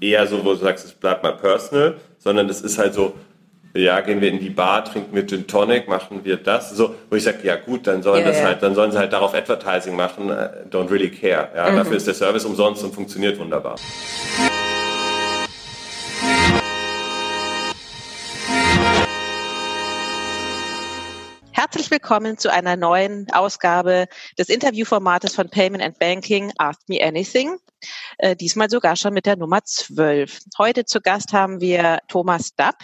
eher 0.00 0.26
so, 0.26 0.44
wo 0.44 0.52
du 0.52 0.56
sagst, 0.56 0.84
es 0.84 0.92
bleibt 0.92 1.22
mal 1.22 1.32
personal, 1.32 1.96
sondern 2.18 2.48
es 2.48 2.60
ist 2.60 2.78
halt 2.78 2.94
so, 2.94 3.14
ja, 3.74 4.00
gehen 4.00 4.20
wir 4.20 4.28
in 4.28 4.40
die 4.40 4.50
Bar, 4.50 4.84
trinken 4.84 5.14
wir 5.14 5.26
Gin 5.26 5.46
Tonic, 5.46 5.88
machen 5.88 6.20
wir 6.24 6.36
das, 6.36 6.70
so, 6.70 6.94
wo 7.10 7.16
ich 7.16 7.24
sage, 7.24 7.38
ja 7.42 7.56
gut, 7.56 7.86
dann 7.86 8.02
sollen 8.02 8.22
ja, 8.22 8.28
das 8.28 8.42
halt, 8.42 8.62
dann 8.62 8.74
sollen 8.74 8.92
sie 8.92 8.98
halt 8.98 9.12
darauf 9.12 9.34
Advertising 9.34 9.96
machen, 9.96 10.30
äh, 10.30 10.50
don't 10.70 10.90
really 10.90 11.10
care. 11.10 11.48
Ja, 11.54 11.70
mhm. 11.70 11.76
dafür 11.76 11.96
ist 11.96 12.06
der 12.06 12.14
Service 12.14 12.44
umsonst 12.44 12.82
und 12.84 12.94
funktioniert 12.94 13.38
wunderbar. 13.38 13.76
Herzlich 21.88 22.02
willkommen 22.02 22.36
zu 22.36 22.52
einer 22.52 22.76
neuen 22.76 23.26
Ausgabe 23.32 24.08
des 24.38 24.50
Interviewformates 24.50 25.34
von 25.34 25.48
Payment 25.48 25.82
and 25.82 25.98
Banking 25.98 26.52
Ask 26.58 26.86
Me 26.86 27.02
Anything. 27.02 27.56
Äh, 28.18 28.36
diesmal 28.36 28.68
sogar 28.68 28.94
schon 28.94 29.14
mit 29.14 29.24
der 29.24 29.36
Nummer 29.36 29.64
12. 29.64 30.38
Heute 30.58 30.84
zu 30.84 31.00
Gast 31.00 31.32
haben 31.32 31.62
wir 31.62 32.00
Thomas 32.08 32.54
Dapp. 32.54 32.76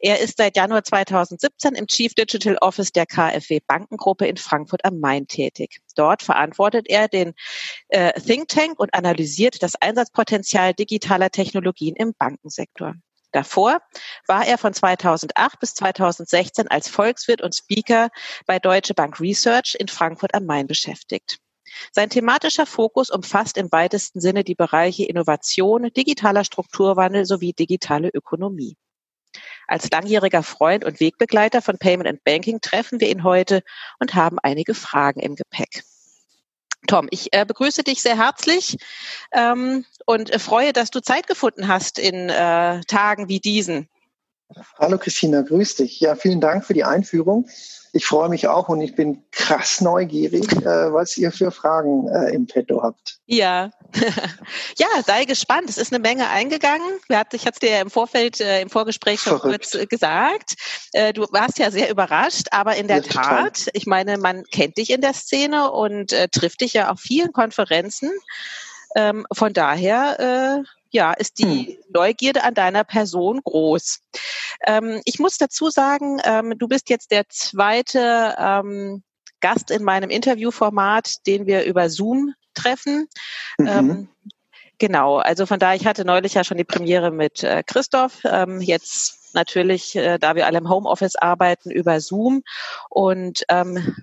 Er 0.00 0.20
ist 0.20 0.36
seit 0.36 0.54
Januar 0.54 0.84
2017 0.84 1.74
im 1.74 1.86
Chief 1.86 2.12
Digital 2.12 2.58
Office 2.60 2.92
der 2.92 3.06
KfW 3.06 3.60
Bankengruppe 3.66 4.26
in 4.26 4.36
Frankfurt 4.36 4.84
am 4.84 5.00
Main 5.00 5.26
tätig. 5.26 5.78
Dort 5.96 6.22
verantwortet 6.22 6.90
er 6.90 7.08
den 7.08 7.32
äh, 7.88 8.12
Think 8.20 8.48
Tank 8.48 8.78
und 8.78 8.92
analysiert 8.92 9.62
das 9.62 9.76
Einsatzpotenzial 9.76 10.74
digitaler 10.74 11.30
Technologien 11.30 11.96
im 11.96 12.12
Bankensektor. 12.12 12.96
Davor 13.32 13.80
war 14.26 14.46
er 14.46 14.58
von 14.58 14.74
2008 14.74 15.60
bis 15.60 15.74
2016 15.74 16.68
als 16.68 16.88
Volkswirt 16.88 17.42
und 17.42 17.54
Speaker 17.54 18.10
bei 18.46 18.58
Deutsche 18.58 18.94
Bank 18.94 19.20
Research 19.20 19.76
in 19.78 19.88
Frankfurt 19.88 20.34
am 20.34 20.46
Main 20.46 20.66
beschäftigt. 20.66 21.38
Sein 21.92 22.10
thematischer 22.10 22.66
Fokus 22.66 23.10
umfasst 23.10 23.56
im 23.56 23.70
weitesten 23.70 24.20
Sinne 24.20 24.42
die 24.42 24.56
Bereiche 24.56 25.04
Innovation, 25.04 25.90
digitaler 25.96 26.44
Strukturwandel 26.44 27.24
sowie 27.24 27.52
digitale 27.52 28.10
Ökonomie. 28.12 28.76
Als 29.68 29.88
langjähriger 29.90 30.42
Freund 30.42 30.84
und 30.84 30.98
Wegbegleiter 30.98 31.62
von 31.62 31.78
Payment 31.78 32.08
and 32.08 32.24
Banking 32.24 32.60
treffen 32.60 32.98
wir 32.98 33.08
ihn 33.08 33.22
heute 33.22 33.62
und 34.00 34.14
haben 34.14 34.38
einige 34.42 34.74
Fragen 34.74 35.20
im 35.20 35.36
Gepäck. 35.36 35.84
Tom, 36.86 37.08
ich 37.10 37.32
äh, 37.32 37.44
begrüße 37.44 37.84
dich 37.84 38.02
sehr 38.02 38.16
herzlich 38.16 38.78
ähm, 39.32 39.84
und 40.06 40.30
äh, 40.30 40.38
freue, 40.38 40.72
dass 40.72 40.90
du 40.90 41.00
Zeit 41.00 41.26
gefunden 41.26 41.68
hast 41.68 41.98
in 41.98 42.28
äh, 42.28 42.80
Tagen 42.82 43.28
wie 43.28 43.40
diesen. 43.40 43.88
Hallo 44.78 44.98
Christina, 44.98 45.42
grüß 45.42 45.76
dich. 45.76 46.00
Ja, 46.00 46.14
vielen 46.14 46.40
Dank 46.40 46.64
für 46.64 46.74
die 46.74 46.84
Einführung. 46.84 47.48
Ich 47.92 48.06
freue 48.06 48.28
mich 48.28 48.46
auch 48.46 48.68
und 48.68 48.80
ich 48.80 48.94
bin 48.94 49.24
krass 49.32 49.80
neugierig, 49.80 50.50
äh, 50.52 50.92
was 50.92 51.16
ihr 51.16 51.32
für 51.32 51.50
Fragen 51.50 52.06
äh, 52.08 52.32
im 52.32 52.46
Petto 52.46 52.82
habt. 52.82 53.18
Ja, 53.26 53.70
ja, 54.78 54.86
sei 55.04 55.24
gespannt. 55.24 55.68
Es 55.68 55.76
ist 55.76 55.92
eine 55.92 56.00
Menge 56.00 56.28
eingegangen. 56.28 56.86
Ich 57.08 57.16
hatte 57.16 57.36
es 57.36 57.58
dir 57.58 57.80
im 57.80 57.90
Vorfeld, 57.90 58.40
äh, 58.40 58.60
im 58.60 58.70
Vorgespräch 58.70 59.20
schon 59.20 59.40
Verrückt. 59.40 59.72
kurz 59.72 59.74
äh, 59.74 59.86
gesagt. 59.86 60.54
Äh, 60.92 61.12
du 61.12 61.22
warst 61.32 61.58
ja 61.58 61.72
sehr 61.72 61.90
überrascht, 61.90 62.46
aber 62.52 62.76
in 62.76 62.86
der 62.86 62.98
ja, 62.98 63.02
Tat, 63.02 63.54
total. 63.56 63.72
ich 63.72 63.86
meine, 63.86 64.18
man 64.18 64.44
kennt 64.44 64.76
dich 64.76 64.90
in 64.90 65.00
der 65.00 65.14
Szene 65.14 65.72
und 65.72 66.12
äh, 66.12 66.28
trifft 66.28 66.60
dich 66.60 66.74
ja 66.74 66.90
auf 66.90 67.00
vielen 67.00 67.32
Konferenzen. 67.32 68.10
Ähm, 68.94 69.26
von 69.32 69.52
daher, 69.52 70.64
ja, 70.90 71.12
ist 71.12 71.38
die 71.38 71.44
hm. 71.44 71.76
Neugierde 71.92 72.42
an 72.44 72.54
deiner 72.54 72.84
Person 72.84 73.40
groß. 73.42 74.00
Ähm, 74.66 75.00
ich 75.04 75.18
muss 75.18 75.38
dazu 75.38 75.70
sagen, 75.70 76.20
ähm, 76.24 76.54
du 76.58 76.68
bist 76.68 76.90
jetzt 76.90 77.10
der 77.10 77.28
zweite 77.28 78.34
ähm, 78.38 79.02
Gast 79.40 79.70
in 79.70 79.82
meinem 79.82 80.10
Interviewformat, 80.10 81.26
den 81.26 81.46
wir 81.46 81.64
über 81.64 81.88
Zoom 81.88 82.34
treffen. 82.54 83.08
Mhm. 83.58 83.66
Ähm, 83.66 84.08
genau, 84.78 85.18
also 85.18 85.46
von 85.46 85.58
daher, 85.58 85.76
ich 85.76 85.86
hatte 85.86 86.04
neulich 86.04 86.34
ja 86.34 86.44
schon 86.44 86.58
die 86.58 86.64
Premiere 86.64 87.10
mit 87.10 87.42
äh, 87.42 87.62
Christoph. 87.66 88.18
Ähm, 88.24 88.60
jetzt 88.60 89.34
natürlich, 89.34 89.96
äh, 89.96 90.18
da 90.18 90.34
wir 90.34 90.46
alle 90.46 90.58
im 90.58 90.68
Homeoffice 90.68 91.16
arbeiten, 91.16 91.70
über 91.70 92.00
Zoom. 92.00 92.42
Und 92.88 93.44
ähm, 93.48 93.96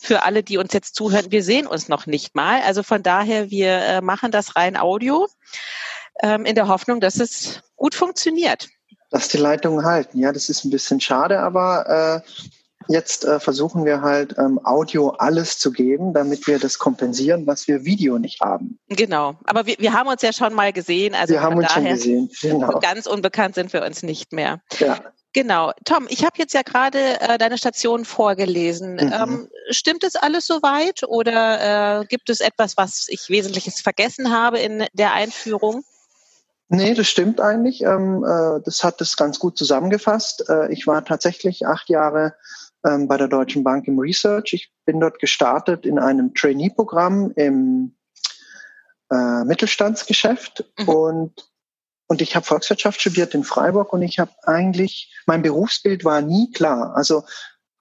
für 0.00 0.22
alle, 0.22 0.42
die 0.42 0.58
uns 0.58 0.72
jetzt 0.72 0.94
zuhören, 0.94 1.30
wir 1.30 1.42
sehen 1.42 1.66
uns 1.66 1.88
noch 1.88 2.06
nicht 2.06 2.34
mal. 2.34 2.62
Also 2.62 2.82
von 2.82 3.02
daher, 3.02 3.50
wir 3.50 3.78
äh, 3.78 4.00
machen 4.00 4.30
das 4.30 4.56
rein 4.56 4.76
Audio. 4.76 5.28
Ähm, 6.22 6.44
in 6.44 6.54
der 6.54 6.68
Hoffnung, 6.68 7.00
dass 7.00 7.20
es 7.20 7.62
gut 7.76 7.94
funktioniert. 7.94 8.68
Dass 9.10 9.28
die 9.28 9.38
Leitungen 9.38 9.84
halten, 9.84 10.18
ja, 10.18 10.32
das 10.32 10.48
ist 10.48 10.64
ein 10.64 10.70
bisschen 10.70 11.00
schade, 11.00 11.40
aber 11.40 12.22
äh, 12.24 12.30
jetzt 12.88 13.24
äh, 13.24 13.40
versuchen 13.40 13.84
wir 13.84 14.02
halt 14.02 14.36
ähm, 14.38 14.60
Audio 14.64 15.10
alles 15.10 15.58
zu 15.58 15.70
geben, 15.70 16.12
damit 16.12 16.46
wir 16.46 16.58
das 16.58 16.78
kompensieren, 16.78 17.46
was 17.46 17.68
wir 17.68 17.84
Video 17.84 18.18
nicht 18.18 18.40
haben. 18.40 18.78
Genau, 18.88 19.36
aber 19.44 19.66
wir, 19.66 19.76
wir 19.78 19.92
haben 19.92 20.08
uns 20.08 20.22
ja 20.22 20.32
schon 20.32 20.54
mal 20.54 20.72
gesehen. 20.72 21.14
Also 21.14 21.34
wir 21.34 21.42
haben 21.42 21.56
uns 21.56 21.72
schon 21.72 21.84
gesehen. 21.84 22.30
Genau. 22.40 22.78
Ganz 22.80 23.06
unbekannt 23.06 23.54
sind 23.54 23.72
wir 23.72 23.84
uns 23.84 24.02
nicht 24.02 24.32
mehr. 24.32 24.60
Ja. 24.78 24.98
Genau. 25.34 25.72
Tom, 25.84 26.06
ich 26.08 26.24
habe 26.24 26.38
jetzt 26.38 26.54
ja 26.54 26.62
gerade 26.62 27.20
äh, 27.20 27.38
deine 27.38 27.58
Station 27.58 28.04
vorgelesen. 28.04 28.94
Mhm. 28.94 29.12
Ähm, 29.12 29.48
stimmt 29.70 30.02
es 30.02 30.16
alles 30.16 30.46
soweit 30.46 31.02
oder 31.06 32.00
äh, 32.00 32.06
gibt 32.06 32.30
es 32.30 32.40
etwas, 32.40 32.76
was 32.76 33.06
ich 33.08 33.28
Wesentliches 33.28 33.80
vergessen 33.80 34.32
habe 34.32 34.58
in 34.58 34.86
der 34.94 35.12
Einführung? 35.12 35.84
Nee, 36.68 36.94
das 36.94 37.08
stimmt 37.08 37.40
eigentlich. 37.40 37.82
Ähm, 37.82 38.24
äh, 38.24 38.60
das 38.64 38.84
hat 38.84 39.00
es 39.00 39.16
ganz 39.16 39.38
gut 39.38 39.56
zusammengefasst. 39.56 40.48
Äh, 40.48 40.70
ich 40.72 40.86
war 40.86 41.04
tatsächlich 41.04 41.66
acht 41.66 41.88
Jahre 41.88 42.34
ähm, 42.84 43.08
bei 43.08 43.16
der 43.16 43.28
Deutschen 43.28 43.64
Bank 43.64 43.88
im 43.88 43.98
Research. 43.98 44.52
Ich 44.52 44.72
bin 44.84 45.00
dort 45.00 45.18
gestartet 45.18 45.86
in 45.86 45.98
einem 45.98 46.34
Trainee-Programm 46.34 47.32
im 47.36 47.96
äh, 49.10 49.44
Mittelstandsgeschäft 49.44 50.64
mhm. 50.78 50.88
und 50.88 51.48
und 52.10 52.22
ich 52.22 52.34
habe 52.34 52.46
Volkswirtschaft 52.46 53.02
studiert 53.02 53.34
in 53.34 53.44
Freiburg 53.44 53.92
und 53.92 54.00
ich 54.00 54.18
habe 54.18 54.30
eigentlich, 54.44 55.14
mein 55.26 55.42
Berufsbild 55.42 56.06
war 56.06 56.22
nie 56.22 56.50
klar. 56.52 56.96
Also 56.96 57.24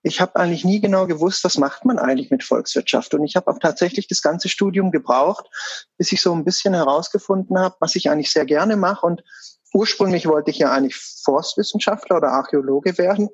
ich 0.04 0.22
habe 0.22 0.36
eigentlich 0.36 0.64
nie 0.64 0.80
genau 0.80 1.08
gewusst, 1.08 1.44
was 1.44 1.58
macht 1.58 1.86
man 1.86 2.00
eigentlich 2.00 2.32
mit 2.32 2.44
Volkswirtschaft. 2.44 3.14
Und 3.14 3.24
ich 3.24 3.36
habe 3.36 3.52
auch 3.52 3.60
tatsächlich 3.60 4.08
das 4.08 4.22
ganze 4.22 4.50
Studium 4.50 4.92
gebraucht, 4.92 5.46
bis 5.98 6.12
ich 6.12 6.22
so 6.22 6.34
ein 6.34 6.46
bisschen 6.46 6.74
herausgefunden 6.74 7.60
habe, 7.60 7.76
was 7.80 7.96
ich 7.96 8.10
eigentlich 8.10 8.32
sehr 8.32 8.46
gerne 8.46 8.76
mache. 8.78 9.06
Und 9.06 9.24
ursprünglich 9.74 10.28
wollte 10.28 10.52
ich 10.52 10.60
ja 10.60 10.72
eigentlich 10.72 10.96
Forstwissenschaftler 10.96 12.18
oder 12.18 12.30
Archäologe 12.30 12.98
werden. 12.98 13.30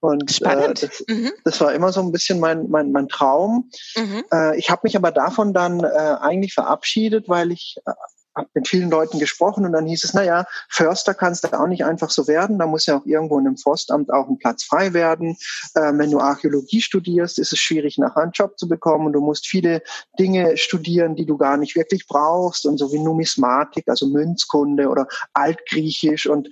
Und 0.00 0.42
äh, 0.42 0.74
das, 0.74 1.04
mhm. 1.08 1.32
das, 1.44 1.60
war 1.60 1.72
immer 1.72 1.92
so 1.92 2.00
ein 2.00 2.12
bisschen 2.12 2.40
mein, 2.40 2.68
mein, 2.68 2.92
mein 2.92 3.08
Traum. 3.08 3.70
Mhm. 3.96 4.24
Äh, 4.32 4.58
ich 4.58 4.70
habe 4.70 4.82
mich 4.84 4.96
aber 4.96 5.12
davon 5.12 5.54
dann 5.54 5.80
äh, 5.80 5.86
eigentlich 6.20 6.54
verabschiedet, 6.54 7.28
weil 7.28 7.52
ich 7.52 7.76
äh, 7.86 7.92
habe 8.38 8.48
mit 8.54 8.68
vielen 8.68 8.90
Leuten 8.90 9.18
gesprochen 9.18 9.66
und 9.66 9.72
dann 9.72 9.86
hieß 9.86 10.04
es, 10.04 10.14
naja, 10.14 10.46
Förster 10.70 11.14
kannst 11.14 11.44
du 11.44 11.48
auch 11.58 11.66
nicht 11.66 11.84
einfach 11.84 12.10
so 12.10 12.26
werden, 12.26 12.58
da 12.58 12.66
muss 12.66 12.86
ja 12.86 12.98
auch 12.98 13.06
irgendwo 13.06 13.38
in 13.38 13.46
einem 13.46 13.56
Forstamt 13.56 14.10
auch 14.10 14.28
ein 14.28 14.38
Platz 14.38 14.64
frei 14.64 14.94
werden. 14.94 15.36
Ähm, 15.76 15.98
wenn 15.98 16.10
du 16.10 16.20
Archäologie 16.20 16.80
studierst, 16.80 17.38
ist 17.38 17.52
es 17.52 17.58
schwierig, 17.58 17.98
nachher 17.98 18.22
einen 18.22 18.32
Job 18.32 18.58
zu 18.58 18.68
bekommen 18.68 19.06
und 19.06 19.12
du 19.12 19.20
musst 19.20 19.46
viele 19.46 19.82
Dinge 20.18 20.56
studieren, 20.56 21.16
die 21.16 21.26
du 21.26 21.36
gar 21.36 21.56
nicht 21.56 21.76
wirklich 21.76 22.06
brauchst 22.06 22.64
und 22.64 22.78
so 22.78 22.92
wie 22.92 22.98
Numismatik, 22.98 23.88
also 23.88 24.06
Münzkunde 24.06 24.88
oder 24.88 25.06
Altgriechisch 25.34 26.26
und 26.26 26.48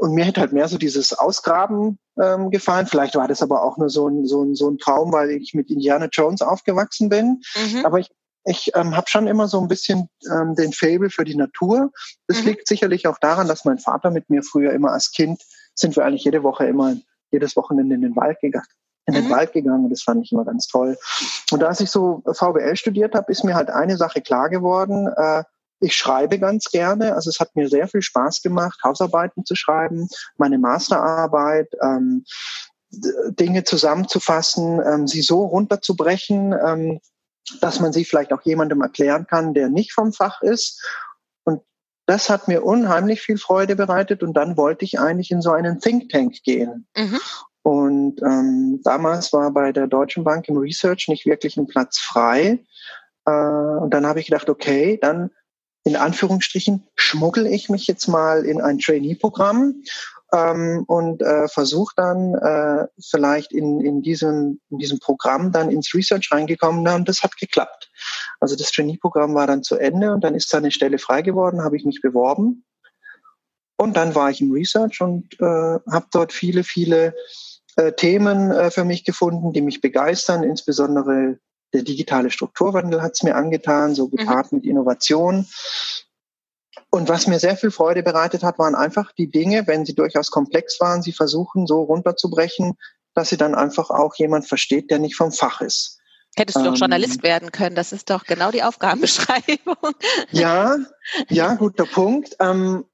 und 0.00 0.14
mir 0.14 0.24
hätte 0.24 0.40
halt 0.40 0.54
mehr 0.54 0.66
so 0.66 0.78
dieses 0.78 1.12
Ausgraben 1.12 1.98
ähm, 2.18 2.50
gefallen. 2.50 2.86
Vielleicht 2.86 3.16
war 3.16 3.28
das 3.28 3.42
aber 3.42 3.62
auch 3.62 3.76
nur 3.76 3.90
so 3.90 4.08
ein, 4.08 4.24
so 4.24 4.42
ein, 4.42 4.54
so 4.54 4.70
ein 4.70 4.78
Traum, 4.78 5.12
weil 5.12 5.30
ich 5.30 5.52
mit 5.52 5.70
Indiana 5.70 6.08
Jones 6.10 6.40
aufgewachsen 6.40 7.10
bin. 7.10 7.42
Mhm. 7.54 7.84
Aber 7.84 7.98
ich 7.98 8.08
ich 8.44 8.70
ähm, 8.74 8.96
habe 8.96 9.08
schon 9.08 9.26
immer 9.26 9.48
so 9.48 9.60
ein 9.60 9.68
bisschen 9.68 10.08
ähm, 10.30 10.54
den 10.54 10.72
Fable 10.72 11.10
für 11.10 11.24
die 11.24 11.36
Natur. 11.36 11.90
Das 12.26 12.40
mhm. 12.40 12.46
liegt 12.46 12.68
sicherlich 12.68 13.06
auch 13.06 13.18
daran, 13.18 13.48
dass 13.48 13.64
mein 13.64 13.78
Vater 13.78 14.10
mit 14.10 14.30
mir 14.30 14.42
früher 14.42 14.72
immer 14.72 14.92
als 14.92 15.10
Kind 15.12 15.42
sind 15.74 15.96
wir 15.96 16.04
eigentlich 16.04 16.24
jede 16.24 16.42
Woche 16.42 16.66
immer 16.66 16.96
jedes 17.30 17.56
Wochenende 17.56 17.94
in 17.94 18.02
den 18.02 18.16
Wald 18.16 18.40
gegangen 18.40 18.66
in 19.06 19.14
den 19.14 19.26
mhm. 19.26 19.30
Wald 19.30 19.52
gegangen 19.52 19.90
das 19.90 20.02
fand 20.02 20.24
ich 20.24 20.32
immer 20.32 20.44
ganz 20.44 20.66
toll. 20.66 20.96
Und 21.50 21.64
als 21.64 21.80
ich 21.80 21.90
so 21.90 22.22
VWL 22.26 22.76
studiert 22.76 23.14
habe, 23.14 23.30
ist 23.30 23.44
mir 23.44 23.54
halt 23.54 23.70
eine 23.70 23.96
Sache 23.96 24.20
klar 24.20 24.48
geworden. 24.48 25.08
Äh, 25.16 25.44
ich 25.80 25.94
schreibe 25.94 26.38
ganz 26.38 26.66
gerne, 26.66 27.14
also 27.14 27.30
es 27.30 27.40
hat 27.40 27.56
mir 27.56 27.68
sehr 27.68 27.88
viel 27.88 28.02
Spaß 28.02 28.42
gemacht, 28.42 28.78
Hausarbeiten 28.84 29.44
zu 29.44 29.54
schreiben, 29.54 30.08
meine 30.36 30.58
Masterarbeit, 30.58 31.68
ähm, 31.82 32.24
Dinge 32.90 33.64
zusammenzufassen, 33.64 34.80
ähm, 34.84 35.06
sie 35.06 35.22
so 35.22 35.44
runterzubrechen, 35.44 36.52
ähm, 36.52 37.00
dass 37.60 37.80
man 37.80 37.92
sie 37.92 38.04
vielleicht 38.04 38.32
auch 38.32 38.42
jemandem 38.42 38.80
erklären 38.80 39.26
kann, 39.26 39.54
der 39.54 39.68
nicht 39.68 39.92
vom 39.92 40.12
Fach 40.12 40.42
ist. 40.42 40.84
Und 41.44 41.62
das 42.06 42.30
hat 42.30 42.48
mir 42.48 42.64
unheimlich 42.64 43.20
viel 43.22 43.38
Freude 43.38 43.76
bereitet. 43.76 44.22
Und 44.22 44.34
dann 44.34 44.56
wollte 44.56 44.84
ich 44.84 45.00
eigentlich 45.00 45.30
in 45.30 45.42
so 45.42 45.50
einen 45.50 45.80
Think 45.80 46.10
Tank 46.10 46.42
gehen. 46.42 46.86
Mhm. 46.96 47.20
Und 47.62 48.22
ähm, 48.22 48.80
damals 48.84 49.32
war 49.32 49.50
bei 49.50 49.72
der 49.72 49.86
Deutschen 49.86 50.24
Bank 50.24 50.48
im 50.48 50.56
Research 50.56 51.08
nicht 51.08 51.26
wirklich 51.26 51.56
ein 51.56 51.66
Platz 51.66 51.98
frei. 51.98 52.64
Äh, 53.26 53.30
und 53.30 53.90
dann 53.92 54.06
habe 54.06 54.20
ich 54.20 54.26
gedacht, 54.26 54.48
okay, 54.48 54.98
dann 55.00 55.30
in 55.84 55.96
Anführungsstrichen 55.96 56.86
schmuggel 56.94 57.46
ich 57.46 57.68
mich 57.68 57.86
jetzt 57.86 58.06
mal 58.06 58.44
in 58.44 58.60
ein 58.60 58.78
Trainee-Programm 58.78 59.82
ähm, 60.32 60.84
und 60.86 61.22
äh, 61.22 61.48
versuche 61.48 61.92
dann 61.96 62.34
äh, 62.34 62.86
vielleicht 63.00 63.52
in, 63.52 63.80
in, 63.80 64.02
diesem, 64.02 64.60
in 64.70 64.78
diesem 64.78 64.98
Programm 64.98 65.52
dann 65.52 65.70
ins 65.70 65.94
Research 65.94 66.30
reingekommen 66.32 66.86
und 66.88 67.08
das 67.08 67.22
hat 67.22 67.36
geklappt. 67.36 67.90
Also 68.40 68.56
das 68.56 68.70
Trainee-Programm 68.72 69.34
war 69.34 69.46
dann 69.46 69.62
zu 69.62 69.76
Ende 69.76 70.12
und 70.12 70.24
dann 70.24 70.34
ist 70.34 70.52
da 70.52 70.58
eine 70.58 70.70
Stelle 70.70 70.98
frei 70.98 71.22
geworden, 71.22 71.62
habe 71.62 71.76
ich 71.76 71.84
mich 71.84 72.00
beworben 72.00 72.64
und 73.80 73.96
dann 73.96 74.14
war 74.14 74.30
ich 74.30 74.42
im 74.42 74.52
Research 74.52 75.00
und 75.00 75.40
äh, 75.40 75.44
habe 75.44 76.06
dort 76.12 76.32
viele, 76.32 76.64
viele 76.64 77.14
äh, 77.76 77.92
Themen 77.92 78.50
äh, 78.50 78.70
für 78.70 78.84
mich 78.84 79.04
gefunden, 79.04 79.52
die 79.52 79.62
mich 79.62 79.80
begeistern, 79.80 80.42
insbesondere 80.42 81.38
der 81.72 81.82
digitale 81.82 82.30
Strukturwandel 82.30 83.00
hat 83.00 83.12
es 83.12 83.22
mir 83.22 83.36
angetan, 83.36 83.94
so 83.94 84.08
gepaart 84.08 84.52
mhm. 84.52 84.58
mit 84.58 84.66
Innovation. 84.66 85.46
Und 86.90 87.08
was 87.08 87.26
mir 87.26 87.38
sehr 87.38 87.56
viel 87.56 87.70
Freude 87.70 88.02
bereitet 88.02 88.42
hat, 88.42 88.58
waren 88.58 88.74
einfach 88.74 89.12
die 89.12 89.30
Dinge, 89.30 89.66
wenn 89.66 89.84
sie 89.84 89.94
durchaus 89.94 90.30
komplex 90.30 90.80
waren, 90.80 91.02
sie 91.02 91.12
versuchen 91.12 91.66
so 91.66 91.82
runterzubrechen, 91.82 92.76
dass 93.14 93.28
sie 93.28 93.36
dann 93.36 93.54
einfach 93.54 93.90
auch 93.90 94.14
jemand 94.16 94.46
versteht, 94.46 94.90
der 94.90 94.98
nicht 94.98 95.16
vom 95.16 95.32
Fach 95.32 95.60
ist. 95.60 95.98
Hättest 96.36 96.58
du 96.58 96.62
doch 96.62 96.74
ähm, 96.74 96.78
Journalist 96.78 97.22
werden 97.24 97.50
können, 97.50 97.74
das 97.74 97.92
ist 97.92 98.08
doch 98.08 98.24
genau 98.24 98.52
die 98.52 98.62
Aufgabenbeschreibung. 98.62 99.94
Ja, 100.30 100.76
ja, 101.28 101.54
guter 101.58 101.86
Punkt. 101.86 102.36
Ähm, 102.38 102.84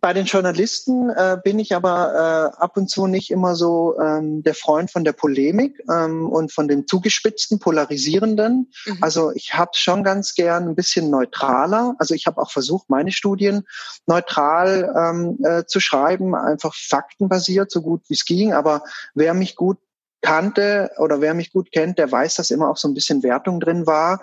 bei 0.00 0.12
den 0.12 0.26
Journalisten 0.26 1.10
äh, 1.10 1.38
bin 1.42 1.58
ich 1.58 1.74
aber 1.74 2.54
äh, 2.56 2.62
ab 2.62 2.76
und 2.76 2.88
zu 2.88 3.06
nicht 3.06 3.30
immer 3.30 3.54
so 3.54 3.98
ähm, 4.00 4.42
der 4.42 4.54
Freund 4.54 4.90
von 4.90 5.04
der 5.04 5.12
Polemik 5.12 5.82
ähm, 5.90 6.28
und 6.28 6.52
von 6.52 6.68
dem 6.68 6.86
zugespitzten, 6.86 7.58
polarisierenden. 7.58 8.70
Mhm. 8.86 8.98
Also 9.00 9.32
ich 9.32 9.54
habe 9.54 9.70
schon 9.74 10.04
ganz 10.04 10.34
gern 10.34 10.68
ein 10.68 10.74
bisschen 10.74 11.10
neutraler. 11.10 11.94
Also 11.98 12.14
ich 12.14 12.26
habe 12.26 12.40
auch 12.40 12.50
versucht, 12.50 12.90
meine 12.90 13.12
Studien 13.12 13.66
neutral 14.06 14.94
ähm, 14.96 15.38
äh, 15.44 15.64
zu 15.64 15.80
schreiben, 15.80 16.34
einfach 16.34 16.74
faktenbasiert, 16.74 17.70
so 17.70 17.82
gut 17.82 18.02
wie 18.08 18.14
es 18.14 18.24
ging. 18.24 18.52
Aber 18.52 18.84
wer 19.14 19.34
mich 19.34 19.56
gut 19.56 19.78
kannte 20.20 20.90
oder 20.98 21.20
wer 21.20 21.34
mich 21.34 21.52
gut 21.52 21.72
kennt, 21.72 21.98
der 21.98 22.10
weiß, 22.10 22.36
dass 22.36 22.50
immer 22.50 22.70
auch 22.70 22.76
so 22.76 22.88
ein 22.88 22.94
bisschen 22.94 23.22
Wertung 23.22 23.60
drin 23.60 23.86
war 23.86 24.20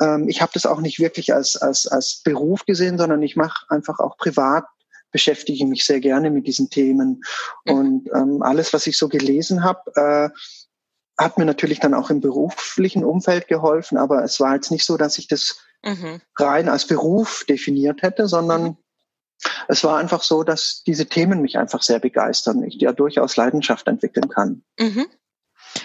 ähm, 0.00 0.28
ich 0.28 0.40
habe 0.40 0.52
das 0.54 0.66
auch 0.66 0.80
nicht 0.80 0.98
wirklich 0.98 1.34
als, 1.34 1.56
als, 1.56 1.86
als 1.86 2.22
Beruf 2.24 2.64
gesehen, 2.64 2.96
sondern 2.96 3.22
ich 3.22 3.36
mache 3.36 3.66
einfach 3.68 3.98
auch 3.98 4.16
privat 4.16 4.64
beschäftige 5.10 5.66
mich 5.66 5.84
sehr 5.84 6.00
gerne 6.00 6.30
mit 6.30 6.46
diesen 6.46 6.70
Themen. 6.70 7.22
Mhm. 7.64 7.74
Und 7.74 8.08
ähm, 8.14 8.42
alles, 8.42 8.72
was 8.72 8.86
ich 8.86 8.96
so 8.96 9.08
gelesen 9.08 9.64
habe, 9.64 9.80
äh, 9.94 10.30
hat 11.18 11.38
mir 11.38 11.44
natürlich 11.44 11.80
dann 11.80 11.94
auch 11.94 12.10
im 12.10 12.20
beruflichen 12.20 13.04
Umfeld 13.04 13.46
geholfen, 13.46 13.98
aber 13.98 14.24
es 14.24 14.40
war 14.40 14.54
jetzt 14.54 14.70
nicht 14.70 14.86
so, 14.86 14.96
dass 14.96 15.18
ich 15.18 15.28
das 15.28 15.58
mhm. 15.82 16.20
rein 16.36 16.68
als 16.68 16.86
Beruf 16.86 17.44
definiert 17.48 18.02
hätte, 18.02 18.26
sondern 18.26 18.62
mhm. 18.62 18.76
es 19.68 19.84
war 19.84 19.98
einfach 19.98 20.22
so, 20.22 20.42
dass 20.44 20.82
diese 20.86 21.06
Themen 21.06 21.42
mich 21.42 21.58
einfach 21.58 21.82
sehr 21.82 21.98
begeistern, 21.98 22.64
ich 22.64 22.80
ja 22.80 22.92
durchaus 22.92 23.36
Leidenschaft 23.36 23.86
entwickeln 23.86 24.30
kann. 24.30 24.62
Mhm. 24.78 25.06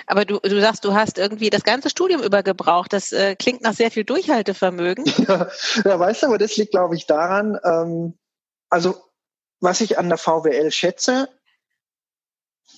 Aber 0.08 0.26
du, 0.26 0.40
du 0.40 0.60
sagst, 0.62 0.84
du 0.86 0.94
hast 0.94 1.18
irgendwie 1.18 1.50
das 1.50 1.64
ganze 1.64 1.90
Studium 1.90 2.22
übergebraucht. 2.24 2.94
Das 2.94 3.12
äh, 3.12 3.36
klingt 3.36 3.62
nach 3.62 3.74
sehr 3.74 3.92
viel 3.92 4.04
Durchhaltevermögen. 4.04 5.06
Ja, 5.28 5.48
ja 5.84 6.00
weißt 6.00 6.24
du, 6.24 6.28
aber 6.28 6.38
das 6.38 6.56
liegt, 6.58 6.72
glaube 6.72 6.96
ich, 6.96 7.06
daran, 7.08 7.58
ähm, 7.64 8.18
also 8.70 8.96
was 9.66 9.82
ich 9.82 9.98
an 9.98 10.08
der 10.08 10.18
VWL 10.18 10.72
schätze, 10.72 11.28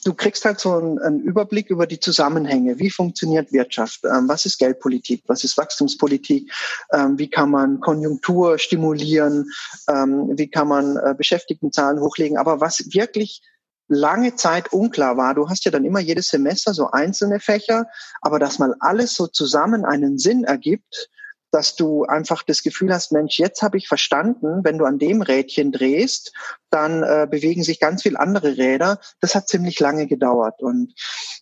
du 0.03 0.13
kriegst 0.13 0.45
halt 0.45 0.59
so 0.59 0.73
einen, 0.73 0.99
einen, 0.99 1.19
Überblick 1.21 1.69
über 1.69 1.85
die 1.85 1.99
Zusammenhänge. 1.99 2.79
Wie 2.79 2.89
funktioniert 2.89 3.51
Wirtschaft? 3.51 4.05
Ähm, 4.05 4.27
was 4.27 4.45
ist 4.45 4.57
Geldpolitik? 4.57 5.23
Was 5.27 5.43
ist 5.43 5.57
Wachstumspolitik? 5.57 6.51
Ähm, 6.91 7.19
wie 7.19 7.29
kann 7.29 7.51
man 7.51 7.79
Konjunktur 7.79 8.57
stimulieren? 8.57 9.51
Ähm, 9.89 10.31
wie 10.35 10.49
kann 10.49 10.67
man 10.67 10.97
äh, 10.97 11.13
Beschäftigtenzahlen 11.15 11.99
hochlegen? 11.99 12.37
Aber 12.37 12.61
was 12.61 12.93
wirklich 12.93 13.41
lange 13.87 14.35
Zeit 14.35 14.73
unklar 14.73 15.17
war, 15.17 15.35
du 15.35 15.49
hast 15.49 15.65
ja 15.65 15.71
dann 15.71 15.85
immer 15.85 15.99
jedes 15.99 16.27
Semester 16.27 16.73
so 16.73 16.91
einzelne 16.91 17.39
Fächer, 17.39 17.87
aber 18.21 18.39
dass 18.39 18.59
mal 18.59 18.75
alles 18.79 19.13
so 19.13 19.27
zusammen 19.27 19.85
einen 19.85 20.17
Sinn 20.17 20.43
ergibt, 20.43 21.09
dass 21.51 21.75
du 21.75 22.03
einfach 22.03 22.43
das 22.43 22.61
Gefühl 22.61 22.93
hast, 22.93 23.11
Mensch, 23.11 23.39
jetzt 23.39 23.61
habe 23.61 23.77
ich 23.77 23.87
verstanden, 23.87 24.63
wenn 24.63 24.77
du 24.77 24.85
an 24.85 24.99
dem 24.99 25.21
Rädchen 25.21 25.71
drehst, 25.71 26.33
dann 26.69 27.03
äh, 27.03 27.27
bewegen 27.29 27.63
sich 27.63 27.79
ganz 27.79 28.03
viel 28.03 28.17
andere 28.17 28.57
Räder. 28.57 28.99
Das 29.21 29.35
hat 29.35 29.47
ziemlich 29.47 29.79
lange 29.79 30.07
gedauert. 30.07 30.61
Und 30.61 30.93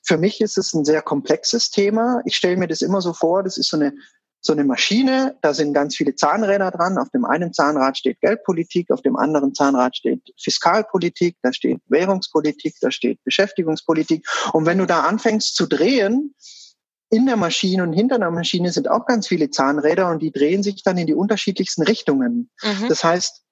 für 0.04 0.18
mich 0.18 0.42
ist 0.42 0.58
es 0.58 0.74
ein 0.74 0.86
sehr 0.86 1.02
komplexes 1.02 1.72
Thema. 1.72 2.22
Ich 2.26 2.36
stelle 2.36 2.58
mir 2.58 2.68
das 2.68 2.82
immer 2.82 3.02
so 3.02 3.14
vor, 3.14 3.44
das 3.44 3.58
ist 3.58 3.70
so 3.70 3.78
eine 3.78 3.94
so 4.46 4.54
eine 4.54 4.64
Maschine, 4.64 5.36
da 5.42 5.56
sind 5.56 5.74
ganz 5.74 5.96
viele 5.96 6.14
Zahnräder 6.14 6.70
dran. 6.70 7.00
Auf 7.00 7.10
dem 7.10 7.26
einen 7.26 7.52
Zahnrad 7.52 7.98
steht 7.98 8.22
Geldpolitik, 8.22 8.92
auf 8.92 9.02
dem 9.02 9.16
anderen 9.16 9.56
Zahnrad 9.56 9.98
steht 9.98 10.22
Fiskalpolitik, 10.40 11.36
da 11.42 11.52
steht 11.52 11.82
Währungspolitik, 11.88 12.76
da 12.80 12.92
steht 12.92 13.24
Beschäftigungspolitik. 13.24 14.24
Und 14.54 14.68
wenn 14.68 14.78
du 14.78 14.86
da 14.86 15.02
anfängst 15.02 15.56
zu 15.56 15.66
drehen, 15.66 16.36
in 17.10 17.26
der 17.26 17.38
Maschine 17.38 17.84
und 17.84 17.94
hinter 17.94 18.20
der 18.20 18.32
Maschine 18.32 18.72
sind 18.72 18.90
auch 18.90 19.06
ganz 19.06 19.28
viele 19.28 19.50
Zahnräder 19.50 20.10
und 20.10 20.22
die 20.22 20.32
drehen 20.32 20.64
sich 20.64 20.84
dann 20.84 20.98
in 20.98 21.08
die 21.08 21.14
unterschiedlichsten 21.14 21.84
Richtungen. 21.84 22.50
Mhm. 22.62 22.90
Das 22.90 23.04
heißt, 23.04 23.44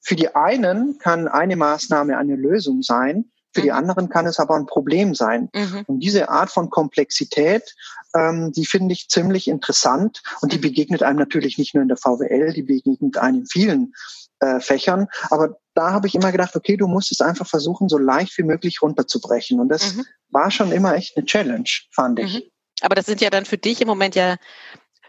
für 0.00 0.16
die 0.16 0.34
einen 0.34 0.98
kann 0.98 1.28
eine 1.28 1.56
Maßnahme 1.56 2.18
eine 2.18 2.36
Lösung 2.36 2.82
sein, 2.82 3.30
für 3.56 3.62
die 3.62 3.70
mhm. 3.70 3.76
anderen 3.76 4.08
kann 4.10 4.26
es 4.26 4.38
aber 4.38 4.54
ein 4.54 4.66
Problem 4.66 5.14
sein. 5.14 5.48
Mhm. 5.54 5.84
Und 5.86 6.00
diese 6.00 6.28
Art 6.28 6.50
von 6.50 6.68
Komplexität, 6.68 7.74
ähm, 8.14 8.52
die 8.52 8.66
finde 8.66 8.92
ich 8.92 9.08
ziemlich 9.08 9.48
interessant 9.48 10.22
und 10.42 10.52
die 10.52 10.58
mhm. 10.58 10.62
begegnet 10.62 11.02
einem 11.02 11.18
natürlich 11.18 11.56
nicht 11.56 11.74
nur 11.74 11.82
in 11.82 11.88
der 11.88 11.96
VWL, 11.96 12.52
die 12.52 12.62
begegnet 12.62 13.16
einem 13.16 13.40
in 13.40 13.46
vielen 13.46 13.94
äh, 14.40 14.60
Fächern. 14.60 15.08
Aber 15.30 15.56
da 15.72 15.92
habe 15.92 16.06
ich 16.06 16.14
immer 16.14 16.32
gedacht, 16.32 16.54
okay, 16.54 16.76
du 16.76 16.86
musst 16.86 17.10
es 17.12 17.22
einfach 17.22 17.46
versuchen, 17.46 17.88
so 17.88 17.96
leicht 17.96 18.36
wie 18.36 18.42
möglich 18.42 18.82
runterzubrechen. 18.82 19.58
Und 19.58 19.70
das 19.70 19.94
mhm. 19.94 20.04
war 20.28 20.50
schon 20.50 20.70
immer 20.70 20.94
echt 20.94 21.16
eine 21.16 21.24
Challenge, 21.24 21.70
fand 21.92 22.18
ich. 22.18 22.52
Aber 22.80 22.94
das 22.94 23.06
sind 23.06 23.20
ja 23.20 23.30
dann 23.30 23.44
für 23.44 23.58
dich 23.58 23.80
im 23.80 23.88
Moment 23.88 24.14
ja 24.14 24.36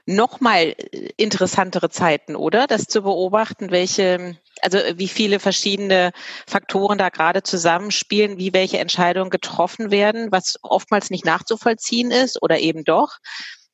noch 0.05 0.39
mal 0.39 0.75
äh, 0.77 1.09
interessantere 1.17 1.89
Zeiten, 1.89 2.35
oder? 2.35 2.67
Das 2.67 2.85
zu 2.85 3.01
beobachten, 3.01 3.71
welche 3.71 4.37
also 4.61 4.77
äh, 4.77 4.97
wie 4.97 5.07
viele 5.07 5.39
verschiedene 5.39 6.11
Faktoren 6.47 6.97
da 6.97 7.09
gerade 7.09 7.43
zusammenspielen, 7.43 8.37
wie 8.37 8.53
welche 8.53 8.79
Entscheidungen 8.79 9.29
getroffen 9.29 9.91
werden, 9.91 10.31
was 10.31 10.57
oftmals 10.61 11.09
nicht 11.09 11.25
nachzuvollziehen 11.25 12.11
ist 12.11 12.41
oder 12.41 12.59
eben 12.59 12.83
doch. 12.83 13.17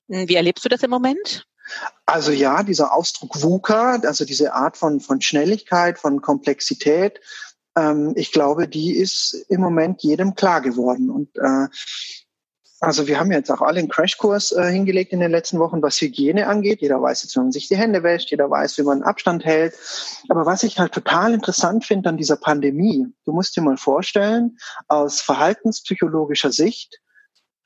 Hm, 0.10 0.28
wie 0.28 0.36
erlebst 0.36 0.66
du 0.66 0.70
das 0.70 0.84
im 0.84 0.90
Moment? 0.90 1.46
Also 2.06 2.32
ja, 2.32 2.64
dieser 2.64 2.94
Ausdruck 2.94 3.42
VUCA, 3.42 4.02
also 4.04 4.26
diese 4.26 4.54
Art 4.54 4.76
von, 4.76 5.00
von 5.00 5.22
Schnelligkeit, 5.22 5.98
von 5.98 6.22
Komplexität, 6.22 7.22
ähm, 7.78 8.14
ich 8.16 8.32
glaube, 8.32 8.68
die 8.68 8.96
ist 8.96 9.46
im 9.50 9.62
Moment 9.62 10.04
jedem 10.04 10.36
klar 10.36 10.62
geworden. 10.62 11.10
Und 11.10 11.30
äh, 11.38 11.68
also 12.84 13.08
wir 13.08 13.18
haben 13.18 13.32
jetzt 13.32 13.50
auch 13.50 13.62
alle 13.62 13.80
einen 13.80 13.88
Crashkurs 13.88 14.52
äh, 14.52 14.70
hingelegt 14.70 15.14
in 15.14 15.22
den 15.22 15.32
letzten 15.32 15.58
Wochen, 15.58 15.82
was 15.82 16.02
Hygiene 16.02 16.48
angeht. 16.48 16.82
Jeder 16.82 17.02
weiß 17.02 17.24
jetzt, 17.24 17.36
wie 17.36 17.40
man 17.40 17.54
sich 17.54 17.70
die 17.70 17.78
Hände 17.78 18.04
wäscht, 18.04 18.30
jeder 18.30 18.50
weiß, 18.50 18.78
wie 18.78 18.84
man 18.84 19.04
Abstand 19.04 19.46
hält. 19.46 19.74
Aber 20.28 20.46
was 20.46 20.64
ich 20.64 20.80
halt 20.80 20.92
total 20.92 21.34
interessant 21.34 21.86
finde 21.86 22.10
an 22.10 22.18
dieser 22.18 22.36
Pandemie, 22.36 23.08
du 23.24 23.32
musst 23.32 23.56
dir 23.56 23.62
mal 23.62 23.78
vorstellen, 23.78 24.58
aus 24.90 25.22
verhaltenspsychologischer 25.22 26.52
Sicht, 26.52 27.00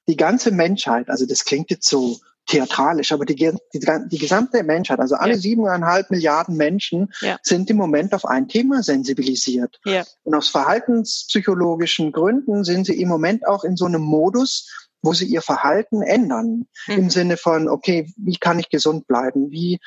die 0.07 0.17
ganze 0.17 0.51
Menschheit, 0.51 1.09
also 1.09 1.25
das 1.25 1.45
klingt 1.45 1.71
jetzt 1.71 1.89
so 1.89 2.17
theatralisch, 2.47 3.11
aber 3.11 3.25
die, 3.25 3.35
die, 3.35 3.55
die 3.73 4.17
gesamte 4.17 4.63
Menschheit, 4.63 4.99
also 4.99 5.15
alle 5.15 5.35
siebeneinhalb 5.35 6.05
ja. 6.05 6.15
Milliarden 6.15 6.55
Menschen 6.55 7.11
ja. 7.21 7.37
sind 7.41 7.69
im 7.69 7.77
Moment 7.77 8.13
auf 8.13 8.25
ein 8.25 8.47
Thema 8.47 8.83
sensibilisiert. 8.83 9.79
Ja. 9.83 10.05
Und 10.23 10.33
aus 10.33 10.47
verhaltenspsychologischen 10.49 12.11
Gründen 12.11 12.63
sind 12.63 12.85
sie 12.85 13.01
im 13.01 13.09
Moment 13.09 13.45
auch 13.47 13.63
in 13.63 13.75
so 13.75 13.85
einem 13.85 14.01
Modus, 14.01 14.86
wo 15.07 15.13
sie 15.13 15.25
ihr 15.25 15.41
Verhalten 15.41 16.01
ändern. 16.01 16.67
Mhm. 16.87 16.93
Im 16.93 17.09
Sinne 17.09 17.37
von, 17.37 17.69
okay, 17.69 18.11
wie 18.17 18.35
kann 18.35 18.59
ich 18.59 18.69
gesund 18.69 19.07
bleiben? 19.07 19.51
Wie 19.51 19.79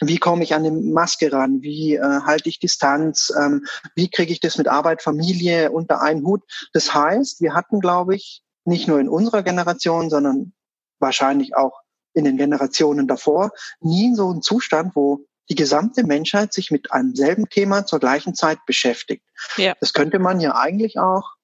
wie 0.00 0.18
komme 0.18 0.42
ich 0.42 0.54
an 0.54 0.66
eine 0.66 0.76
Maske 0.76 1.32
ran? 1.32 1.62
Wie 1.62 1.94
äh, 1.94 2.00
halte 2.02 2.48
ich 2.48 2.58
Distanz? 2.58 3.32
Ähm, 3.38 3.64
wie 3.94 4.10
kriege 4.10 4.32
ich 4.32 4.40
das 4.40 4.58
mit 4.58 4.68
Arbeit, 4.68 5.02
Familie 5.02 5.70
unter 5.70 6.00
einen 6.00 6.24
Hut? 6.24 6.42
Das 6.72 6.94
heißt, 6.94 7.40
wir 7.40 7.54
hatten, 7.54 7.80
glaube 7.80 8.16
ich, 8.16 8.42
nicht 8.64 8.88
nur 8.88 8.98
in 8.98 9.08
unserer 9.08 9.42
Generation, 9.42 10.10
sondern 10.10 10.52
wahrscheinlich 10.98 11.56
auch 11.56 11.80
in 12.12 12.24
den 12.24 12.36
Generationen 12.36 13.06
davor, 13.06 13.50
nie 13.80 14.14
so 14.14 14.30
einen 14.30 14.42
Zustand, 14.42 14.96
wo 14.96 15.26
die 15.48 15.54
gesamte 15.54 16.04
Menschheit 16.04 16.52
sich 16.52 16.70
mit 16.70 16.92
einem 16.92 17.14
selben 17.14 17.48
Thema 17.48 17.86
zur 17.86 18.00
gleichen 18.00 18.34
Zeit 18.34 18.58
beschäftigt. 18.66 19.24
Ja. 19.56 19.74
Das 19.80 19.92
könnte 19.92 20.18
man 20.18 20.40
ja 20.40 20.54
eigentlich 20.54 20.98
auch, 20.98 21.34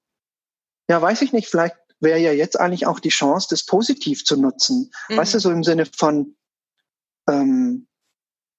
ja, 0.89 1.01
weiß 1.01 1.21
ich 1.21 1.33
nicht, 1.33 1.49
vielleicht 1.49 1.75
wäre 2.01 2.19
ja 2.19 2.33
jetzt 2.33 2.59
eigentlich 2.59 2.87
auch 2.87 2.99
die 2.99 3.09
Chance, 3.09 3.47
das 3.49 3.65
positiv 3.65 4.25
zu 4.25 4.35
nutzen. 4.35 4.91
Mhm. 5.09 5.17
Weißt 5.17 5.33
du, 5.33 5.39
so 5.39 5.51
im 5.51 5.63
Sinne 5.63 5.85
von 5.85 6.35
ähm, 7.29 7.87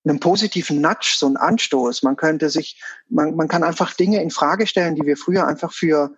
einem 0.05 0.21
positiven 0.21 0.81
Nudge, 0.81 1.15
so 1.17 1.27
ein 1.27 1.37
Anstoß. 1.37 2.03
Man 2.03 2.17
könnte 2.17 2.51
sich, 2.51 2.81
man, 3.09 3.37
man 3.37 3.49
kann 3.49 3.63
einfach 3.63 3.95
Dinge 3.95 4.23
in 4.23 4.31
Frage 4.31 4.67
stellen, 4.67 4.95
die 4.95 5.07
wir 5.07 5.17
früher 5.17 5.47
einfach 5.47 5.73
für 5.73 6.17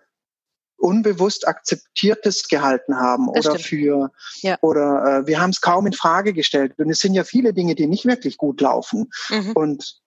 unbewusst 0.77 1.47
akzeptiertes 1.47 2.47
gehalten 2.47 2.97
haben 2.97 3.29
das 3.33 3.45
oder 3.45 3.59
stimmt. 3.59 3.81
für 3.81 4.11
ja. 4.41 4.57
oder 4.61 5.21
äh, 5.23 5.27
wir 5.27 5.39
haben 5.39 5.51
es 5.51 5.61
kaum 5.61 5.87
in 5.87 5.93
Frage 5.93 6.33
gestellt 6.33 6.73
und 6.77 6.89
es 6.89 6.99
sind 6.99 7.13
ja 7.13 7.23
viele 7.23 7.53
Dinge, 7.53 7.75
die 7.75 7.87
nicht 7.87 8.05
wirklich 8.05 8.37
gut 8.37 8.59
laufen 8.59 9.09
mhm. 9.29 9.53
und 9.53 10.01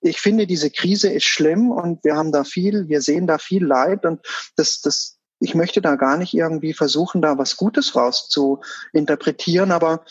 ich 0.00 0.20
finde 0.20 0.46
diese 0.46 0.70
Krise 0.70 1.10
ist 1.10 1.24
schlimm 1.24 1.70
und 1.70 2.02
wir 2.04 2.16
haben 2.16 2.32
da 2.32 2.44
viel, 2.44 2.88
wir 2.88 3.02
sehen 3.02 3.26
da 3.26 3.36
viel 3.36 3.64
Leid 3.64 4.06
und 4.06 4.20
das 4.56 4.80
das 4.80 5.17
ich 5.40 5.54
möchte 5.54 5.80
da 5.80 5.96
gar 5.96 6.16
nicht 6.16 6.34
irgendwie 6.34 6.72
versuchen, 6.72 7.22
da 7.22 7.38
was 7.38 7.56
Gutes 7.56 7.94
raus 7.94 8.28
zu 8.28 8.60
interpretieren, 8.92 9.70
aber 9.70 10.04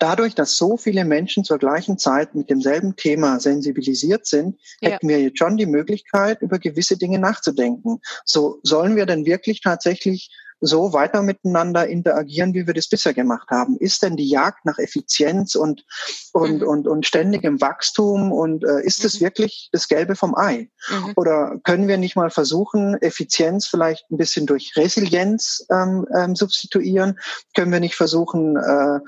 dadurch, 0.00 0.34
dass 0.34 0.56
so 0.56 0.76
viele 0.76 1.04
Menschen 1.04 1.44
zur 1.44 1.58
gleichen 1.58 1.98
Zeit 1.98 2.34
mit 2.34 2.50
demselben 2.50 2.96
Thema 2.96 3.40
sensibilisiert 3.40 4.26
sind, 4.26 4.58
ja. 4.80 4.90
hätten 4.90 5.08
wir 5.08 5.20
jetzt 5.20 5.38
schon 5.38 5.56
die 5.56 5.66
Möglichkeit, 5.66 6.42
über 6.42 6.58
gewisse 6.58 6.96
Dinge 6.96 7.18
nachzudenken. 7.18 8.00
So 8.24 8.60
sollen 8.62 8.96
wir 8.96 9.06
denn 9.06 9.24
wirklich 9.24 9.60
tatsächlich 9.60 10.30
so 10.60 10.92
weiter 10.92 11.22
miteinander 11.22 11.86
interagieren, 11.86 12.54
wie 12.54 12.66
wir 12.66 12.74
das 12.74 12.88
bisher 12.88 13.14
gemacht 13.14 13.48
haben? 13.50 13.76
Ist 13.78 14.02
denn 14.02 14.16
die 14.16 14.28
Jagd 14.28 14.64
nach 14.64 14.78
Effizienz 14.78 15.54
und, 15.54 15.84
und, 16.32 16.60
mhm. 16.60 16.68
und, 16.68 16.88
und 16.88 17.06
ständigem 17.06 17.60
Wachstum 17.60 18.32
und 18.32 18.64
äh, 18.64 18.82
ist 18.82 19.04
es 19.04 19.20
mhm. 19.20 19.26
wirklich 19.26 19.68
das 19.72 19.88
Gelbe 19.88 20.16
vom 20.16 20.34
Ei? 20.36 20.68
Mhm. 20.90 21.12
Oder 21.16 21.58
können 21.64 21.88
wir 21.88 21.98
nicht 21.98 22.16
mal 22.16 22.30
versuchen, 22.30 22.94
Effizienz 23.00 23.66
vielleicht 23.66 24.10
ein 24.10 24.16
bisschen 24.16 24.46
durch 24.46 24.72
Resilienz 24.76 25.64
ähm, 25.70 26.06
ähm, 26.16 26.34
substituieren? 26.34 27.18
Können 27.54 27.72
wir 27.72 27.80
nicht 27.80 27.94
versuchen, 27.94 28.56
äh, 28.56 29.00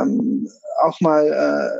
ähm, 0.00 0.48
auch 0.82 1.00
mal 1.00 1.26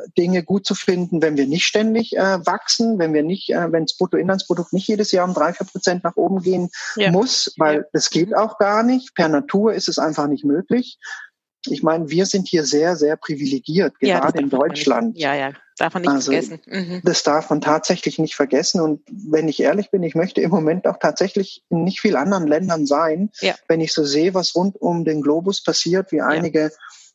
äh, 0.06 0.10
Dinge 0.18 0.42
gut 0.42 0.66
zu 0.66 0.74
finden, 0.74 1.22
wenn 1.22 1.36
wir 1.36 1.46
nicht 1.46 1.64
ständig 1.64 2.16
äh, 2.16 2.44
wachsen, 2.46 2.98
wenn 2.98 3.14
wir 3.14 3.22
nicht, 3.22 3.50
äh, 3.50 3.72
wenn 3.72 3.84
das 3.84 3.96
Bruttoinlandsprodukt 3.96 4.72
nicht 4.72 4.88
jedes 4.88 5.12
Jahr 5.12 5.26
um 5.26 5.34
drei, 5.34 5.52
vier 5.52 5.66
Prozent 5.66 6.04
nach 6.04 6.16
oben 6.16 6.42
gehen 6.42 6.70
ja. 6.96 7.10
muss, 7.10 7.54
weil 7.56 7.78
ja. 7.78 7.84
das 7.92 8.10
geht 8.10 8.34
auch 8.34 8.58
gar 8.58 8.82
nicht. 8.82 9.14
Per 9.14 9.28
Natur 9.28 9.74
ist 9.74 9.88
es 9.88 9.98
einfach 9.98 10.28
nicht 10.28 10.44
möglich. 10.44 10.98
Ich 11.66 11.82
meine, 11.82 12.10
wir 12.10 12.26
sind 12.26 12.48
hier 12.48 12.64
sehr, 12.64 12.96
sehr 12.96 13.16
privilegiert, 13.16 13.98
gerade 14.00 14.38
ja, 14.38 14.42
in 14.42 14.50
Deutschland. 14.50 15.16
Ja, 15.16 15.34
ja, 15.34 15.52
darf 15.78 15.94
man 15.94 16.02
nicht 16.02 16.10
also, 16.10 16.32
vergessen. 16.32 16.60
Mhm. 16.66 17.02
Das 17.04 17.22
darf 17.22 17.50
man 17.50 17.60
tatsächlich 17.60 18.18
nicht 18.18 18.34
vergessen. 18.34 18.80
Und 18.80 19.02
wenn 19.08 19.46
ich 19.46 19.60
ehrlich 19.60 19.92
bin, 19.92 20.02
ich 20.02 20.16
möchte 20.16 20.40
im 20.40 20.50
Moment 20.50 20.88
auch 20.88 20.98
tatsächlich 20.98 21.62
in 21.68 21.84
nicht 21.84 22.00
viel 22.00 22.16
anderen 22.16 22.48
Ländern 22.48 22.84
sein, 22.84 23.30
wenn 23.68 23.80
ich 23.80 23.92
so 23.92 24.04
sehe, 24.04 24.34
was 24.34 24.56
rund 24.56 24.80
um 24.80 25.04
den 25.04 25.22
Globus 25.22 25.62
passiert, 25.62 26.10
wie 26.10 26.20
einige 26.20 26.72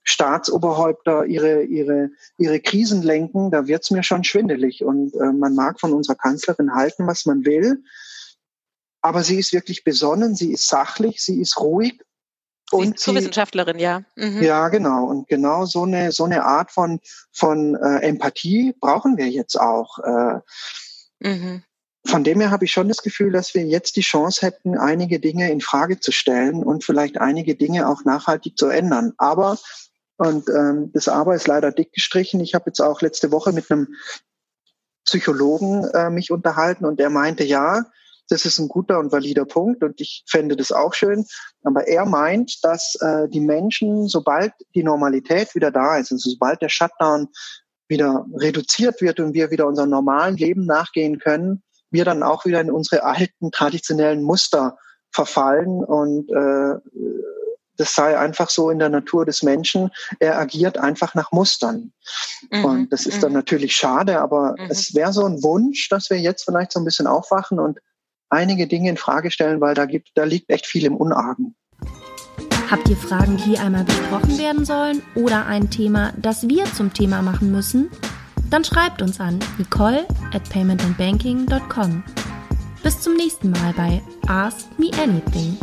Staatsoberhäupter 0.10 1.26
ihre, 1.26 1.64
ihre, 1.64 2.12
ihre 2.38 2.62
Krisen 2.62 3.02
lenken, 3.02 3.52
da 3.52 3.68
wird's 3.68 3.92
mir 3.92 4.04
schon 4.04 4.24
schwindelig. 4.24 4.84
Und 4.84 5.14
äh, 5.16 5.34
man 5.34 5.54
mag 5.54 5.80
von 5.82 5.92
unserer 5.94 6.16
Kanzlerin 6.16 6.74
halten, 6.74 7.06
was 7.08 7.26
man 7.26 7.46
will. 7.46 7.84
Aber 9.02 9.24
sie 9.24 9.38
ist 9.38 9.52
wirklich 9.52 9.84
besonnen, 9.84 10.36
sie 10.36 10.54
ist 10.54 10.68
sachlich, 10.68 11.22
sie 11.22 11.42
ist 11.42 11.60
ruhig. 11.60 12.00
Sie 12.70 12.78
und 12.78 13.00
zur 13.00 13.16
Wissenschaftlerin, 13.16 13.80
ja. 13.80 14.04
Mhm. 14.16 14.42
Ja, 14.42 14.70
genau. 14.70 15.06
Und 15.06 15.28
genau 15.28 15.66
so 15.66 15.84
eine, 15.84 16.14
so 16.14 16.24
eine 16.24 16.46
Art 16.46 16.72
von, 16.72 17.00
von 17.34 17.76
äh, 17.76 18.00
Empathie 18.00 18.74
brauchen 18.80 19.18
wir 19.18 19.28
jetzt 19.28 19.60
auch. 19.60 20.00
Äh, 20.00 20.40
mhm. 21.20 21.64
Von 22.06 22.24
dem 22.24 22.40
her 22.40 22.52
habe 22.52 22.64
ich 22.64 22.72
schon 22.72 22.88
das 22.88 23.04
Gefühl, 23.04 23.34
dass 23.34 23.54
wir 23.54 23.66
jetzt 23.66 23.98
die 23.98 24.02
Chance 24.02 24.46
hätten, 24.46 24.78
einige 24.78 25.20
Dinge 25.20 25.52
in 25.52 25.60
Frage 25.60 26.00
zu 26.00 26.14
stellen 26.14 26.64
und 26.64 26.86
vielleicht 26.86 27.18
einige 27.18 27.56
Dinge 27.56 27.90
auch 27.90 28.06
nachhaltig 28.06 28.58
zu 28.58 28.68
ändern. 28.68 29.12
Aber 29.18 29.58
und 30.18 30.50
ähm, 30.50 30.92
das 30.94 31.08
Aber 31.08 31.36
ist 31.36 31.48
leider 31.48 31.72
dick 31.72 31.94
gestrichen. 31.94 32.40
Ich 32.40 32.56
habe 32.56 32.66
jetzt 32.68 32.82
auch 32.82 33.02
letzte 33.02 33.32
Woche 33.32 33.52
mit 33.52 33.70
einem 33.72 33.88
Psychologen 35.06 35.86
äh, 35.94 36.10
mich 36.10 36.32
unterhalten 36.32 36.86
und 36.86 37.00
der 37.00 37.10
meinte, 37.10 37.44
ja, 37.44 37.86
das 38.30 38.46
ist 38.46 38.60
ein 38.60 38.68
guter 38.68 39.00
und 39.00 39.12
valider 39.12 39.46
Punkt 39.46 39.84
und 39.84 40.02
ich 40.02 40.24
fände 40.28 40.58
das 40.58 40.72
auch 40.72 40.94
schön. 40.94 41.26
Aber 41.64 41.88
er 41.88 42.06
meint, 42.06 42.64
dass 42.64 42.96
äh, 43.00 43.30
die 43.30 43.40
Menschen, 43.40 44.08
sobald 44.08 44.52
die 44.76 44.84
Normalität 44.84 45.56
wieder 45.56 45.72
da 45.72 45.98
ist, 45.98 46.12
also 46.12 46.32
sobald 46.32 46.62
der 46.62 46.70
Shutdown 46.70 47.30
wieder 47.88 48.26
reduziert 48.34 49.02
wird 49.02 49.22
und 49.22 49.34
wir 49.34 49.50
wieder 49.50 49.66
unserem 49.66 49.92
normalen 49.92 50.36
Leben 50.36 50.66
nachgehen 50.66 51.20
können, 51.20 51.64
wir 51.90 52.04
dann 52.04 52.22
auch 52.22 52.46
wieder 52.46 52.60
in 52.60 52.70
unsere 52.70 53.04
alten 53.04 53.52
traditionellen 53.52 54.24
Muster 54.24 54.78
verfallen 55.12 55.86
und 55.86 56.30
äh, 56.30 56.76
das 57.78 57.94
sei 57.94 58.18
einfach 58.18 58.50
so 58.50 58.70
in 58.70 58.80
der 58.80 58.90
Natur 58.90 59.26
des 59.26 59.44
Menschen. 59.44 59.92
Er 60.20 60.38
agiert 60.38 60.78
einfach 60.78 61.16
nach 61.16 61.32
Mustern. 61.32 61.94
Mhm. 62.52 62.66
Und 62.66 62.94
das 62.94 63.06
ist 63.06 63.24
dann 63.24 63.32
mhm. 63.32 63.38
natürlich 63.38 63.76
schade, 63.76 64.20
aber 64.20 64.56
mhm. 64.58 64.68
es 64.70 64.94
wäre 64.94 65.14
so 65.14 65.26
ein 65.26 65.42
Wunsch, 65.44 65.90
dass 65.90 66.10
wir 66.10 66.20
jetzt 66.20 66.44
vielleicht 66.44 66.72
so 66.72 66.80
ein 66.80 66.86
bisschen 66.86 67.08
aufwachen 67.08 67.60
und 67.60 67.80
einige 68.30 68.68
Dinge 68.68 68.90
in 68.90 68.98
Frage 68.98 69.32
stellen, 69.32 69.62
weil 69.62 69.74
da 69.74 69.86
gibt, 69.86 70.12
da 70.16 70.24
liegt 70.24 70.50
echt 70.50 70.66
viel 70.66 70.86
im 70.86 70.96
Unargen. 70.96 71.56
Habt 72.70 72.90
ihr 72.90 72.98
Fragen, 72.98 73.38
die 73.46 73.58
einmal 73.58 73.86
besprochen 73.86 74.38
werden 74.38 74.66
sollen 74.66 75.02
oder 75.16 75.46
ein 75.46 75.70
Thema, 75.70 76.14
das 76.18 76.50
wir 76.50 76.66
zum 76.66 76.94
Thema 76.94 77.22
machen 77.22 77.52
müssen? 77.52 77.90
Dann 78.50 78.64
schreibt 78.64 79.02
uns 79.02 79.20
an 79.20 79.40
nicole 79.58 80.06
at 80.34 80.50
paymentandbanking.com. 80.50 82.04
Bis 82.84 83.02
zum 83.02 83.16
nächsten 83.16 83.52
Mal 83.52 83.74
bei 83.76 84.02
Ask 84.28 84.68
Me 84.78 84.92
Anything. 85.02 85.58